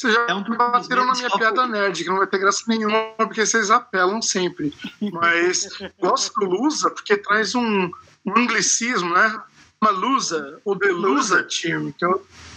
vocês 0.00 0.14
já 0.14 0.26
É 0.28 0.34
um 0.34 0.42
bateram 0.42 1.04
na 1.04 1.12
memes 1.12 1.18
minha 1.18 1.30
piada 1.30 1.66
nerd, 1.66 2.02
que 2.02 2.08
não 2.08 2.16
vai 2.16 2.26
ter 2.26 2.38
graça 2.38 2.64
nenhuma, 2.66 3.12
porque 3.18 3.44
vocês 3.44 3.70
apelam 3.70 4.22
sempre. 4.22 4.72
Mas 5.12 5.68
gosto 5.98 6.32
do 6.40 6.46
Lusa 6.46 6.90
porque 6.90 7.18
traz 7.18 7.54
um, 7.54 7.90
um 8.24 8.38
anglicismo, 8.38 9.12
né? 9.12 9.38
Uma 9.78 9.90
lusa, 9.90 10.60
ou 10.64 10.78
The 10.78 10.88
Lusa 10.88 11.42
Team. 11.42 11.92
Eu, 12.00 12.26
Isso, 12.26 12.49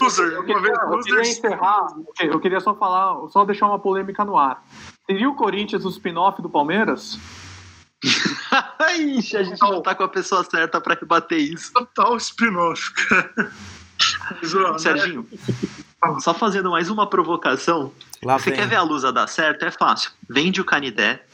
Loser, 0.00 0.32
eu, 0.32 0.40
uma 0.40 0.44
queria, 0.46 0.60
vez, 0.60 0.78
eu 0.78 1.00
queria 1.00 1.20
encerrar. 1.22 1.86
Eu 2.20 2.40
queria 2.40 2.60
só 2.60 2.74
falar, 2.74 3.28
só 3.28 3.44
deixar 3.44 3.66
uma 3.66 3.78
polêmica 3.78 4.24
no 4.24 4.36
ar. 4.36 4.62
Seria 5.08 5.28
o 5.28 5.34
Corinthians 5.34 5.84
o 5.84 5.88
spin-off 5.90 6.40
do 6.40 6.48
Palmeiras? 6.48 7.18
Ixi, 8.96 9.36
a 9.36 9.42
gente 9.42 9.60
não 9.60 9.82
tá 9.82 9.94
com 9.94 10.04
a 10.04 10.08
pessoa 10.08 10.44
certa 10.44 10.80
pra 10.80 10.94
rebater 10.94 11.38
isso. 11.38 11.72
total 11.72 12.16
spin-off, 12.16 12.92
cara. 12.94 13.34
Né? 13.36 14.78
Serginho, 14.78 15.26
só 16.20 16.32
fazendo 16.32 16.70
mais 16.70 16.88
uma 16.88 17.06
provocação. 17.06 17.92
Lá 18.24 18.38
Você 18.38 18.50
vem. 18.50 18.58
quer 18.60 18.66
ver 18.68 18.76
a 18.76 18.82
Lusa 18.82 19.12
dar 19.12 19.26
certo? 19.26 19.64
É 19.64 19.70
fácil. 19.70 20.10
Vende 20.28 20.60
o 20.60 20.64
Canidé, 20.64 21.24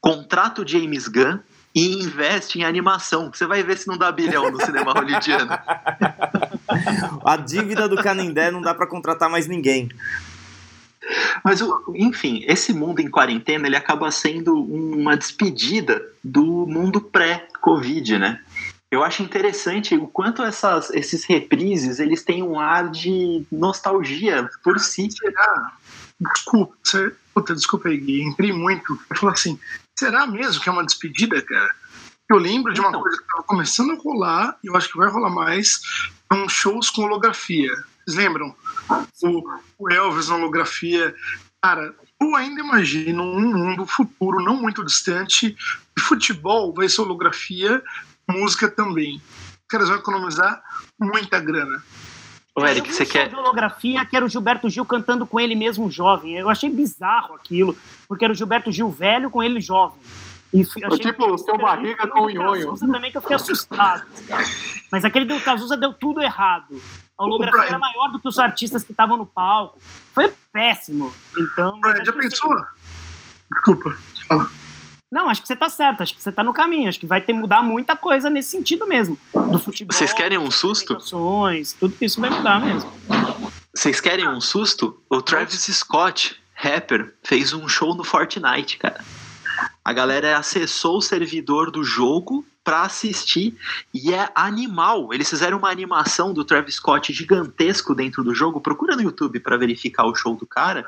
contrata 0.00 0.62
o 0.62 0.68
James 0.68 1.08
Gunn 1.08 1.38
e 1.74 2.04
investe 2.04 2.60
em 2.60 2.64
animação. 2.64 3.30
Você 3.32 3.46
vai 3.46 3.62
ver 3.64 3.76
se 3.76 3.88
não 3.88 3.98
dá 3.98 4.12
bilhão 4.12 4.50
no 4.50 4.60
cinema 4.64 4.92
hollywoodiano. 4.92 5.50
A 7.24 7.36
dívida 7.36 7.88
do 7.88 7.96
Canindé 8.02 8.50
não 8.50 8.60
dá 8.60 8.74
pra 8.74 8.86
contratar 8.86 9.28
mais 9.30 9.46
ninguém. 9.46 9.88
Mas, 11.44 11.60
enfim, 11.94 12.42
esse 12.46 12.72
mundo 12.72 13.00
em 13.00 13.10
quarentena, 13.10 13.66
ele 13.66 13.76
acaba 13.76 14.10
sendo 14.10 14.54
uma 14.56 15.16
despedida 15.16 16.02
do 16.22 16.66
mundo 16.66 17.00
pré-Covid, 17.00 18.18
né? 18.18 18.40
Eu 18.90 19.02
acho 19.04 19.22
interessante 19.22 19.94
o 19.96 20.06
quanto 20.06 20.42
essas, 20.42 20.88
esses 20.90 21.24
reprises, 21.24 21.98
eles 21.98 22.22
têm 22.22 22.42
um 22.42 22.58
ar 22.58 22.90
de 22.90 23.44
nostalgia 23.52 24.48
por 24.62 24.78
si. 24.78 25.08
será? 25.10 25.72
Desculpa, 26.18 26.74
você- 26.82 27.12
puta, 27.34 27.54
desculpa 27.54 27.88
aí, 27.88 27.98
Gui, 27.98 28.22
entrei 28.22 28.52
muito. 28.52 28.98
Eu 29.10 29.16
falei 29.16 29.34
assim, 29.34 29.58
será 29.98 30.26
mesmo 30.26 30.62
que 30.62 30.68
é 30.68 30.72
uma 30.72 30.84
despedida, 30.86 31.42
cara? 31.42 31.74
Eu 32.30 32.38
lembro 32.38 32.72
de 32.72 32.80
uma 32.80 32.88
Então. 32.88 33.02
coisa 33.02 33.18
que 33.18 33.24
estava 33.24 33.42
começando 33.42 33.90
a 33.92 33.96
rolar, 33.96 34.56
e 34.64 34.68
eu 34.68 34.76
acho 34.76 34.88
que 34.90 34.96
vai 34.96 35.10
rolar 35.10 35.28
mais, 35.30 35.80
são 36.32 36.48
shows 36.48 36.90
com 36.90 37.02
holografia. 37.02 37.72
Vocês 38.04 38.16
lembram? 38.16 38.54
O, 39.22 39.42
o 39.78 39.92
Elvis 39.92 40.28
na 40.28 40.36
holografia. 40.36 41.14
Cara, 41.62 41.94
eu 42.20 42.36
ainda 42.36 42.60
imagino 42.60 43.22
um 43.22 43.52
mundo 43.52 43.86
futuro 43.86 44.42
não 44.42 44.60
muito 44.60 44.84
distante, 44.84 45.56
de 45.96 46.02
futebol 46.02 46.72
vai 46.72 46.88
ser 46.88 47.00
holografia, 47.00 47.82
música 48.28 48.68
também. 48.68 49.16
Os 49.16 49.66
caras 49.68 49.88
vão 49.88 49.98
economizar 49.98 50.62
muita 50.98 51.40
grana. 51.40 51.82
Ô, 52.56 52.64
Eric, 52.64 52.92
você 52.92 53.04
show 53.04 53.12
quer. 53.12 53.28
de 53.28 53.34
holografia 53.34 54.04
que 54.04 54.14
era 54.14 54.24
o 54.24 54.28
Gilberto 54.28 54.70
Gil 54.70 54.84
cantando 54.84 55.26
com 55.26 55.40
ele 55.40 55.56
mesmo 55.56 55.90
jovem. 55.90 56.36
Eu 56.36 56.48
achei 56.48 56.70
bizarro 56.70 57.34
aquilo, 57.34 57.76
porque 58.06 58.24
era 58.24 58.32
o 58.32 58.36
Gilberto 58.36 58.70
Gil 58.70 58.88
velho 58.90 59.28
com 59.28 59.42
ele 59.42 59.60
jovem. 59.60 59.98
E 60.54 60.64
fui- 60.64 60.84
achei 60.84 60.98
tipo 61.00 61.26
o 61.26 61.36
seu 61.36 61.58
barriga 61.58 62.06
com 62.06 62.20
o 62.22 62.30
nhonho. 62.30 62.66
Cazuza 62.68 62.86
também 62.90 63.10
que 63.10 63.16
eu 63.16 63.20
fiquei 63.20 63.34
assustado. 63.36 64.04
Mas 64.90 65.04
aquele 65.04 65.24
do 65.24 65.40
Cazuza 65.40 65.76
deu 65.76 65.92
tudo 65.92 66.22
errado. 66.22 66.80
A 67.18 67.24
holografia 67.24 67.58
Brian. 67.60 67.68
era 67.70 67.78
maior 67.78 68.08
do 68.12 68.20
que 68.20 68.28
os 68.28 68.38
artistas 68.38 68.84
que 68.84 68.92
estavam 68.92 69.16
no 69.16 69.26
palco. 69.26 69.78
Foi 70.14 70.32
péssimo. 70.52 71.12
Então, 71.36 71.80
Brian, 71.80 72.04
já 72.04 72.12
que 72.12 72.18
pensou? 72.20 72.54
Desculpa, 73.52 73.96
fala. 74.28 74.48
Não, 75.10 75.28
acho 75.28 75.42
que 75.42 75.46
você 75.48 75.54
tá 75.54 75.68
certo, 75.68 76.02
acho 76.02 76.14
que 76.14 76.22
você 76.22 76.32
tá 76.32 76.42
no 76.42 76.52
caminho, 76.52 76.88
acho 76.88 76.98
que 76.98 77.06
vai 77.06 77.20
ter 77.20 77.32
que 77.32 77.38
mudar 77.38 77.62
muita 77.62 77.94
coisa 77.96 78.28
nesse 78.30 78.50
sentido 78.50 78.86
mesmo. 78.86 79.16
Do 79.32 79.58
futebol. 79.60 79.92
Vocês 79.96 80.12
querem 80.12 80.38
um 80.38 80.50
susto? 80.50 80.98
Tudo 81.78 81.94
isso 82.00 82.20
vai 82.20 82.30
mudar 82.30 82.60
mesmo. 82.60 82.92
Vocês 83.74 84.00
querem 84.00 84.28
um 84.28 84.40
susto? 84.40 85.00
O 85.10 85.20
Travis 85.22 85.62
Scott, 85.66 86.40
rapper, 86.54 87.14
fez 87.22 87.52
um 87.52 87.68
show 87.68 87.94
no 87.94 88.02
Fortnite, 88.02 88.76
cara. 88.78 89.04
A 89.84 89.92
galera 89.92 90.38
acessou 90.38 90.98
o 90.98 91.02
servidor 91.02 91.70
do 91.70 91.84
jogo 91.84 92.44
pra 92.64 92.82
assistir 92.82 93.54
e 93.92 94.12
é 94.12 94.30
animal. 94.34 95.12
Eles 95.12 95.28
fizeram 95.28 95.58
uma 95.58 95.70
animação 95.70 96.32
do 96.32 96.42
Travis 96.44 96.76
Scott 96.76 97.12
gigantesco 97.12 97.94
dentro 97.94 98.24
do 98.24 98.34
jogo. 98.34 98.60
Procura 98.60 98.96
no 98.96 99.02
YouTube 99.02 99.38
pra 99.38 99.58
verificar 99.58 100.06
o 100.06 100.14
show 100.14 100.34
do 100.34 100.46
cara, 100.46 100.84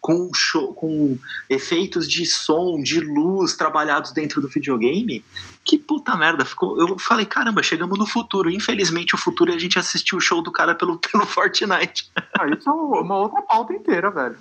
com 0.00 0.30
show, 0.34 0.74
com 0.74 1.18
efeitos 1.48 2.06
de 2.06 2.26
som, 2.26 2.80
de 2.82 3.00
luz 3.00 3.54
trabalhados 3.54 4.12
dentro 4.12 4.42
do 4.42 4.48
videogame. 4.48 5.24
Que 5.64 5.78
puta 5.78 6.14
merda, 6.14 6.44
ficou. 6.44 6.78
Eu 6.78 6.98
falei, 6.98 7.24
caramba, 7.24 7.62
chegamos 7.62 7.98
no 7.98 8.06
futuro. 8.06 8.50
Infelizmente, 8.50 9.14
o 9.14 9.18
futuro 9.18 9.50
é 9.50 9.54
a 9.54 9.58
gente 9.58 9.78
assistir 9.78 10.14
o 10.14 10.20
show 10.20 10.42
do 10.42 10.52
cara 10.52 10.74
pelo, 10.74 10.98
pelo 11.10 11.24
Fortnite. 11.24 12.10
Ah, 12.38 12.46
isso 12.48 12.68
é 12.68 12.72
uma 12.72 13.16
outra 13.16 13.40
pauta 13.40 13.72
inteira, 13.72 14.10
velho. 14.10 14.36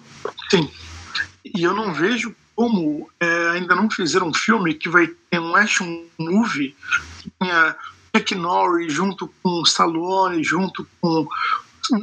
E 1.46 1.64
eu 1.64 1.74
não 1.74 1.94
vejo 1.94 2.36
como 2.56 3.10
é, 3.20 3.50
ainda 3.52 3.76
não 3.76 3.90
fizeram 3.90 4.28
um 4.28 4.34
filme 4.34 4.74
que 4.74 4.90
vai 4.90 5.08
ter 5.30 5.40
um 5.40 5.56
action 5.56 6.06
movie 6.18 6.76
que 7.22 7.32
tenha 7.40 7.76
Jack 8.16 8.36
Norris, 8.36 8.94
junto 8.94 9.28
com 9.42 9.64
Stallone, 9.64 10.44
junto 10.44 10.88
com 11.02 11.28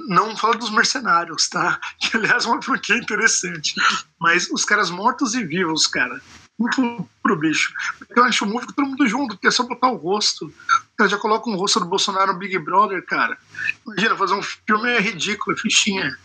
não 0.09 0.37
fala 0.37 0.57
dos 0.57 0.71
mercenários, 0.71 1.49
tá? 1.49 1.81
Que 2.01 2.17
aliás 2.17 2.45
é 2.45 2.49
uma 2.49 2.63
franquia 2.63 2.97
interessante. 2.97 3.75
Mas 4.19 4.51
os 4.51 4.65
caras 4.65 4.91
mortos 4.91 5.35
e 5.35 5.45
vivos, 5.45 5.87
cara. 5.87 6.21
Muito 6.59 7.09
pro 7.23 7.37
bicho. 7.37 7.73
Eu 8.15 8.25
acho 8.25 8.45
um 8.45 8.49
movie 8.49 8.67
com 8.67 8.73
todo 8.75 8.89
mundo 8.89 9.09
junto, 9.09 9.35
porque 9.35 9.47
é 9.47 9.51
só 9.51 9.63
botar 9.63 9.89
o 9.89 9.97
rosto. 9.97 10.53
Ela 10.99 11.09
já 11.09 11.17
coloca 11.17 11.49
um 11.49 11.57
rosto 11.57 11.81
do 11.81 11.87
Bolsonaro 11.87 12.35
no 12.35 12.39
Big 12.39 12.59
Brother, 12.59 13.03
cara. 13.07 13.39
Imagina, 13.87 14.17
fazer 14.17 14.35
um 14.35 14.43
filme 14.43 14.91
é 14.91 15.01
ridículo, 15.01 15.57
é 15.57 15.59
fichinha. 15.61 16.19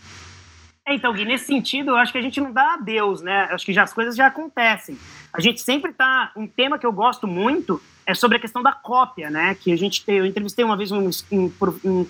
É, 0.87 0.93
então, 0.93 1.11
Gui, 1.13 1.25
nesse 1.25 1.45
sentido, 1.45 1.91
eu 1.91 1.95
acho 1.95 2.11
que 2.11 2.17
a 2.17 2.21
gente 2.21 2.39
não 2.39 2.51
dá 2.51 2.75
adeus, 2.75 3.21
né? 3.21 3.47
Eu 3.49 3.55
acho 3.55 3.65
que 3.65 3.73
já 3.73 3.83
as 3.83 3.93
coisas 3.93 4.15
já 4.15 4.27
acontecem. 4.27 4.97
A 5.33 5.41
gente 5.41 5.59
sempre 5.61 5.91
tá. 5.91 6.31
Um 6.35 6.45
tema 6.45 6.77
que 6.77 6.85
eu 6.85 6.93
gosto 6.93 7.25
muito 7.25 7.81
é 8.05 8.13
sobre 8.13 8.37
a 8.37 8.39
questão 8.39 8.61
da 8.61 8.71
cópia, 8.71 9.31
né? 9.31 9.55
Que 9.55 9.71
a 9.71 9.77
gente 9.77 10.05
tem. 10.05 10.17
Eu 10.17 10.25
entrevistei 10.25 10.63
uma 10.63 10.77
vez 10.77 10.91
um, 10.91 11.09
um, 11.31 11.51
um 11.83 12.07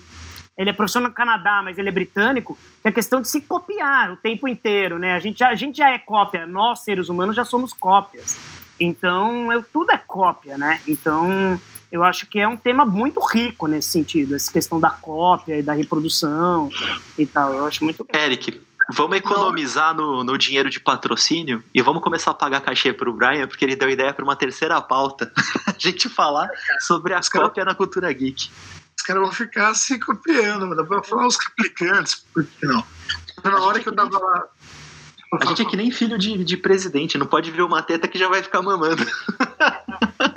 ele 0.58 0.70
é 0.70 0.72
professor 0.72 1.00
no 1.00 1.12
Canadá, 1.12 1.60
mas 1.62 1.78
ele 1.78 1.88
é 1.88 1.92
britânico, 1.92 2.56
que 2.80 2.88
é 2.88 2.90
a 2.90 2.92
questão 2.92 3.20
de 3.20 3.28
se 3.28 3.42
copiar 3.42 4.12
o 4.12 4.16
tempo 4.16 4.48
inteiro, 4.48 4.98
né? 4.98 5.14
A 5.14 5.18
gente 5.18 5.38
já, 5.38 5.48
a 5.48 5.54
gente 5.54 5.76
já 5.76 5.90
é 5.90 5.98
cópia, 5.98 6.46
nós, 6.46 6.80
seres 6.80 7.08
humanos, 7.08 7.36
já 7.36 7.44
somos 7.44 7.72
cópias. 7.74 8.38
Então, 8.80 9.52
eu, 9.52 9.62
tudo 9.62 9.90
é 9.92 9.98
cópia, 9.98 10.56
né? 10.56 10.80
Então, 10.86 11.60
eu 11.96 12.04
acho 12.04 12.26
que 12.26 12.38
é 12.38 12.46
um 12.46 12.56
tema 12.56 12.84
muito 12.84 13.20
rico 13.20 13.66
nesse 13.66 13.90
sentido, 13.90 14.34
essa 14.34 14.52
questão 14.52 14.78
da 14.78 14.90
cópia 14.90 15.58
e 15.58 15.62
da 15.62 15.72
reprodução 15.72 16.70
e 17.18 17.26
tal. 17.26 17.52
Eu 17.52 17.66
acho 17.66 17.84
muito. 17.84 18.06
Eric, 18.14 18.60
vamos 18.92 19.16
economizar 19.16 19.94
no, 19.94 20.22
no 20.22 20.38
dinheiro 20.38 20.70
de 20.70 20.78
patrocínio 20.78 21.62
e 21.74 21.82
vamos 21.82 22.02
começar 22.02 22.30
a 22.30 22.34
pagar 22.34 22.60
cachê 22.60 22.92
para 22.92 23.10
o 23.10 23.12
Brian, 23.12 23.46
porque 23.46 23.64
ele 23.64 23.76
deu 23.76 23.90
ideia 23.90 24.12
para 24.12 24.24
uma 24.24 24.36
terceira 24.36 24.80
pauta. 24.80 25.32
a 25.66 25.74
gente 25.78 26.08
falar 26.08 26.48
sobre 26.80 27.14
a 27.14 27.20
cópia 27.20 27.64
na 27.64 27.74
cultura 27.74 28.12
geek 28.12 28.48
caras 29.06 29.22
vão 29.22 29.32
ficar 29.32 29.72
se 29.74 29.98
copiando, 29.98 30.74
dá 30.74 30.84
pra 30.84 31.02
falar 31.02 31.26
os 31.26 31.38
replicantes, 31.38 32.26
por 32.34 32.44
que 32.44 32.66
não? 32.66 32.84
Na 33.44 33.60
hora 33.60 33.78
que 33.78 33.88
eu 33.88 33.94
tava 33.94 34.18
lá. 34.18 34.44
A 35.40 35.44
gente 35.46 35.62
é 35.62 35.64
que 35.64 35.76
nem 35.76 35.90
filho 35.90 36.18
de, 36.18 36.44
de 36.44 36.56
presidente, 36.56 37.18
não 37.18 37.26
pode 37.26 37.50
ver 37.50 37.62
uma 37.62 37.82
teta 37.82 38.08
que 38.08 38.18
já 38.18 38.28
vai 38.28 38.42
ficar 38.42 38.62
mamando. 38.62 39.04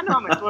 não, 0.08 0.22
mas 0.22 0.38
pô, 0.38 0.50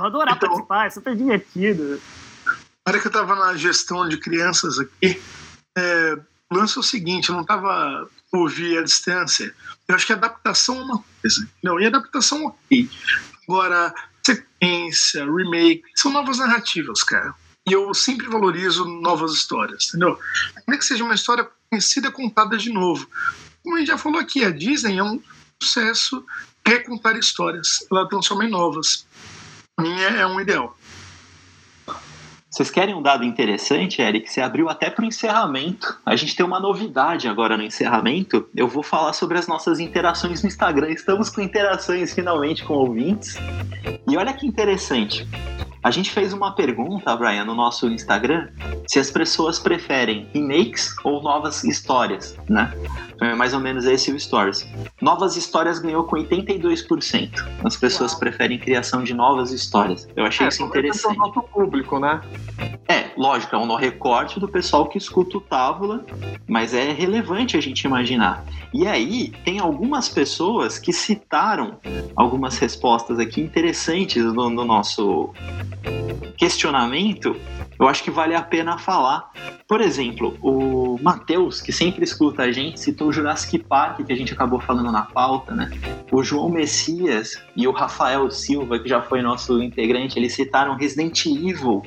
Vou 0.00 0.06
adorar 0.06 0.34
então, 0.34 0.48
participar, 0.48 0.86
é 0.86 0.90
super 0.90 1.14
divertido. 1.14 2.00
Na 2.46 2.92
hora 2.92 2.98
que 2.98 3.06
eu 3.06 3.12
tava 3.12 3.36
na 3.36 3.54
gestão 3.54 4.08
de 4.08 4.16
crianças 4.16 4.78
aqui, 4.78 5.20
é, 5.76 6.18
o 6.50 6.56
lance 6.56 6.78
é 6.78 6.80
o 6.80 6.82
seguinte, 6.82 7.28
eu 7.28 7.36
não 7.36 7.44
tava 7.44 8.08
ouvir 8.32 8.78
à 8.78 8.82
distância. 8.82 9.54
Eu 9.86 9.94
acho 9.94 10.06
que 10.06 10.14
adaptação 10.14 10.78
é 10.80 10.82
uma 10.84 11.04
coisa. 11.20 11.46
Não, 11.62 11.78
e 11.78 11.84
adaptação 11.84 12.46
ok. 12.46 12.88
Agora, 13.46 13.94
sequência, 14.24 15.26
remake, 15.26 15.82
são 15.94 16.10
novas 16.10 16.38
narrativas, 16.38 17.02
cara. 17.02 17.34
E 17.68 17.72
eu 17.74 17.92
sempre 17.92 18.26
valorizo 18.26 18.86
novas 18.86 19.34
histórias, 19.34 19.88
entendeu? 19.88 20.18
Ainda 20.56 20.78
que 20.78 20.84
seja 20.84 21.04
uma 21.04 21.14
história 21.14 21.46
conhecida 21.68 22.10
contada 22.10 22.56
de 22.56 22.72
novo. 22.72 23.06
Como 23.62 23.76
a 23.76 23.80
gente 23.80 23.88
já 23.88 23.98
falou 23.98 24.18
aqui, 24.18 24.46
a 24.46 24.50
Disney 24.50 24.96
é 24.96 25.04
um 25.04 25.22
sucesso 25.62 26.24
recontar 26.66 27.18
histórias. 27.18 27.86
Ela 27.92 28.08
transforma 28.08 28.46
em 28.46 28.50
novas. 28.50 29.04
A 29.80 29.82
minha 29.82 30.08
é 30.08 30.26
um 30.26 30.38
ideal. 30.38 30.76
Vocês 32.50 32.70
querem 32.70 32.94
um 32.94 33.00
dado 33.00 33.24
interessante, 33.24 34.02
Eric? 34.02 34.30
Você 34.30 34.42
abriu 34.42 34.68
até 34.68 34.90
para 34.90 35.02
o 35.02 35.08
encerramento. 35.08 35.98
A 36.04 36.14
gente 36.16 36.36
tem 36.36 36.44
uma 36.44 36.60
novidade 36.60 37.26
agora 37.26 37.56
no 37.56 37.62
encerramento. 37.62 38.46
Eu 38.54 38.68
vou 38.68 38.82
falar 38.82 39.14
sobre 39.14 39.38
as 39.38 39.46
nossas 39.46 39.80
interações 39.80 40.42
no 40.42 40.48
Instagram. 40.48 40.90
Estamos 40.90 41.30
com 41.30 41.40
interações 41.40 42.12
finalmente 42.12 42.62
com 42.62 42.74
ouvintes. 42.74 43.38
E 44.06 44.18
olha 44.18 44.34
que 44.34 44.46
interessante. 44.46 45.26
A 45.82 45.90
gente 45.90 46.10
fez 46.10 46.32
uma 46.34 46.52
pergunta, 46.52 47.16
Brian, 47.16 47.44
no 47.44 47.54
nosso 47.54 47.88
Instagram, 47.88 48.48
se 48.86 48.98
as 48.98 49.10
pessoas 49.10 49.58
preferem 49.58 50.28
remakes 50.34 50.94
ou 51.02 51.22
novas 51.22 51.64
histórias, 51.64 52.36
né? 52.48 52.70
É 53.20 53.34
mais 53.34 53.54
ou 53.54 53.60
menos 53.60 53.84
esse 53.86 54.12
o 54.12 54.20
Stories. 54.20 54.66
Novas 55.00 55.36
histórias 55.36 55.78
ganhou 55.78 56.04
com 56.04 56.16
82%. 56.16 57.46
As 57.64 57.76
pessoas 57.76 58.12
Uau. 58.12 58.20
preferem 58.20 58.58
criação 58.58 59.02
de 59.02 59.14
novas 59.14 59.52
histórias. 59.52 60.08
Eu 60.14 60.24
achei 60.24 60.46
é, 60.46 60.48
isso 60.48 60.62
interessante. 60.62 61.16
É 61.16 61.20
o 61.20 61.26
nosso 61.26 61.42
público, 61.42 61.98
né? 61.98 62.20
É, 62.88 63.10
lógico, 63.16 63.54
é 63.54 63.58
um 63.58 63.74
recorte 63.74 64.40
do 64.40 64.48
pessoal 64.48 64.86
que 64.86 64.98
escuta 64.98 65.38
o 65.38 65.40
Távola, 65.40 66.04
mas 66.46 66.74
é 66.74 66.92
relevante 66.92 67.56
a 67.56 67.60
gente 67.60 67.84
imaginar. 67.84 68.44
E 68.72 68.86
aí, 68.86 69.32
tem 69.44 69.58
algumas 69.58 70.08
pessoas 70.08 70.78
que 70.78 70.92
citaram 70.92 71.78
algumas 72.16 72.58
respostas 72.58 73.18
aqui 73.18 73.40
interessantes 73.40 74.24
no, 74.24 74.50
no 74.50 74.64
nosso 74.64 75.30
questionamento, 76.36 77.36
eu 77.78 77.88
acho 77.88 78.02
que 78.02 78.10
vale 78.10 78.34
a 78.34 78.42
pena 78.42 78.78
falar. 78.78 79.30
Por 79.70 79.80
exemplo, 79.80 80.36
o 80.42 80.98
Matheus, 81.00 81.60
que 81.60 81.70
sempre 81.70 82.02
escuta 82.02 82.42
a 82.42 82.50
gente, 82.50 82.80
citou 82.80 83.06
o 83.06 83.12
Jurassic 83.12 83.56
Park, 83.56 84.04
que 84.04 84.12
a 84.12 84.16
gente 84.16 84.32
acabou 84.32 84.58
falando 84.58 84.90
na 84.90 85.02
pauta, 85.02 85.54
né? 85.54 85.70
O 86.10 86.24
João 86.24 86.48
Messias 86.48 87.40
e 87.54 87.68
o 87.68 87.70
Rafael 87.70 88.28
Silva, 88.32 88.80
que 88.80 88.88
já 88.88 89.00
foi 89.00 89.22
nosso 89.22 89.62
integrante, 89.62 90.18
eles 90.18 90.34
citaram 90.34 90.74
Resident 90.74 91.24
Evil. 91.24 91.84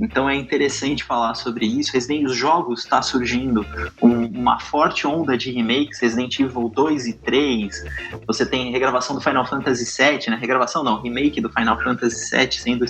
Então 0.00 0.30
é 0.30 0.34
interessante 0.34 1.04
falar 1.04 1.34
sobre 1.34 1.66
isso. 1.66 1.92
Resident 1.92 2.24
os 2.24 2.34
jogos 2.34 2.84
está 2.84 3.02
surgindo 3.02 3.66
um, 4.00 4.24
uma 4.24 4.58
forte 4.58 5.06
onda 5.06 5.36
de 5.36 5.50
remakes, 5.50 6.00
Resident 6.00 6.40
Evil 6.40 6.70
2 6.70 7.06
e 7.06 7.12
3. 7.12 7.84
Você 8.26 8.46
tem 8.46 8.72
regravação 8.72 9.14
do 9.14 9.20
Final 9.20 9.44
Fantasy 9.44 9.84
VII, 9.84 10.30
né? 10.30 10.38
Regravação 10.40 10.82
não, 10.82 11.02
remake 11.02 11.38
do 11.38 11.50
Final 11.50 11.78
Fantasy 11.82 12.34
VII 12.34 12.52
sendo 12.52 12.86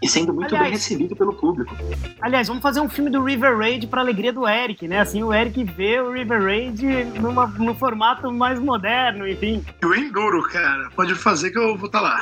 e 0.00 0.08
sendo 0.08 0.32
muito 0.32 0.54
aliás, 0.54 0.62
bem 0.62 0.70
recebido 0.70 1.16
pelo 1.16 1.34
público. 1.34 1.74
Aliás, 2.20 2.46
vamos 2.46 2.62
fazer 2.62 2.78
um 2.78 2.88
filme 2.88 3.10
do 3.10 3.15
River 3.22 3.56
Raid 3.56 3.86
para 3.86 4.00
alegria 4.00 4.32
do 4.32 4.46
Eric, 4.46 4.86
né? 4.86 5.00
Assim, 5.00 5.22
o 5.22 5.32
Eric 5.32 5.62
vê 5.64 6.00
o 6.00 6.12
River 6.12 6.42
Raid 6.42 6.84
numa, 7.20 7.46
no 7.46 7.74
formato 7.74 8.30
mais 8.32 8.58
moderno, 8.58 9.26
enfim. 9.28 9.64
O 9.84 9.94
Enduro, 9.94 10.42
cara. 10.44 10.90
Pode 10.94 11.14
fazer 11.14 11.50
que 11.50 11.58
eu 11.58 11.76
vou 11.76 11.86
estar 11.86 12.00
tá 12.00 12.04
lá. 12.04 12.20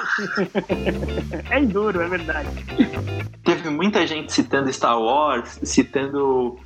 é 1.51 1.59
Enduro, 1.59 2.01
é 2.01 2.09
verdade. 2.09 2.49
Teve 3.45 3.69
muita 3.69 4.07
gente 4.07 4.33
citando 4.33 4.73
Star 4.73 4.99
Wars, 4.99 5.61
citando 5.63 6.59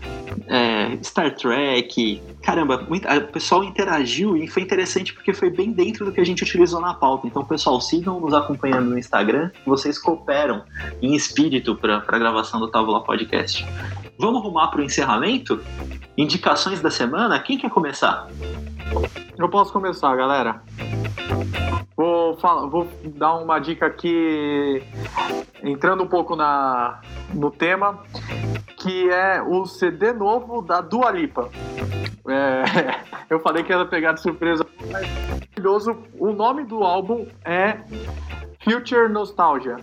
é, 0.47 0.97
Star 1.03 1.35
Trek. 1.35 2.23
Caramba, 2.43 2.87
muito, 2.89 3.09
o 3.09 3.33
pessoal 3.33 3.65
interagiu 3.65 4.37
e 4.37 4.47
foi 4.47 4.63
interessante 4.63 5.13
porque 5.13 5.33
foi 5.33 5.51
bem 5.51 5.73
dentro 5.73 6.05
do 6.05 6.13
que 6.13 6.21
a 6.21 6.25
gente 6.25 6.43
utilizou 6.45 6.81
na 6.81 6.95
pauta. 6.95 7.27
Então, 7.27 7.45
pessoal, 7.45 7.81
sigam 7.81 8.21
nos 8.21 8.33
acompanhando 8.33 8.91
no 8.91 8.99
Instagram. 8.99 9.51
Vocês 9.67 9.99
cooperam 9.99 10.63
em 11.03 11.15
espírito 11.15 11.75
para 11.75 12.05
a 12.07 12.19
gravação 12.19 12.61
do 12.61 12.69
Távola 12.69 13.03
Podcast. 13.03 13.67
Vamos 14.19 14.43
arrumar 14.43 14.69
para 14.69 14.81
o 14.81 14.85
encerramento? 14.85 15.61
Indicações 16.17 16.81
da 16.81 16.91
semana? 16.91 17.39
Quem 17.39 17.57
quer 17.57 17.71
começar? 17.71 18.27
Eu 19.39 19.49
posso 19.49 19.73
começar, 19.73 20.15
galera. 20.17 20.61
Vou, 21.97 22.37
falar, 22.39 22.67
vou 22.67 22.89
dar 23.05 23.35
uma 23.37 23.61
dica 23.61 23.87
aqui, 23.87 24.83
entrando 25.63 26.03
um 26.03 26.09
pouco 26.09 26.35
na, 26.35 27.01
no 27.33 27.51
tema, 27.51 28.03
que 28.77 29.09
é 29.09 29.41
o 29.41 29.67
CD 29.67 30.13
novo 30.13 30.63
da 30.63 30.81
Dua 30.81 31.11
Lipa. 31.13 31.49
É, 32.29 32.65
eu 33.31 33.39
falei 33.41 33.63
que 33.63 33.73
ia 33.73 33.85
pegar 33.85 34.13
de 34.13 34.21
surpresa. 34.21 34.67
Maravilhoso. 34.91 35.97
O 36.19 36.33
nome 36.33 36.65
do 36.65 36.83
álbum 36.83 37.27
é 37.45 37.79
Future 38.69 39.09
Nostalgia. 39.09 39.79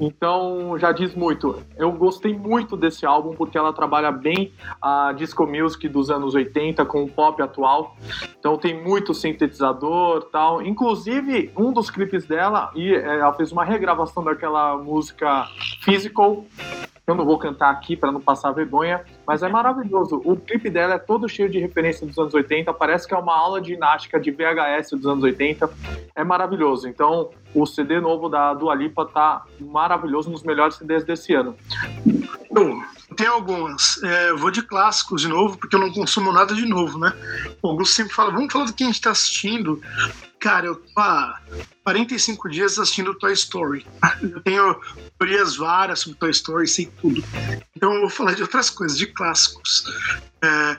Então 0.00 0.78
já 0.78 0.92
diz 0.92 1.12
muito. 1.12 1.60
Eu 1.76 1.90
gostei 1.90 2.32
muito 2.32 2.76
desse 2.76 3.04
álbum 3.04 3.34
porque 3.34 3.58
ela 3.58 3.72
trabalha 3.72 4.12
bem 4.12 4.52
a 4.80 5.12
disco 5.12 5.44
music 5.44 5.88
dos 5.88 6.08
anos 6.08 6.32
80 6.34 6.84
com 6.84 7.02
o 7.02 7.08
pop 7.08 7.42
atual. 7.42 7.96
Então 8.38 8.56
tem 8.56 8.80
muito 8.80 9.12
sintetizador, 9.12 10.28
tal. 10.30 10.62
Inclusive 10.62 11.50
um 11.56 11.72
dos 11.72 11.90
clipes 11.90 12.24
dela 12.24 12.70
e 12.76 12.94
é, 12.94 13.18
ela 13.18 13.32
fez 13.34 13.50
uma 13.50 13.64
regravação 13.64 14.22
daquela 14.22 14.76
música 14.76 15.48
Physical 15.80 16.44
eu 17.06 17.14
não 17.14 17.24
vou 17.24 17.36
cantar 17.36 17.70
aqui 17.70 17.96
para 17.96 18.12
não 18.12 18.20
passar 18.20 18.52
vergonha, 18.52 19.04
mas 19.26 19.42
é 19.42 19.48
maravilhoso. 19.48 20.22
O 20.24 20.36
clipe 20.36 20.70
dela 20.70 20.94
é 20.94 20.98
todo 20.98 21.28
cheio 21.28 21.48
de 21.48 21.58
referência 21.58 22.06
dos 22.06 22.16
anos 22.16 22.32
80, 22.32 22.72
parece 22.74 23.08
que 23.08 23.14
é 23.14 23.18
uma 23.18 23.36
aula 23.36 23.60
de 23.60 23.70
ginástica 23.70 24.20
de 24.20 24.30
VHS 24.30 24.90
dos 24.92 25.06
anos 25.06 25.24
80. 25.24 25.68
É 26.14 26.22
maravilhoso. 26.22 26.86
Então, 26.86 27.30
o 27.54 27.66
CD 27.66 28.00
novo 28.00 28.28
da 28.28 28.54
Dua 28.54 28.74
Lipa 28.74 29.04
tá 29.04 29.42
maravilhoso, 29.60 30.30
um 30.30 30.32
dos 30.32 30.44
melhores 30.44 30.76
CDs 30.76 31.04
desse 31.04 31.34
ano. 31.34 31.56
Eu, 32.54 32.80
Tem 33.16 33.26
algumas. 33.26 34.00
É, 34.02 34.30
eu 34.30 34.38
vou 34.38 34.50
de 34.50 34.62
clássicos 34.62 35.22
de 35.22 35.28
novo, 35.28 35.58
porque 35.58 35.74
eu 35.74 35.80
não 35.80 35.92
consumo 35.92 36.32
nada 36.32 36.54
de 36.54 36.66
novo, 36.66 36.98
né? 36.98 37.12
O 37.60 37.68
Augusto 37.68 37.94
sempre 37.94 38.14
fala, 38.14 38.30
vamos 38.30 38.52
falar 38.52 38.66
do 38.66 38.72
que 38.72 38.84
a 38.84 38.86
gente 38.86 38.96
está 38.96 39.10
assistindo. 39.10 39.82
Cara, 40.42 40.66
eu 40.66 40.74
tô 40.74 41.00
há 41.00 41.40
45 41.84 42.48
dias 42.48 42.76
assistindo 42.76 43.14
Toy 43.14 43.32
Story. 43.32 43.86
Eu 44.20 44.40
tenho 44.40 44.80
teorias 45.16 45.54
várias 45.56 46.00
sobre 46.00 46.18
Toy 46.18 46.30
Story, 46.32 46.66
sei 46.66 46.86
tudo. 47.00 47.22
Então 47.76 47.94
eu 47.94 48.00
vou 48.00 48.10
falar 48.10 48.34
de 48.34 48.42
outras 48.42 48.68
coisas, 48.68 48.98
de 48.98 49.06
clássicos. 49.06 49.84
É, 50.42 50.76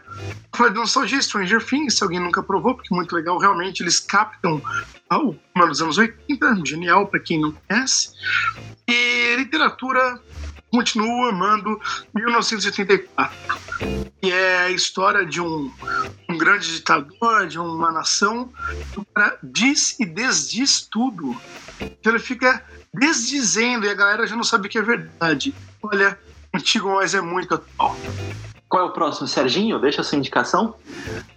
falar 0.54 0.72
de 0.72 0.76
nostalgia, 0.76 1.22
Stranger 1.22 1.66
Things, 1.66 1.96
se 1.96 2.04
alguém 2.04 2.20
nunca 2.20 2.44
provou, 2.44 2.76
porque 2.76 2.94
é 2.94 2.98
muito 2.98 3.16
legal. 3.16 3.38
Realmente 3.38 3.82
eles 3.82 4.02
captam 4.02 4.62
o 5.10 5.34
clima 5.34 5.68
dos 5.70 5.82
anos 5.82 5.98
80, 5.98 6.66
genial 6.66 7.08
para 7.08 7.22
quem 7.22 7.40
não 7.40 7.54
conhece. 7.54 8.12
E 8.86 9.38
literatura 9.38 10.20
continuo 10.74 11.26
amando 11.26 11.80
1984, 12.16 13.38
que 14.20 14.32
é 14.32 14.62
a 14.62 14.72
história 14.72 15.24
de 15.24 15.40
um, 15.40 15.72
um 16.28 16.36
grande 16.36 16.74
ditador, 16.74 17.46
de 17.46 17.60
uma 17.60 17.92
nação, 17.92 18.52
que 18.92 19.00
o 19.00 19.06
cara 19.14 19.38
diz 19.44 20.00
e 20.00 20.06
desdiz 20.06 20.82
tudo. 20.82 21.40
Então 21.80 22.12
ele 22.12 22.20
fica 22.20 22.66
desdizendo 22.92 23.86
e 23.86 23.90
a 23.90 23.94
galera 23.94 24.26
já 24.26 24.36
não 24.36 24.44
sabe 24.44 24.68
o 24.68 24.70
que 24.70 24.80
é 24.80 24.82
verdade. 24.82 25.54
Olha, 25.84 26.18
antigo, 26.52 26.96
mas 26.96 27.14
é 27.14 27.22
muito 27.22 27.54
atual. 27.54 27.96
Qual 28.74 28.88
é 28.88 28.90
o 28.90 28.92
próximo? 28.92 29.28
Serginho, 29.28 29.78
deixa 29.78 30.02
a 30.02 30.04
sua 30.04 30.18
indicação. 30.18 30.74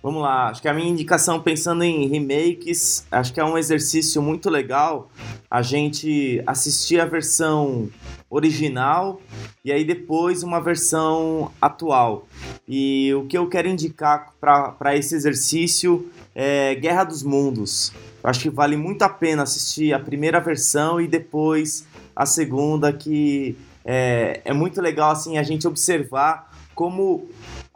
Vamos 0.02 0.22
lá, 0.22 0.48
acho 0.48 0.62
que 0.62 0.68
a 0.68 0.72
minha 0.72 0.88
indicação, 0.88 1.38
pensando 1.38 1.84
em 1.84 2.08
remakes, 2.08 3.06
acho 3.10 3.30
que 3.30 3.38
é 3.38 3.44
um 3.44 3.58
exercício 3.58 4.22
muito 4.22 4.48
legal 4.48 5.10
a 5.50 5.60
gente 5.60 6.42
assistir 6.46 6.98
a 6.98 7.04
versão 7.04 7.90
original 8.30 9.20
e 9.62 9.70
aí 9.70 9.84
depois 9.84 10.42
uma 10.42 10.62
versão 10.62 11.52
atual. 11.60 12.26
E 12.66 13.12
o 13.12 13.26
que 13.26 13.36
eu 13.36 13.46
quero 13.50 13.68
indicar 13.68 14.32
para 14.40 14.96
esse 14.96 15.14
exercício 15.14 16.10
é 16.34 16.74
Guerra 16.74 17.04
dos 17.04 17.22
Mundos. 17.22 17.92
Eu 18.24 18.30
acho 18.30 18.40
que 18.40 18.48
vale 18.48 18.78
muito 18.78 19.02
a 19.02 19.10
pena 19.10 19.42
assistir 19.42 19.92
a 19.92 20.00
primeira 20.00 20.40
versão 20.40 20.98
e 20.98 21.06
depois 21.06 21.86
a 22.16 22.24
segunda, 22.24 22.94
que 22.94 23.58
é, 23.84 24.40
é 24.42 24.54
muito 24.54 24.80
legal 24.80 25.10
assim 25.10 25.36
a 25.36 25.42
gente 25.42 25.68
observar 25.68 26.55
como 26.76 27.26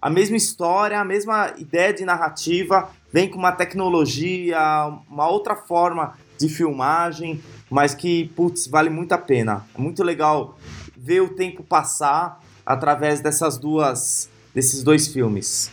a 0.00 0.10
mesma 0.10 0.36
história, 0.36 1.00
a 1.00 1.04
mesma 1.04 1.54
ideia 1.58 1.92
de 1.92 2.04
narrativa 2.04 2.90
vem 3.10 3.28
com 3.28 3.38
uma 3.38 3.50
tecnologia, 3.50 4.60
uma 5.10 5.26
outra 5.28 5.56
forma 5.56 6.14
de 6.38 6.48
filmagem, 6.48 7.42
mas 7.68 7.94
que, 7.94 8.28
putz, 8.36 8.66
vale 8.66 8.90
muito 8.90 9.12
a 9.12 9.18
pena. 9.18 9.66
É 9.74 9.80
muito 9.80 10.04
legal 10.04 10.56
ver 10.96 11.22
o 11.22 11.30
tempo 11.30 11.64
passar 11.64 12.40
através 12.64 13.20
dessas 13.20 13.58
duas, 13.58 14.28
desses 14.54 14.82
dois 14.82 15.08
filmes. 15.08 15.70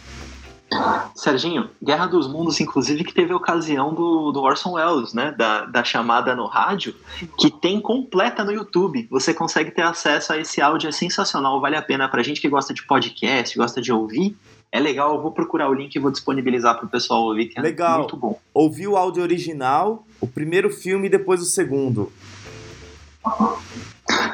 Serginho, 1.16 1.70
Guerra 1.82 2.08
dos 2.08 2.28
Mundos, 2.28 2.60
inclusive, 2.60 3.04
que 3.04 3.14
teve 3.14 3.32
a 3.32 3.36
ocasião 3.36 3.94
do, 3.94 4.32
do 4.32 4.42
Orson 4.42 4.74
Welles, 4.74 5.14
né? 5.14 5.32
Da, 5.32 5.66
da 5.66 5.84
chamada 5.84 6.36
no 6.36 6.46
rádio, 6.46 6.96
que 7.38 7.50
tem 7.50 7.80
completa 7.80 8.44
no 8.44 8.52
YouTube. 8.52 9.08
Você 9.10 9.34
consegue 9.34 9.72
ter 9.72 9.84
acesso 9.84 10.34
a 10.34 10.38
esse 10.38 10.62
áudio, 10.62 10.90
é 10.90 10.92
sensacional, 10.92 11.60
vale 11.62 11.76
a 11.76 11.82
pena 11.82 12.08
pra 12.08 12.24
gente 12.24 12.42
que 12.42 12.50
gosta 12.50 12.74
de 12.74 12.86
podcast, 12.86 13.58
gosta 13.58 13.82
de 13.82 13.92
ouvir. 13.92 14.36
É 14.72 14.80
legal, 14.80 15.16
eu 15.16 15.22
vou 15.22 15.32
procurar 15.32 15.70
o 15.70 15.74
link 15.74 15.96
e 15.96 16.00
vou 16.00 16.12
disponibilizar 16.12 16.78
pro 16.78 16.90
pessoal 16.90 17.24
ouvir, 17.24 17.48
que 17.48 17.58
é 17.58 17.62
legal. 17.62 18.00
muito 18.00 18.18
bom. 18.18 18.38
Ouvir 18.54 18.88
o 18.88 18.98
áudio 18.98 19.24
original, 19.24 20.06
o 20.20 20.28
primeiro 20.28 20.70
filme 20.70 21.08
e 21.08 21.10
depois 21.10 21.42
o 21.42 21.46
segundo. 21.46 22.12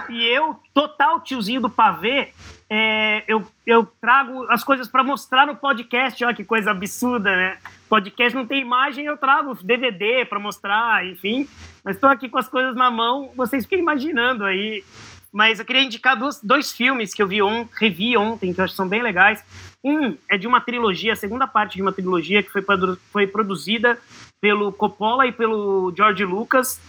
E 0.10 0.26
eu, 0.26 0.60
total 0.74 1.22
tiozinho 1.22 1.62
do 1.62 1.70
pavê, 1.70 2.30
é, 2.70 3.24
eu, 3.28 3.46
eu 3.66 3.86
trago 4.02 4.46
as 4.50 4.64
coisas 4.64 4.88
para 4.88 5.04
mostrar 5.04 5.46
no 5.46 5.56
podcast. 5.56 6.24
Olha 6.24 6.36
que 6.36 6.44
coisa 6.44 6.72
absurda, 6.72 7.36
né? 7.36 7.58
Podcast 7.90 8.36
não 8.36 8.46
tem 8.46 8.62
imagem, 8.62 9.06
eu 9.06 9.18
trago 9.18 9.56
DVD 9.64 10.26
para 10.26 10.40
mostrar, 10.40 11.06
enfim. 11.06 11.48
Mas 11.84 11.96
estou 11.96 12.10
aqui 12.10 12.30
com 12.30 12.38
as 12.38 12.48
coisas 12.48 12.76
na 12.76 12.90
mão, 12.90 13.32
vocês 13.36 13.66
ficam 13.66 13.80
imaginando 13.80 14.44
aí. 14.46 14.84
Mas 15.32 15.60
eu 15.60 15.66
queria 15.66 15.82
indicar 15.82 16.18
dois, 16.18 16.40
dois 16.42 16.72
filmes 16.72 17.14
que 17.14 17.22
eu 17.22 17.28
vi 17.28 17.42
on, 17.42 17.68
revi 17.80 18.16
ontem, 18.16 18.54
que 18.54 18.60
eu 18.60 18.66
acho 18.66 18.74
que 18.74 18.78
são 18.78 18.88
bem 18.88 19.02
legais. 19.02 19.44
Um 19.84 20.16
é 20.30 20.38
de 20.38 20.48
uma 20.48 20.62
trilogia, 20.62 21.14
a 21.14 21.16
segunda 21.16 21.48
parte 21.48 21.76
de 21.76 21.82
uma 21.82 21.92
trilogia 21.92 22.44
que 22.44 22.52
foi, 22.52 22.64
foi 23.12 23.28
produzida 23.28 24.00
pelo 24.40 24.72
Coppola 24.72 25.26
e 25.26 25.32
pelo 25.32 25.92
George 25.96 26.24
Lucas, 26.24 26.80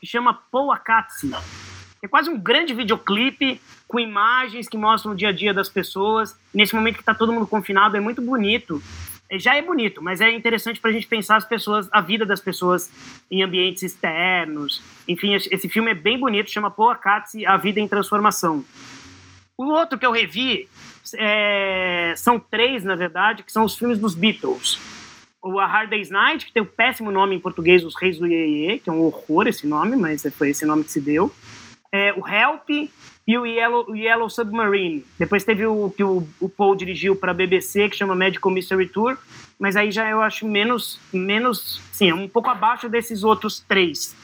que 0.00 0.06
chama 0.06 0.34
Pouakatsi 0.50 1.30
é 2.06 2.08
quase 2.08 2.30
um 2.30 2.38
grande 2.38 2.72
videoclipe 2.72 3.60
com 3.86 4.00
imagens 4.00 4.68
que 4.68 4.76
mostram 4.76 5.12
o 5.12 5.14
dia 5.14 5.28
a 5.28 5.32
dia 5.32 5.52
das 5.52 5.68
pessoas. 5.68 6.36
Nesse 6.54 6.74
momento 6.74 6.94
que 6.94 7.02
está 7.02 7.14
todo 7.14 7.32
mundo 7.32 7.46
confinado, 7.46 7.96
é 7.96 8.00
muito 8.00 8.22
bonito. 8.22 8.82
É, 9.28 9.38
já 9.38 9.56
é 9.56 9.62
bonito, 9.62 10.00
mas 10.00 10.20
é 10.20 10.30
interessante 10.30 10.80
para 10.80 10.90
a 10.90 10.92
gente 10.92 11.06
pensar 11.06 11.36
as 11.36 11.44
pessoas, 11.44 11.88
a 11.90 12.00
vida 12.00 12.24
das 12.24 12.40
pessoas 12.40 12.90
em 13.30 13.42
ambientes 13.42 13.82
externos. 13.82 14.80
Enfim, 15.06 15.34
esse 15.34 15.68
filme 15.68 15.90
é 15.90 15.94
bem 15.94 16.18
bonito, 16.18 16.50
chama 16.50 16.70
Poa 16.70 16.94
Katsi, 16.94 17.44
A 17.44 17.56
Vida 17.56 17.80
em 17.80 17.88
Transformação. 17.88 18.64
O 19.58 19.64
outro 19.64 19.98
que 19.98 20.06
eu 20.06 20.12
revi 20.12 20.68
é, 21.14 22.14
são 22.16 22.38
três, 22.38 22.84
na 22.84 22.94
verdade, 22.94 23.42
que 23.42 23.52
são 23.52 23.64
os 23.64 23.76
filmes 23.76 23.98
dos 23.98 24.14
Beatles. 24.14 24.78
O 25.42 25.58
A 25.58 25.66
Hard 25.66 25.90
Day's 25.90 26.10
Night, 26.10 26.46
que 26.46 26.52
tem 26.52 26.62
o 26.62 26.66
péssimo 26.66 27.10
nome 27.10 27.34
em 27.34 27.40
português, 27.40 27.84
Os 27.84 27.94
Reis 27.96 28.18
do 28.18 28.26
Iê, 28.26 28.78
que 28.78 28.90
é 28.90 28.92
um 28.92 29.00
horror 29.00 29.48
esse 29.48 29.66
nome, 29.66 29.96
mas 29.96 30.24
foi 30.36 30.50
esse 30.50 30.64
nome 30.64 30.84
que 30.84 30.92
se 30.92 31.00
deu 31.00 31.32
é, 31.92 32.12
o 32.12 32.26
Help 32.26 32.90
e 33.26 33.38
o 33.38 33.44
Yellow, 33.44 33.94
Yellow 33.94 34.30
Submarine. 34.30 35.04
Depois 35.18 35.44
teve 35.44 35.66
o 35.66 35.90
que 35.90 36.04
o, 36.04 36.26
o 36.40 36.48
Paul 36.48 36.76
dirigiu 36.76 37.16
para 37.16 37.32
a 37.32 37.34
BBC, 37.34 37.88
que 37.88 37.96
chama 37.96 38.14
Medical 38.14 38.52
Mystery 38.52 38.88
Tour, 38.88 39.18
mas 39.58 39.76
aí 39.76 39.90
já 39.90 40.08
eu 40.08 40.20
acho 40.20 40.46
menos, 40.46 41.00
menos, 41.12 41.80
sim, 41.92 42.12
um 42.12 42.28
pouco 42.28 42.48
abaixo 42.48 42.88
desses 42.88 43.24
outros 43.24 43.60
três. 43.60 44.14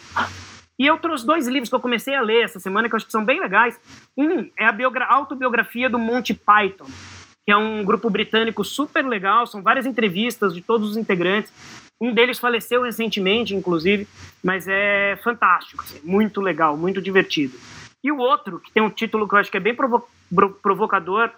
E 0.79 0.87
eu 0.87 0.99
trouxe 0.99 1.27
dois 1.27 1.47
livros 1.47 1.69
que 1.69 1.75
eu 1.75 1.81
comecei 1.81 2.15
a 2.15 2.21
ler 2.21 2.45
essa 2.45 2.59
semana 2.59 2.89
que 2.89 2.95
eu 2.95 2.97
acho 2.97 3.07
que 3.07 3.13
são 3.13 3.25
bem 3.25 3.41
legais. 3.41 3.79
Um 4.17 4.51
é 4.59 4.65
a 4.65 5.15
autobiografia 5.15 5.89
do 5.89 5.99
Monty 5.99 6.35
Python, 6.35 6.87
que 7.45 7.53
é 7.53 7.57
um 7.57 7.85
grupo 7.85 8.09
britânico 8.09 8.65
super 8.65 9.05
legal, 9.05 9.47
são 9.47 9.63
várias 9.63 9.87
entrevistas 9.87 10.55
de 10.55 10.61
todos 10.61 10.91
os 10.91 10.97
integrantes. 10.97 11.53
Um 12.03 12.13
deles 12.13 12.41
faleceu 12.41 12.83
recentemente, 12.83 13.55
inclusive, 13.55 14.09
mas 14.43 14.67
é 14.67 15.17
fantástico, 15.23 15.85
assim, 15.85 16.01
muito 16.03 16.41
legal, 16.41 16.77
muito 16.77 17.01
divertido. 17.01 17.57
E 18.03 18.11
o 18.11 18.19
outro, 18.19 18.59
que 18.59 18.73
tem 18.73 18.83
um 18.83 18.91
título 18.91 19.29
que 19.29 19.35
eu 19.37 19.39
acho 19.39 19.51
que 19.53 19.57
é 19.57 19.61
bem 19.61 19.73
provo 19.73 20.05
provocador, 20.61 21.31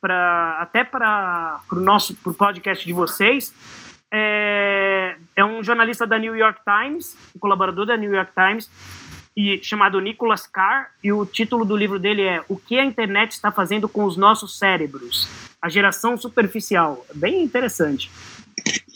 pra, 0.00 0.56
até 0.58 0.84
para 0.84 1.60
o 1.70 1.76
nosso 1.76 2.14
pro 2.14 2.32
podcast 2.32 2.86
de 2.86 2.94
vocês, 2.94 3.52
é, 4.10 5.16
é 5.36 5.44
um 5.44 5.62
jornalista 5.62 6.06
da 6.06 6.18
New 6.18 6.34
York 6.34 6.60
Times, 6.64 7.14
um 7.36 7.38
colaborador 7.38 7.84
da 7.84 7.96
New 7.98 8.14
York 8.14 8.32
Times, 8.32 8.70
e 9.36 9.62
chamado 9.62 10.00
Nicholas 10.00 10.46
Carr, 10.46 10.92
e 11.04 11.12
o 11.12 11.26
título 11.26 11.66
do 11.66 11.76
livro 11.76 11.98
dele 11.98 12.22
é 12.22 12.42
O 12.48 12.56
que 12.56 12.78
a 12.78 12.84
internet 12.84 13.32
está 13.32 13.52
fazendo 13.52 13.86
com 13.86 14.04
os 14.04 14.16
nossos 14.16 14.58
cérebros? 14.58 15.28
A 15.60 15.68
geração 15.68 16.16
superficial. 16.16 17.04
Bem 17.14 17.42
interessante. 17.42 18.10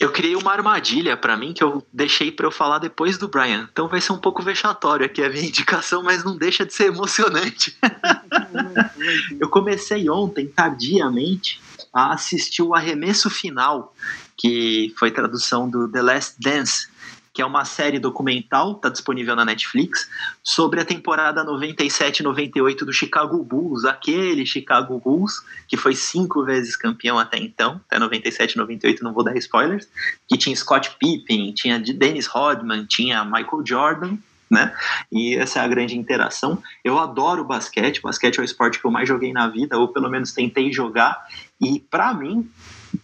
Eu 0.01 0.11
criei 0.11 0.35
uma 0.35 0.51
armadilha 0.51 1.15
para 1.15 1.37
mim 1.37 1.53
que 1.53 1.63
eu 1.63 1.85
deixei 1.93 2.31
para 2.31 2.47
eu 2.47 2.51
falar 2.51 2.79
depois 2.79 3.19
do 3.19 3.27
Brian. 3.27 3.69
Então 3.71 3.87
vai 3.87 4.01
ser 4.01 4.13
um 4.13 4.17
pouco 4.17 4.41
vexatório 4.41 5.05
aqui 5.05 5.23
a 5.23 5.29
minha 5.29 5.45
indicação, 5.45 6.01
mas 6.01 6.23
não 6.23 6.35
deixa 6.35 6.65
de 6.65 6.73
ser 6.73 6.85
emocionante. 6.85 7.77
eu 9.39 9.47
comecei 9.47 10.09
ontem, 10.09 10.47
tardiamente, 10.47 11.61
a 11.93 12.15
assistir 12.15 12.63
o 12.63 12.73
arremesso 12.73 13.29
final, 13.29 13.93
que 14.35 14.91
foi 14.97 15.11
tradução 15.11 15.69
do 15.69 15.87
The 15.87 16.01
Last 16.01 16.35
Dance, 16.39 16.87
que 17.33 17.41
é 17.41 17.45
uma 17.45 17.63
série 17.63 17.99
documental, 17.99 18.73
está 18.73 18.89
disponível 18.89 19.35
na 19.35 19.45
Netflix, 19.45 20.09
sobre 20.43 20.81
a 20.81 20.85
temporada 20.85 21.45
97-98 21.45 22.79
do 22.79 22.91
Chicago 22.91 23.41
Bulls, 23.43 23.85
aquele 23.85 24.45
Chicago 24.45 24.99
Bulls 24.99 25.41
que 25.67 25.77
foi 25.77 25.95
cinco 25.95 26.43
vezes 26.43 26.75
campeão 26.75 27.17
até 27.17 27.37
então, 27.37 27.79
até 27.89 27.97
97-98, 27.97 29.01
não 29.01 29.13
vou 29.13 29.23
dar 29.23 29.37
spoilers, 29.37 29.87
que 30.27 30.37
tinha 30.37 30.55
Scott 30.55 30.95
Pippen, 30.99 31.53
tinha 31.53 31.79
Dennis 31.79 32.27
Rodman, 32.27 32.85
tinha 32.85 33.23
Michael 33.23 33.63
Jordan, 33.65 34.17
né? 34.49 34.75
E 35.09 35.35
essa 35.35 35.59
é 35.59 35.63
a 35.63 35.67
grande 35.67 35.97
interação. 35.97 36.61
Eu 36.83 36.99
adoro 36.99 37.45
basquete, 37.45 38.01
basquete 38.01 38.37
é 38.37 38.41
o 38.41 38.43
esporte 38.43 38.79
que 38.79 38.85
eu 38.85 38.91
mais 38.91 39.07
joguei 39.07 39.31
na 39.31 39.47
vida, 39.47 39.77
ou 39.77 39.87
pelo 39.87 40.09
menos 40.09 40.33
tentei 40.33 40.73
jogar, 40.73 41.25
e 41.61 41.79
para 41.79 42.13
mim, 42.13 42.49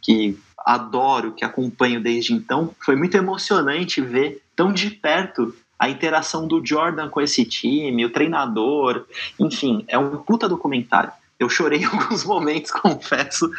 que 0.02 0.38
adoro, 0.68 1.32
que 1.32 1.46
acompanho 1.46 2.02
desde 2.04 2.34
então, 2.34 2.76
foi 2.84 2.98
muito 2.98 3.16
emocionante 3.16 4.02
ver 4.02 4.44
tão 4.54 4.74
de 4.74 4.90
perto 4.90 5.56
a 5.80 5.90
interação 5.90 6.46
do 6.46 6.62
Jordan 6.66 7.08
com 7.08 7.22
esse 7.22 7.46
time, 7.46 8.04
o 8.04 8.10
treinador, 8.10 9.06
enfim, 9.40 9.86
é 9.88 9.98
um 9.98 10.18
puta 10.18 10.50
documentário. 10.50 11.12
Eu 11.40 11.48
chorei 11.48 11.80
em 11.84 11.86
alguns 11.86 12.26
momentos, 12.26 12.72
confesso, 12.72 13.50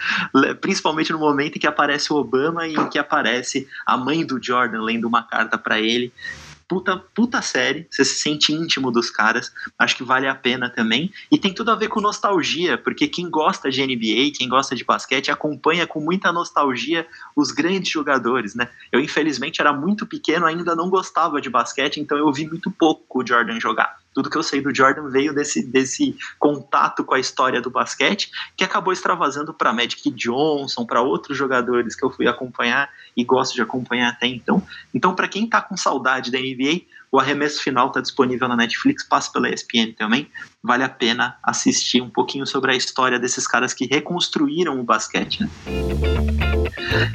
principalmente 0.60 1.10
no 1.10 1.18
momento 1.18 1.56
em 1.56 1.60
que 1.60 1.66
aparece 1.66 2.12
o 2.12 2.16
Obama 2.16 2.66
e 2.66 2.74
em 2.74 2.88
que 2.90 2.98
aparece 2.98 3.66
a 3.86 3.96
mãe 3.96 4.26
do 4.26 4.42
Jordan 4.42 4.82
lendo 4.82 5.06
uma 5.06 5.22
carta 5.22 5.56
para 5.56 5.80
ele. 5.80 6.12
Puta, 6.68 6.98
puta 7.14 7.40
série, 7.40 7.86
você 7.90 8.04
se 8.04 8.20
sente 8.20 8.52
íntimo 8.52 8.92
dos 8.92 9.10
caras, 9.10 9.50
acho 9.78 9.96
que 9.96 10.04
vale 10.04 10.28
a 10.28 10.34
pena 10.34 10.68
também. 10.68 11.10
E 11.32 11.38
tem 11.38 11.52
tudo 11.52 11.70
a 11.70 11.74
ver 11.74 11.88
com 11.88 12.00
nostalgia, 12.00 12.76
porque 12.76 13.08
quem 13.08 13.30
gosta 13.30 13.70
de 13.70 13.84
NBA, 13.84 14.32
quem 14.36 14.48
gosta 14.48 14.76
de 14.76 14.84
basquete, 14.84 15.30
acompanha 15.30 15.86
com 15.86 16.00
muita 16.00 16.30
nostalgia 16.30 17.06
os 17.34 17.50
grandes 17.50 17.90
jogadores, 17.90 18.54
né? 18.54 18.68
Eu, 18.92 19.00
infelizmente, 19.00 19.60
era 19.60 19.72
muito 19.72 20.06
pequeno, 20.06 20.46
ainda 20.46 20.76
não 20.76 20.90
gostava 20.90 21.40
de 21.40 21.48
basquete, 21.48 21.98
então 21.98 22.18
eu 22.18 22.30
vi 22.32 22.46
muito 22.46 22.70
pouco 22.70 23.22
o 23.22 23.26
Jordan 23.26 23.58
jogar. 23.58 23.96
Tudo 24.14 24.30
que 24.30 24.36
eu 24.36 24.42
sei 24.42 24.60
do 24.60 24.74
Jordan 24.74 25.08
veio 25.08 25.34
desse, 25.34 25.64
desse 25.64 26.16
contato 26.38 27.04
com 27.04 27.14
a 27.14 27.20
história 27.20 27.60
do 27.60 27.70
basquete, 27.70 28.30
que 28.56 28.64
acabou 28.64 28.92
extravasando 28.92 29.54
para 29.54 29.72
Magic 29.72 30.10
Johnson, 30.10 30.84
para 30.84 31.02
outros 31.02 31.36
jogadores 31.36 31.94
que 31.94 32.04
eu 32.04 32.10
fui 32.10 32.26
acompanhar 32.26 32.90
e 33.16 33.24
gosto 33.24 33.54
de 33.54 33.62
acompanhar 33.62 34.10
até 34.10 34.26
então. 34.26 34.62
Então, 34.94 35.14
para 35.14 35.28
quem 35.28 35.44
está 35.44 35.60
com 35.60 35.76
saudade 35.76 36.30
da 36.30 36.38
NBA, 36.38 36.82
o 37.10 37.18
arremesso 37.18 37.62
final 37.62 37.88
está 37.88 38.00
disponível 38.00 38.48
na 38.48 38.56
Netflix, 38.56 39.02
passa 39.02 39.32
pela 39.32 39.48
ESPN 39.48 39.92
também. 39.96 40.30
Vale 40.68 40.84
a 40.84 40.88
pena 40.90 41.34
assistir 41.42 42.02
um 42.02 42.10
pouquinho 42.10 42.46
sobre 42.46 42.70
a 42.72 42.76
história 42.76 43.18
desses 43.18 43.46
caras 43.46 43.72
que 43.72 43.86
reconstruíram 43.86 44.78
o 44.78 44.84
basquete. 44.84 45.40
Né? 45.40 45.48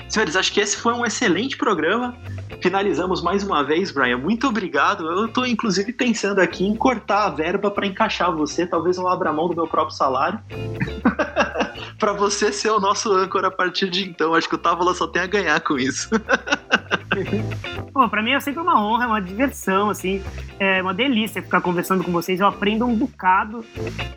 Senhores, 0.09 0.35
acho 0.35 0.51
que 0.51 0.59
esse 0.59 0.75
foi 0.75 0.91
um 0.91 1.05
excelente 1.05 1.55
programa. 1.55 2.17
Finalizamos 2.63 3.21
mais 3.21 3.43
uma 3.43 3.63
vez, 3.63 3.91
Brian. 3.91 4.17
Muito 4.17 4.47
obrigado. 4.47 5.05
Eu 5.05 5.27
estou 5.27 5.45
inclusive 5.45 5.93
pensando 5.93 6.39
aqui 6.39 6.65
em 6.65 6.75
cortar 6.75 7.25
a 7.25 7.29
verba 7.29 7.69
para 7.69 7.85
encaixar 7.85 8.35
você. 8.35 8.65
Talvez 8.65 8.97
eu 8.97 9.07
abra 9.07 9.31
mão 9.31 9.47
do 9.47 9.55
meu 9.55 9.67
próprio 9.67 9.95
salário. 9.95 10.39
para 11.99 12.13
você 12.13 12.51
ser 12.51 12.71
o 12.71 12.79
nosso 12.79 13.11
âncora 13.11 13.49
a 13.49 13.51
partir 13.51 13.89
de 13.89 14.03
então. 14.03 14.33
Acho 14.33 14.49
que 14.49 14.55
o 14.55 14.57
Távola 14.57 14.95
só 14.95 15.07
tem 15.07 15.21
a 15.21 15.27
ganhar 15.27 15.59
com 15.61 15.77
isso. 15.77 16.09
Pô, 17.93 18.09
pra 18.09 18.23
mim 18.23 18.31
é 18.31 18.39
sempre 18.39 18.61
uma 18.61 18.83
honra, 18.83 19.07
uma 19.07 19.21
diversão, 19.21 19.89
assim. 19.89 20.23
É 20.59 20.81
uma 20.81 20.93
delícia 20.93 21.41
ficar 21.41 21.61
conversando 21.61 22.03
com 22.03 22.11
vocês. 22.11 22.39
Eu 22.39 22.47
aprendo 22.47 22.85
um 22.85 22.95
bocado. 22.95 23.42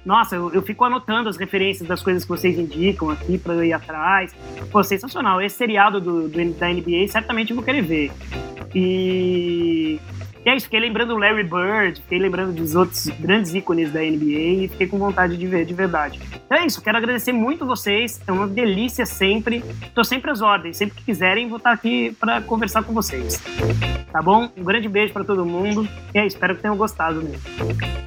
Nossa, 0.04 0.36
eu, 0.36 0.52
eu 0.52 0.62
fico 0.62 0.84
anotando 0.84 1.28
as 1.28 1.36
referências 1.36 1.88
das 1.88 2.02
coisas 2.02 2.24
que 2.24 2.28
vocês 2.28 2.58
indicam 2.58 3.10
aqui 3.10 3.38
pra 3.38 3.54
eu 3.54 3.64
ir 3.64 3.72
atrás. 3.72 4.34
Pô, 4.70 4.82
sensacional. 4.82 5.40
Esse 5.40 5.56
seriado 5.56 6.00
do, 6.00 6.28
do 6.28 6.52
da 6.54 6.68
NBA 6.68 7.08
certamente 7.08 7.50
eu 7.50 7.56
vou 7.56 7.64
querer 7.64 7.82
ver. 7.82 8.12
E 8.74 10.00
e 10.46 10.48
é 10.48 10.54
isso, 10.54 10.66
fiquei 10.66 10.78
lembrando 10.78 11.12
o 11.12 11.18
Larry 11.18 11.42
Bird, 11.42 12.00
fiquei 12.02 12.20
lembrando 12.20 12.52
dos 12.52 12.76
outros 12.76 13.08
grandes 13.18 13.52
ícones 13.52 13.92
da 13.92 13.98
NBA 13.98 14.62
e 14.62 14.68
fiquei 14.68 14.86
com 14.86 14.96
vontade 14.96 15.36
de 15.36 15.44
ver 15.44 15.66
de 15.66 15.74
verdade. 15.74 16.20
Então 16.32 16.56
é 16.56 16.64
isso, 16.64 16.80
quero 16.80 16.96
agradecer 16.96 17.32
muito 17.32 17.66
vocês, 17.66 18.20
é 18.24 18.30
uma 18.30 18.46
delícia 18.46 19.04
sempre. 19.04 19.64
Tô 19.92 20.04
sempre 20.04 20.30
às 20.30 20.40
ordens, 20.40 20.76
sempre 20.76 20.98
que 20.98 21.02
quiserem, 21.02 21.48
vou 21.48 21.56
estar 21.56 21.72
aqui 21.72 22.16
para 22.20 22.40
conversar 22.42 22.84
com 22.84 22.92
vocês. 22.92 23.42
Tá 24.12 24.22
bom? 24.22 24.48
Um 24.56 24.62
grande 24.62 24.88
beijo 24.88 25.12
para 25.12 25.24
todo 25.24 25.44
mundo 25.44 25.88
e 26.14 26.18
é, 26.18 26.24
espero 26.24 26.54
que 26.54 26.62
tenham 26.62 26.76
gostado 26.76 27.20
mesmo. 27.20 27.42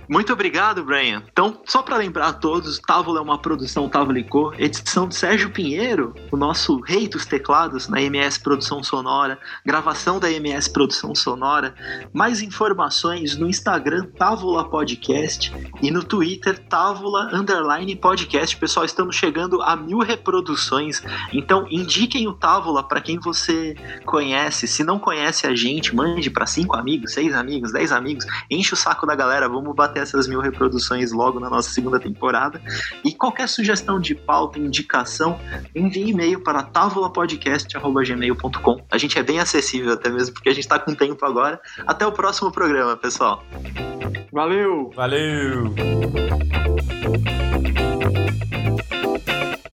Muito 0.10 0.34
obrigado, 0.34 0.84
Brian. 0.84 1.22
Então, 1.32 1.62
só 1.66 1.84
para 1.84 1.96
lembrar 1.96 2.30
a 2.30 2.34
todos, 2.34 2.80
Távola 2.80 3.20
é 3.20 3.22
uma 3.22 3.38
produção 3.38 3.88
Távola 3.88 4.18
edição 4.58 5.08
de 5.08 5.16
Sérgio 5.16 5.52
Pinheiro, 5.52 6.16
o 6.32 6.38
nosso 6.38 6.80
rei 6.80 7.08
dos 7.08 7.28
teclados 7.28 7.88
na 7.88 8.02
MS 8.02 8.40
Produção 8.40 8.82
Sonora, 8.82 9.38
gravação 9.64 10.20
da 10.20 10.32
MS 10.32 10.72
Produção 10.72 11.14
Sonora, 11.14 11.76
mais 12.12 12.29
mais 12.30 12.42
informações 12.44 13.36
no 13.36 13.50
Instagram 13.50 14.06
Távola 14.16 14.70
Podcast 14.70 15.52
e 15.82 15.90
no 15.90 16.04
Twitter 16.04 16.60
Távola 16.60 17.28
Underline 17.34 17.96
Podcast. 17.96 18.56
Pessoal, 18.56 18.86
estamos 18.86 19.16
chegando 19.16 19.64
a 19.64 19.76
mil 19.76 19.98
reproduções, 19.98 21.02
então 21.34 21.66
indiquem 21.72 22.28
o 22.28 22.34
Távola 22.34 22.88
para 22.88 23.02
quem 23.02 23.18
você 23.18 23.74
conhece. 24.06 24.68
Se 24.68 24.84
não 24.84 25.00
conhece 25.00 25.48
a 25.48 25.56
gente, 25.56 25.96
mande 25.96 26.30
para 26.30 26.46
cinco 26.46 26.76
amigos, 26.76 27.14
seis 27.14 27.34
amigos, 27.34 27.72
dez 27.72 27.92
amigos, 27.92 28.28
enche 28.48 28.76
o 28.76 28.78
saco 28.78 29.08
da 29.08 29.16
galera. 29.16 29.50
Vamos 29.50 29.76
bater 29.76 30.04
essas 30.04 30.28
mil 30.28 30.40
reproduções 30.40 31.12
logo 31.12 31.40
na 31.40 31.50
nossa 31.50 31.72
segunda 31.72 32.00
temporada. 32.00 32.62
E 33.04 33.12
qualquer 33.12 33.50
sugestão 33.50 34.00
de 34.00 34.14
pauta, 34.14 34.60
indicação, 34.60 35.40
envie 35.74 36.10
e-mail 36.10 36.44
para 36.44 36.62
tavolapodcast.gmail.com. 36.62 38.86
A 38.92 39.00
gente 39.00 39.18
é 39.18 39.24
bem 39.24 39.40
acessível 39.40 39.94
até 39.94 40.12
mesmo 40.12 40.36
porque 40.36 40.50
a 40.50 40.54
gente 40.54 40.66
está 40.66 40.78
com 40.78 40.94
tempo 40.94 41.26
agora. 41.26 41.60
Até 41.88 42.06
o 42.06 42.19
próximo 42.20 42.52
programa, 42.52 42.98
pessoal. 42.98 43.42
Valeu! 44.34 44.92
Valeu! 44.94 45.74